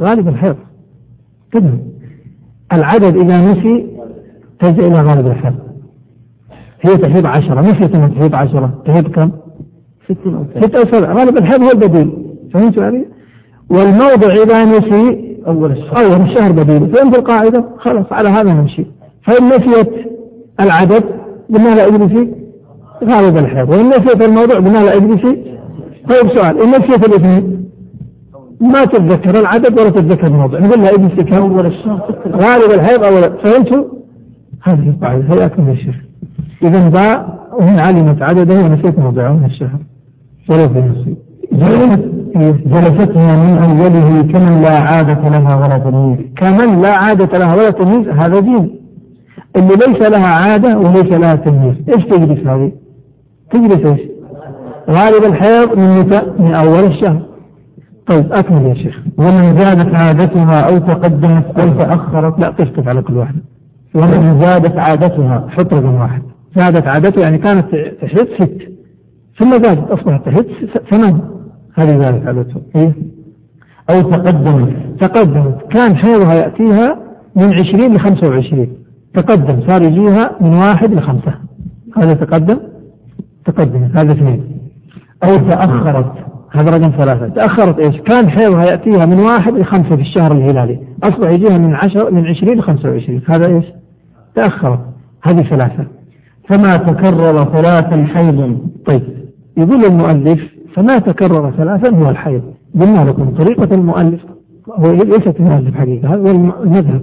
[0.00, 0.56] غالب الحيض
[1.52, 1.70] كده.
[2.72, 3.86] العدد إذا نسي
[4.60, 5.54] ترجع إلى غالب الحيض
[6.80, 7.60] هي تحيض عشرة.
[7.60, 9.30] نسيت أنها تحيض عشرة؟ تحيض كم؟
[10.60, 12.12] ست أو سبع غالب الحيض هو البديل.
[12.54, 13.06] فهمت علي؟
[13.70, 15.96] والموضع إذا نسي أول الشهر.
[15.96, 16.94] أول الشهر بديل.
[16.94, 18.86] فهمت القاعدة؟ خلاص على هذا نمشي.
[19.22, 19.90] فإن نسيت
[20.60, 21.04] العدد
[21.54, 22.32] قلنا لا اجلسي
[23.04, 25.58] غالب الحيض وإن نسيت الموضوع قلنا لا اجلسي
[26.08, 26.62] طيب سؤال.
[26.62, 27.70] إن نسيت الاثنين
[28.62, 30.60] ما تتذكر العدد ولا تتذكر الموضوع.
[30.60, 32.00] نقول لها كم أول الشهر
[32.32, 33.84] غالب الحيض أول فهمتوا؟
[34.62, 35.34] هذه القاعدة.
[35.34, 36.00] هي أكمل الشهر
[36.62, 39.78] إذا باء وإن علمت عدده ونسيت موضعه من الشهر
[40.50, 41.16] ولو في نصيب
[42.66, 46.18] جلستها من أوله كمن لا عادة لها ولا تمييز.
[46.36, 48.80] كمن لا عادة لها ولا تمييز هذا دين.
[49.56, 51.74] اللي ليس لها عادة وليس لها تمييز.
[51.88, 52.72] إيش تجلس هذه؟
[53.50, 54.00] تجلس إيش؟
[54.90, 57.22] غالب الحيض من متى؟ من أول الشهر.
[58.06, 58.98] طيب أكمل يا شيخ.
[59.18, 63.42] ومن زادت عادتها أو تقدمت أو تأخرت لا تسقط على كل واحدة
[63.94, 66.22] ومن زادت عادتها حط رقم واحد.
[66.56, 67.66] زادت عادته يعني كانت
[68.02, 68.58] تحد ست.
[69.38, 70.46] ثم زادت أصبحت تحد
[70.90, 71.20] ثمان.
[71.74, 72.60] هذه زادت عادته.
[72.76, 72.92] إيه؟
[73.90, 74.74] أو تقدمت.
[75.00, 75.58] تقدمت.
[75.70, 76.98] كان حيضها يأتيها
[77.36, 78.72] من عشرين لخمسة وعشرين.
[79.14, 79.60] تقدم.
[79.66, 81.34] صار يجيها من واحد لخمسة
[81.96, 82.58] هذا تقدم؟
[83.44, 83.88] تقدم.
[83.94, 84.58] هذا اثنين.
[85.24, 86.31] أو تأخرت.
[86.52, 87.28] هذا رقم ثلاثة.
[87.28, 90.78] تأخرت إيش؟ كان حيضها يأتيها من واحد لخمسة في الشهر الهلالي.
[91.02, 93.22] أصبح يجيها من عشر من عشرين لخمسة وعشرين.
[93.28, 93.64] هذا إيش؟
[94.34, 94.80] تأخرت.
[95.22, 95.86] هذه ثلاثة.
[96.48, 98.58] فما تكرر ثلاثا حيض.
[98.86, 99.02] طيب
[99.56, 100.40] يقول المؤلف
[100.74, 102.42] فما تكرر ثلاثا هو الحيض.
[102.80, 104.20] قلنا لكم طريقة المؤلف.
[104.78, 107.02] هو ليست المؤلف حقيقة هذا المذهب.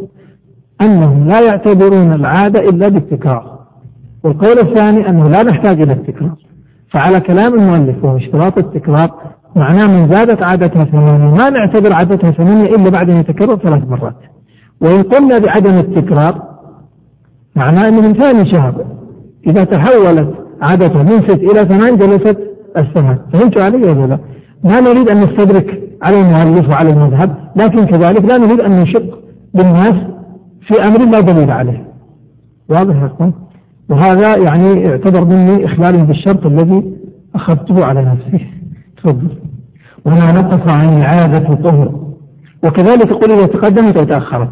[0.82, 3.60] أنهم لا يعتبرون العادة إلا بالتكرار.
[4.24, 6.36] والقول الثاني أنه لا نحتاج إلى التكرار.
[6.92, 9.12] فعلى كلام المؤلف وهو اشتراط التكرار
[9.56, 14.16] معناه من زادت عادتها ثمانية ما نعتبر عادتها ثمانية إلا بعد أن يتكرر ثلاث مرات.
[14.82, 16.42] وإن قلنا بعدم التكرار
[17.56, 18.86] معناه أنه من ثاني شهر.
[19.48, 22.38] إذا تحولت عادتها من ست إلى ثمان جلست
[22.78, 24.20] الثمان فهمت علي ولا لا؟
[24.64, 29.20] ما نريد أن نستدرك على المؤلف وعلى المذهب لكن كذلك لا نريد أن نشق
[29.54, 29.96] بالناس
[30.62, 31.88] في أمر لا دليل عليه.
[32.70, 33.32] واضح يا
[33.90, 36.84] وهذا يعني يعتبر مني إخلال بالشرط الذي
[37.36, 38.46] أخذته على نفسي.
[39.04, 39.38] تفضل
[40.06, 42.10] وما نقص عن العادة طهر.
[42.64, 44.50] وكذلك يقول إذا تقدمت أو تأخرت.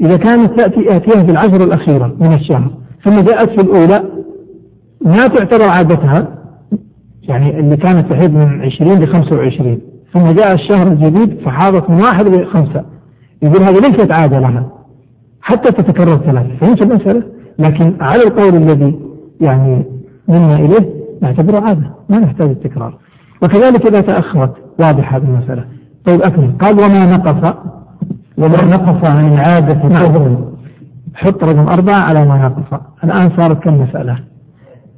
[0.00, 2.70] إذا كانت تأتي آتيها في العشر الأخيرة من الشهر
[3.04, 4.04] ثم جاءت في الأولى
[5.04, 6.38] ما تعتبر عادتها؟
[7.22, 9.78] يعني اللي كانت تحيض من 20 ل 25
[10.12, 12.84] ثم جاء الشهر الجديد فحاضت من واحد ل خمسة.
[13.42, 14.72] يقول هذه ليست عادة لها.
[15.40, 16.56] حتى تتكرر ثلاثة.
[16.60, 17.22] فهمت المسألة؟
[17.58, 18.98] لكن على القول الذي
[19.40, 19.84] يعني
[20.28, 20.90] منا إليه
[21.22, 21.90] نعتبره عادة.
[22.08, 22.98] ما نحتاج التكرار.
[23.42, 24.54] وكذلك إذا تأخرت.
[24.80, 25.64] واضح هذه المسألة.
[26.04, 26.52] طيب أكمل.
[26.60, 27.54] قال وما نقص
[28.38, 30.36] وما نقص عن العادة نعم.
[31.14, 32.80] حط رقم أربعة على ما نقص.
[33.04, 34.18] الآن صارت كم مسألة؟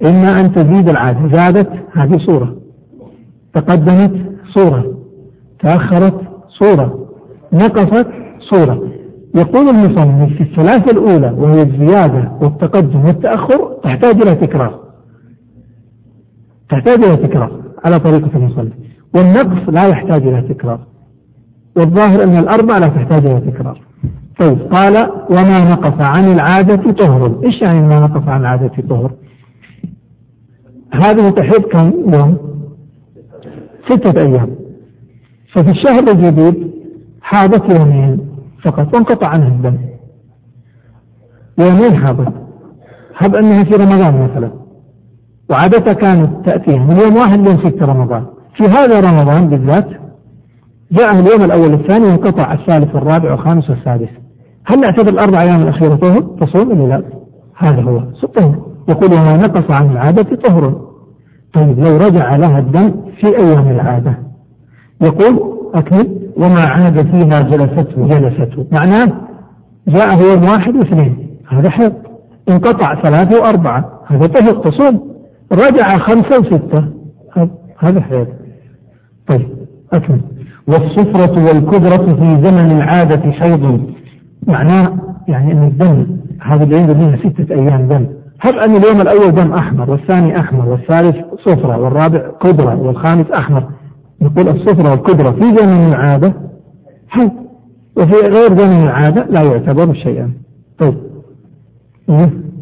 [0.02, 1.36] إما أن تزيد العادة.
[1.36, 2.56] زادت هذه صورة.
[3.54, 4.12] تقدمت
[4.54, 4.94] صورة.
[5.60, 7.08] تأخرت صورة.
[7.52, 8.06] نقصت
[8.50, 8.88] صورة.
[9.34, 14.80] يقول المصنف في الثلاثة الأولى وهي الزيادة والتقدم والتأخر تحتاج إلى تكرار.
[16.70, 17.63] تحتاج إلى تكرار.
[17.84, 18.72] على طريقة المصنف
[19.14, 20.80] والنقص لا يحتاج إلى تكرار.
[21.76, 23.80] والظاهر أن الأربع لا تحتاج إلى تكرار.
[24.40, 27.40] طيب قال وما نقص عن العادة طهر.
[27.44, 29.12] إيش يعني ما نقص عن العادة طهر؟
[30.94, 32.38] هذه تحيض كم؟ يوم.
[33.88, 34.50] ستة أيام.
[35.52, 36.70] ففي الشهر الجديد
[37.22, 38.28] حاضت يومين
[38.62, 39.78] فقط وانقطع عنها الدم.
[41.58, 42.34] يومين حاضت.
[43.16, 44.63] هب أنها في رمضان مثلا.
[45.50, 46.84] وعادتها كانت تأتيها.
[46.84, 48.24] من يوم واحد لين ستة رمضان.
[48.56, 49.88] في هذا رمضان بالذات
[50.92, 54.08] جاءه اليوم الأول والثاني وانقطع الثالث والرابع والخامس والسادس.
[54.66, 57.02] هل نعتبر الأربع أيام الأخيرة طهر تصوم ولا لا؟
[57.56, 58.02] هذا هو.
[58.34, 58.54] طهر
[58.88, 60.80] يقول وما نقص عن العادة طهر.
[61.54, 64.18] طيب لو رجع لها الدم في أيام العادة.
[65.00, 66.18] يقول أكمل.
[66.36, 68.06] وما عاد فيها جلسته.
[68.08, 68.66] جلسته.
[68.72, 69.12] معناه
[69.88, 71.28] جاءه يوم واحد واثنين.
[71.48, 71.92] هذا حيض.
[72.48, 74.00] انقطع ثلاثة وأربعة.
[74.06, 75.13] هذا طهر تصوم.
[75.52, 76.84] رجع خمسة وستة.
[77.78, 78.26] هذا حيض
[79.26, 79.48] طيب
[79.92, 80.20] أكمل.
[80.68, 83.80] والصفرة والكدرة في زمن العادة حيض.
[84.46, 84.98] معناه
[85.28, 86.06] يعني أن الدم
[86.42, 88.06] هذا اللي عنده منها ستة أيام دم.
[88.40, 93.64] هب أن اليوم الأول دم أحمر والثاني أحمر والثالث صفرة والرابع كدرة والخامس أحمر؟
[94.22, 96.34] نقول الصفرة والكدرة في زمن العادة.
[97.08, 97.30] حيض
[97.96, 100.32] وفي غير زمن العادة؟ لا يعتبر شيئا.
[100.78, 100.94] طيب.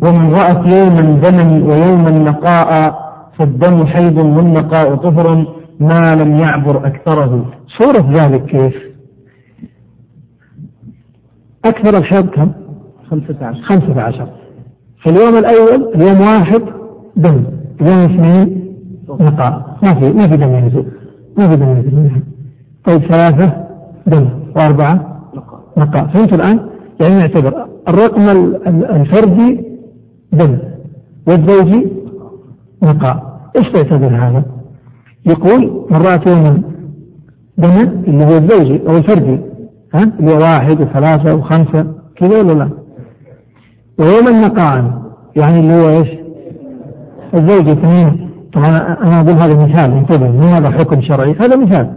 [0.02, 3.02] ومن رأت يوما دما ويوما نقاء
[3.38, 5.46] فالدم حيض والنقاء طهر
[5.80, 7.44] ما لم يعبر أكثره.
[7.78, 8.74] صورة ذلك كيف؟
[11.64, 12.52] أكثر الحيض كم؟
[13.10, 13.62] خمسة عشر.
[13.62, 14.28] خمسة عشر.
[15.02, 16.62] في اليوم الأول اليوم واحد
[17.16, 17.44] دم.
[17.80, 18.74] اليوم اثنين
[19.08, 19.76] نقاء.
[19.82, 20.86] ما في ما في دم ينزل.
[21.38, 22.22] ما في دم ينزل.
[22.84, 23.66] طيب ثلاثة
[24.06, 24.28] دم.
[24.56, 25.20] وأربعة
[25.76, 26.06] نقاء.
[26.06, 26.60] فهمت الآن؟
[27.00, 28.22] يعني نعتبر الرقم
[28.70, 29.71] الفردي
[30.32, 30.58] دم
[31.26, 31.86] والزوجي
[32.82, 34.44] نقاء إيش تعتبر هذا؟
[35.26, 36.62] يقول مرات يوم
[37.58, 37.78] دم
[38.08, 39.40] اللي هو الزوجي أو الفردي
[39.94, 41.86] ها اللي هو واحد وثلاثة وخمسة
[42.16, 42.68] كذا ولا لا؟
[43.98, 45.02] ويوم النقاء
[45.36, 46.08] يعني اللي هو إيش؟
[47.34, 48.68] الزوجي اثنين طبعا
[49.02, 51.94] أنا أقول هذا مثال انتبه مو هذا حكم شرعي هذا مثال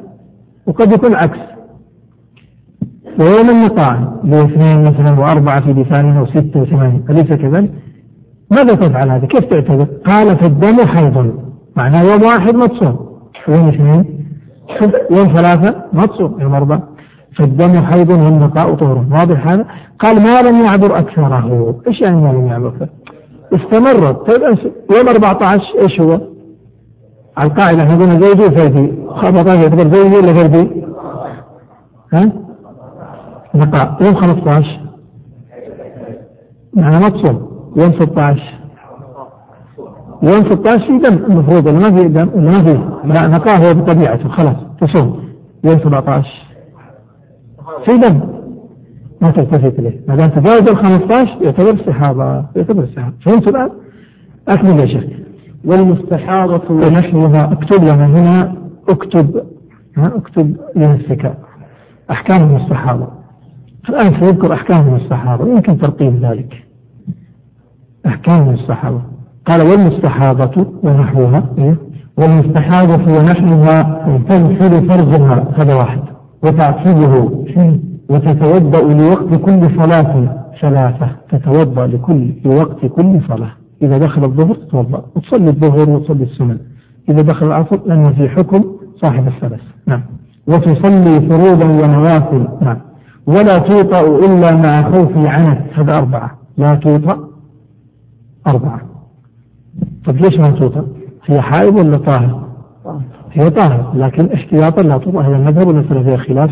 [0.68, 1.40] وقد يكون عكس
[3.20, 7.72] ويوم النقاء اللي هو اثنين مثلا وأربعة في لسانه وستة وثمانيه أليس كذلك؟
[8.52, 11.34] ماذا تفعل هذا؟ كيف تعتبر؟ قال فالدم حيض
[11.76, 14.26] معناه يوم واحد ما تصوم يوم اثنين
[15.12, 16.84] يوم ثلاثة ما تصوم يوم أربعة
[17.38, 19.66] فالدم حيض والنقاء طهر واضح هذا؟
[20.00, 22.90] قال ما لم يعبر أكثره إيش يعني ما لم يعبر؟
[23.54, 24.58] استمرت طيب
[24.92, 26.22] يوم 14 إيش هو؟
[27.38, 30.86] على القاعدة إحنا قلنا زوجي وفردي 14 يعتبر زوجي ولا فردي؟
[32.14, 32.32] ها؟
[33.56, 34.80] نقاء يوم 15
[36.74, 38.41] معناه ما تصوم يوم 16
[40.23, 42.73] يوم 16 في دم المفروض ما في دم ما في
[43.07, 45.23] لا نقاه هو بطبيعته خلاص تصوم
[45.64, 46.30] يوم 17
[47.85, 48.19] في دم
[49.22, 49.99] ما تلتفت إليه.
[50.07, 53.69] ما دام تجاوز ال 15 يعتبر استحاضة يعتبر استحاضة فهمت الان؟
[54.47, 55.03] اكمل يا شيخ
[55.65, 58.56] والمستحاضة ونحوها اكتب لنا هنا
[58.89, 59.43] اكتب
[59.97, 61.34] ها اكتب لنفسك
[62.11, 63.07] أحكام المستحاضة.
[63.89, 66.65] الآن سيذكر أحكام المستحاضة يمكن ترتيب ذلك.
[68.07, 69.02] أحكام المستحاضة.
[69.48, 71.76] قال والمستحاضة ونحوها إيه؟
[72.18, 75.99] والمستحاضة ونحوها تغسل فرجها هذا واحد.
[76.44, 77.32] وتعصبه
[78.10, 81.07] وتتوضأ لوقت كل صلاة ثلاثة.
[81.32, 83.52] تتوضأ لكل لوقت كل صلاة.
[83.82, 86.57] إذا دخل الظهر تتوضأ وتصلي الظهر وتصلي السنن.
[87.10, 88.64] إذا دخل العصر لأنه في حكم
[89.02, 89.61] صاحب الثلاث.
[89.88, 90.02] نعم.
[90.48, 92.48] وتصلي فروضا ونوافل.
[92.61, 92.77] نعم.
[93.27, 96.32] ولا توطأ إلا مع خوف العنت هذا أربعة.
[96.57, 97.35] لا توطأ
[98.48, 98.82] أربعة.
[100.06, 100.86] طيب ليش ما توطأ؟
[101.26, 102.46] هي حائض ولا طاهر؟
[103.32, 105.22] هي طاهر لكن احتياطا لا توطأ.
[105.22, 106.52] هذا المذهب وليس فيها خلاف.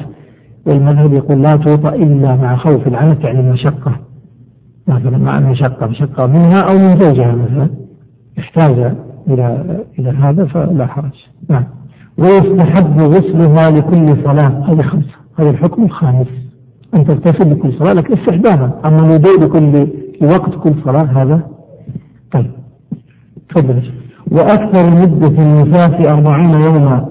[0.65, 3.95] والمذهب يقول لا توطأ إلا مع خوف العنت يعني المشقة
[4.87, 7.69] مثلا مع المشقة مشقة منها أو من زوجها مثلا.
[8.39, 8.95] احتاج
[9.27, 9.65] إلى
[9.99, 11.25] إلى هذا فلا حرج.
[11.49, 11.63] نعم.
[12.17, 14.63] ويستحب غسلها لكل صلاة.
[14.67, 15.15] هذه خمسة.
[15.39, 16.27] هذا الحكم الخامس
[16.93, 18.71] أن تغتسل لكل صلاة لكن استحبابا.
[18.85, 19.87] أما الوضوء لكل
[20.21, 21.52] لوقت كل صلاة هذا
[22.33, 22.51] طيب.
[23.49, 23.91] تفضل.
[24.31, 27.09] وأكثر مدة النفاس أربعين يوما.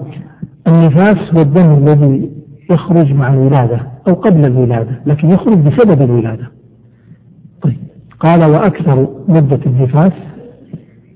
[0.67, 2.31] النفاس هو الدم الذي
[2.71, 6.51] يخرج مع الولادة أو قبل الولادة لكن يخرج بسبب الولادة.
[7.61, 7.77] طيب.
[8.19, 10.11] قال وأكثر مدة النفاس.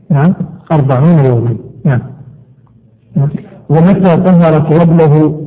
[0.10, 0.34] نعم.
[0.72, 1.58] أربعون يوما.
[1.86, 2.02] نعم,
[3.16, 3.30] نعم.
[3.70, 5.42] ومتى طهرت قبله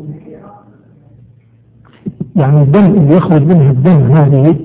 [2.37, 4.57] يعني الدم اللي يخرج منه الدم هذه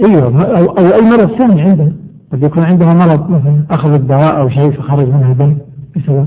[0.00, 1.92] أيوه أو, أي مرض ثاني عنده
[2.32, 5.56] قد يكون عندها مرض مثلا أخذ الدواء أو شيء فخرج منها دم
[5.96, 6.26] بسبب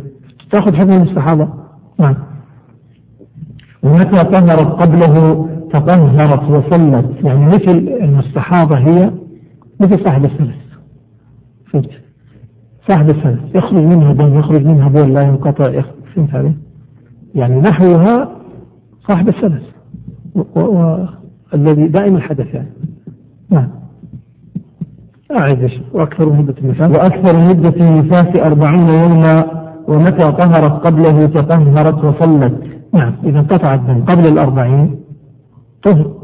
[0.52, 1.48] تأخذ حكم الاستحاضه
[2.00, 2.16] نعم.
[3.84, 7.06] ومتى طهرت قبله تطهرت وصلت.
[7.24, 9.12] يعني مثل المستحاضة هي
[9.80, 10.56] مثل صاحب الثلث
[11.72, 11.90] فهمت؟
[12.88, 15.82] صاحب الثلث يخرج منها دم يخرج منها بول لا ينقطع
[16.16, 16.54] فهمت علي؟
[17.36, 18.30] يعني نحوها
[19.08, 19.64] صاحب الثلث
[21.54, 22.70] والذي دائم الحدث يعني.
[23.52, 23.70] نعم.
[25.32, 26.92] أعد وأكثر مدة النفاس.
[26.92, 29.46] وأكثر مدة النفاس أربعين يوما
[29.88, 32.54] ومتى طهرت قبله تطهرت وصلت.
[32.94, 33.14] نعم.
[33.24, 34.04] إذا انقطع الدم.
[34.04, 34.96] قبل الأربعين.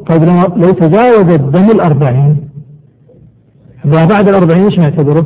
[0.10, 0.24] طيب
[0.56, 2.50] لو تجاوز الدم الأربعين.
[3.86, 5.26] بعد الأربعين إيش نعتبره؟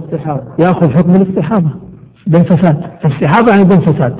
[0.59, 1.69] يأخذ حكم الاستحاضة.
[2.27, 2.77] دم فساد.
[3.05, 4.15] الاستحاضة يعني دم فساد.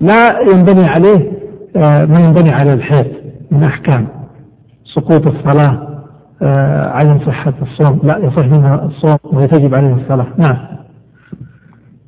[0.00, 1.32] لا ينبني عليه
[1.76, 3.06] آه، ما ينبني على الحيض
[3.50, 4.06] من أحكام.
[4.94, 5.95] سقوط الصلاة.
[6.92, 8.00] عدم صحة الصوم.
[8.02, 10.26] لا يصح منها الصوم ويتجب عليه الصلاة.
[10.38, 10.56] نعم.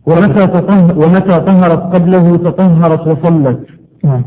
[0.07, 3.61] ومتى تطهر ومتى طهرت قبله تطهرت وصلت.
[4.05, 4.25] نعم.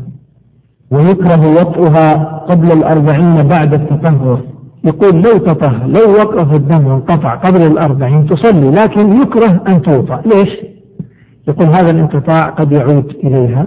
[0.90, 4.40] ويكره وطئها قبل الأربعين بعد التطهر.
[4.84, 10.22] يقول لو تطهر لو وقف الدم وانقطع قبل الأربعين تصلي لكن يكره أن توطأ.
[10.26, 10.48] ليش؟
[11.48, 13.66] يقول هذا الانقطاع قد يعود إليها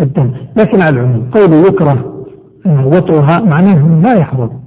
[0.00, 0.30] الدم.
[0.56, 2.12] لكن على العموم قوله يكره
[2.66, 4.65] وطئها معناه لا يحرم.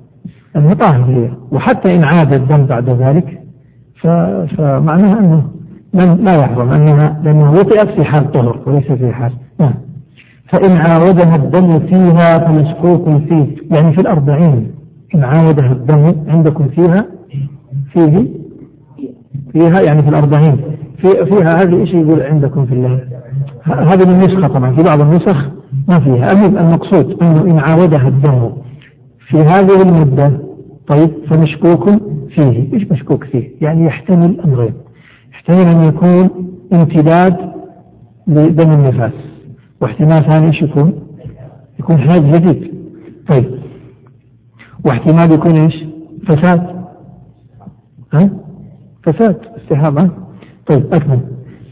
[0.55, 1.31] هي.
[1.51, 3.39] وحتى إن عاد الدم بعد ذلك
[4.57, 5.43] فمعناها أنه
[5.93, 9.73] لا يحرم أنها لأنه وطئت في حال طهر وليس في حال نعم.
[10.49, 13.47] فإن عاودها الدم فيها فمشكوك فيه.
[13.71, 14.71] يعني في الأربعين
[15.15, 17.05] إن عاودها الدم عندكم فيها؟
[17.93, 18.27] فيه؟
[19.53, 20.57] فيها؟ يعني في الأربعين.
[20.97, 22.99] في فيها هذه إيش يقول عندكم في الله؟
[23.63, 25.49] هذه النسخة طبعا في بعض النسخ
[25.87, 26.31] ما فيها.
[26.31, 28.49] المقصود أنه إن عاودها الدم
[29.29, 30.31] في هذه المدة
[30.87, 31.89] طيب فمشكوك
[32.29, 32.73] فيه.
[32.73, 34.73] إيش مشكوك فيه؟ يعني يحتمل أمرين
[35.33, 36.29] يحتمل أن يكون
[36.73, 37.35] امتداد
[38.27, 39.13] لدم النفاس.
[39.81, 40.93] واحتمال ثاني إيش يكون؟
[41.79, 42.73] يكون حاج جديد.
[43.27, 43.45] طيب.
[44.85, 45.75] واحتمال يكون إيش؟
[46.27, 46.83] فساد.
[48.13, 48.29] ها؟
[49.03, 50.09] فساد استهابة
[50.67, 51.19] طيب أكمل.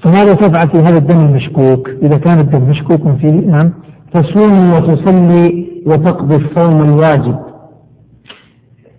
[0.02, 3.72] فماذا تفعل في هذا الدم المشكوك؟ إذا كان الدم مشكوك فيه نعم
[4.14, 7.47] تصوم وتصلي وتقضي الصوم الواجب.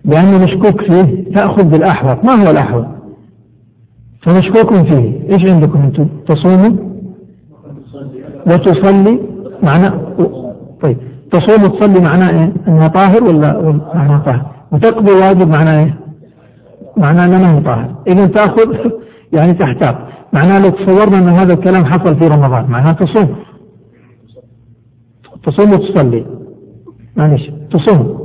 [0.08, 2.24] لأنه مشكوك فيه تأخذ بالأحوط.
[2.24, 2.86] ما هو الأحوط؟
[4.22, 5.28] فمشكوك فيه.
[5.30, 6.76] إيش عندكم أنتم؟ تصوموا؟
[8.46, 9.20] وتصلي
[9.62, 9.90] معنى
[10.82, 10.96] طيب.
[11.32, 15.94] تصوم وتصلي معناه إيه؟ أنها طاهر ولا معناه طاهر؟ وتقضي واجب معناه إيه؟
[16.96, 18.90] معناه أنها ما طاهر، اذا تأخذ
[19.36, 19.96] يعني تحتاط،
[20.32, 23.36] معناه لو تصورنا أن هذا الكلام حصل في رمضان معناه تصوم.
[25.44, 26.26] تصوم وتصلي.
[27.16, 28.18] معلش تصوم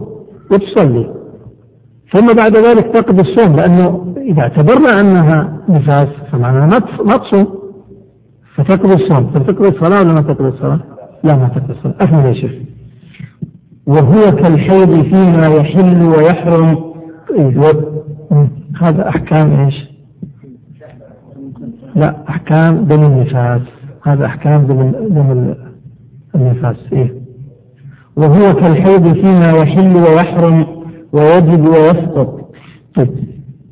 [0.52, 1.23] وتصلي.
[2.14, 7.64] ثم بعد ذلك تقضي الصوم لأنه إذا اعتبرنا أنها نفاس فمعناها ما تصوم
[8.56, 9.32] فتقضي الصوم.
[9.32, 10.80] فتقضي الصلاة ولا ما تقضي الصلاة؟
[11.24, 11.96] لا ما تقضي الصلاة.
[12.02, 12.52] أكمل يا شيخ.
[13.88, 16.94] وهو كالحيض فيما يحل ويحرم.
[17.38, 17.72] إيه.
[18.82, 19.76] هذا أحكام إيش؟
[21.96, 23.62] لا أحكام دم النفاس.
[24.04, 25.56] هذا أحكام دم دم
[26.36, 27.14] النفاس إيه.
[28.16, 30.83] وهو كالحيض فيما يحل ويحرم.
[31.14, 32.50] ويجب ويسقط.
[32.96, 33.10] طيب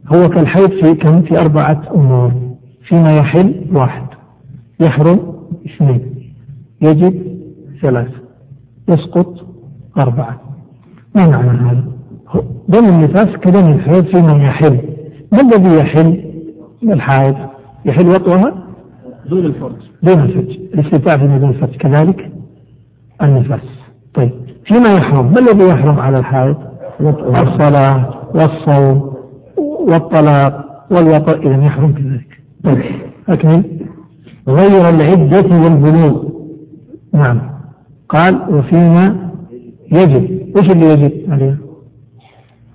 [0.08, 2.32] هو كالحيض في كم في أربعة أمور.
[2.88, 4.06] فيما يحل واحد.
[4.80, 5.20] يحرم
[5.66, 6.02] اثنين.
[6.82, 7.22] يجب
[7.82, 8.22] ثلاثة.
[8.90, 9.46] يسقط
[9.98, 10.42] أربعة.
[11.16, 11.84] ما معنى هذا؟
[12.68, 14.80] دم النفاس كدم الحيض في من يحل.
[15.32, 16.24] ما الذي يحل؟
[16.84, 17.36] الحائض
[17.86, 18.54] يحل وطئها
[19.30, 19.76] دون الفرج.
[20.04, 20.60] دون الفرج.
[20.74, 22.32] الاستمتاع فيما دون الفرج كذلك؟
[23.22, 23.62] النفاس.
[24.14, 24.32] طيب
[24.66, 25.32] فيما يحرم.
[25.34, 26.71] ما الذي يحرم على الحائض
[27.10, 29.14] الصلاة والصوم
[29.58, 32.42] والطلاق والوطأ إذا يحرم كذلك
[33.30, 33.64] أكمل
[34.48, 36.24] غير العدة والبلوغ.
[37.14, 37.42] نعم.
[38.10, 39.32] قال وفيما
[39.92, 40.42] يجب.
[40.58, 41.58] وش اللي يجب عليها؟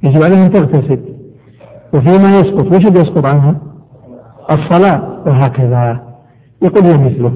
[0.03, 1.01] يجب عليها أن تغتسل.
[1.95, 2.67] وفيما يسقط.
[2.67, 3.57] وش اللي يسقط عنها؟
[4.51, 5.23] الصلاة.
[5.27, 6.01] وهكذا.
[6.63, 7.33] يقول مثله.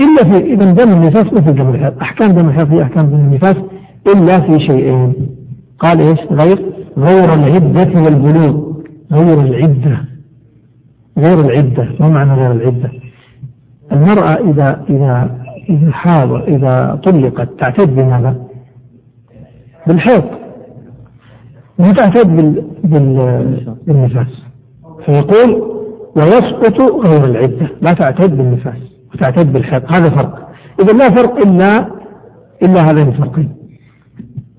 [0.00, 3.56] إلا في إذا دم النفاس مثل دم الحيض أحكام دم الحيض هي أحكام دم النفاس
[4.06, 5.35] إلا في شيئين.
[5.78, 8.72] قال إيش؟ غير غير العدة والبلوغ.
[9.12, 10.04] غير العدة.
[11.18, 11.88] غير العدة.
[12.00, 12.90] ما معنى غير العدة؟
[13.92, 15.30] المرأة إذا إذا
[15.68, 18.36] إذا حاض إذا طلقت تعتد بماذا؟
[19.86, 20.24] بالحيض.
[21.78, 22.64] ما تعتد بال...
[22.84, 23.76] بال...
[23.86, 24.42] بالنفاس.
[25.06, 25.76] فيقول
[26.16, 27.68] ويسقط غير العدة.
[27.80, 28.78] لا تعتد بالنفاس
[29.14, 29.82] وتعتد بالحيض.
[29.94, 30.48] هذا فرق.
[30.80, 31.86] إذا لا فرق إلا
[32.62, 33.55] إلا هذين الفرقين.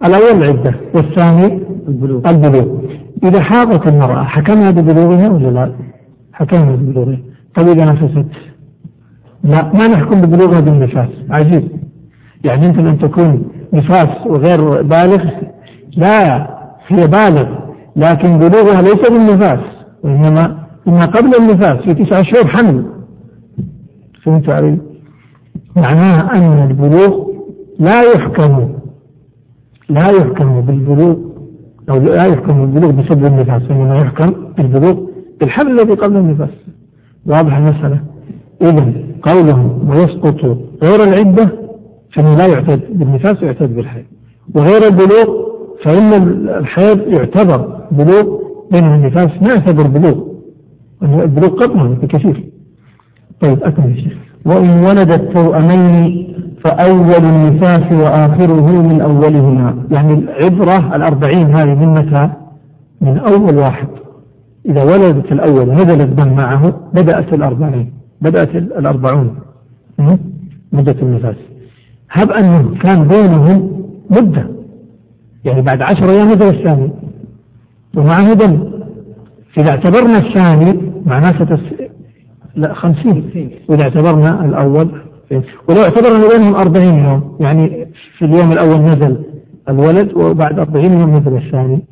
[0.05, 2.29] الأول العدة والثاني البلوغ.
[2.29, 2.79] البلوغ.
[3.23, 5.71] إذا حاضت المرأة حكمنا ببلوغها ولا لا؟
[6.33, 7.17] حكمنا ببلوغها.
[7.55, 8.25] طيب إذا نفست؟
[9.43, 11.09] لا ما نحكم ببلوغها بالنفاس.
[11.29, 11.67] عجيب.
[12.43, 13.43] يعني يمكن أن تكون
[13.73, 15.23] نفاس وغير بالغ؟
[15.97, 16.47] لا
[16.87, 17.47] هي بالغ
[17.95, 19.59] لكن بلوغها ليس بالنفاس
[20.03, 20.57] وإنما
[20.87, 22.85] إنها قبل النفاس في تسعة شهور حمل.
[24.23, 24.77] فهمت علي؟
[25.75, 27.27] معناها أن البلوغ
[27.79, 28.76] لا يحكم
[29.89, 31.15] لا يحكم بالبلوغ
[31.89, 35.07] أو لا يحكم بالبلوغ بسبب النفاس وإنما يحكم بالبلوغ
[35.39, 36.49] بالحمل الذي قبل النفاس.
[37.25, 38.01] واضح المسألة؟
[38.61, 41.49] إذا قولهم ويسقط غير العدة
[42.13, 44.05] فإنه لا يعتد بالنفاس ويعتد بالحيض.
[44.55, 45.47] وغير البلوغ
[45.83, 46.13] فإن
[46.49, 48.37] الحيض يعتبر بلوغ
[48.71, 50.27] بينما النفاس ما يعتبر بلوغ.
[51.03, 52.43] البلوغ قبله بكثير.
[53.41, 54.13] طيب أكمل يا شيخ.
[54.45, 56.27] وإن ولد التوأمين
[56.67, 59.83] فأول النفاس وآخره من أولهما.
[59.91, 62.29] يعني العبرة الأربعين هذه من متى؟
[63.01, 63.87] من أول واحد.
[64.65, 67.93] إذا ولدت الأول نزل الدم معه بدأت الأربعين.
[68.21, 69.35] بدأت الأربعون.
[70.71, 71.35] مدة النفاس.
[72.11, 74.47] هب أنه كان بينهم مدة.
[75.45, 76.89] يعني بعد عشر أيام نزل الثاني.
[77.97, 78.59] ومعه دم.
[79.57, 81.59] إذا اعتبرنا الثاني معناه ستس...
[82.55, 83.49] لا خمسين.
[83.69, 84.89] وإذا اعتبرنا الأول
[85.67, 87.87] ولو اعتبرنا بينهم أربعين يوم يعني
[88.17, 89.23] في اليوم الأول نزل
[89.69, 91.85] الولد وبعد أربعين يوم نزل الثاني.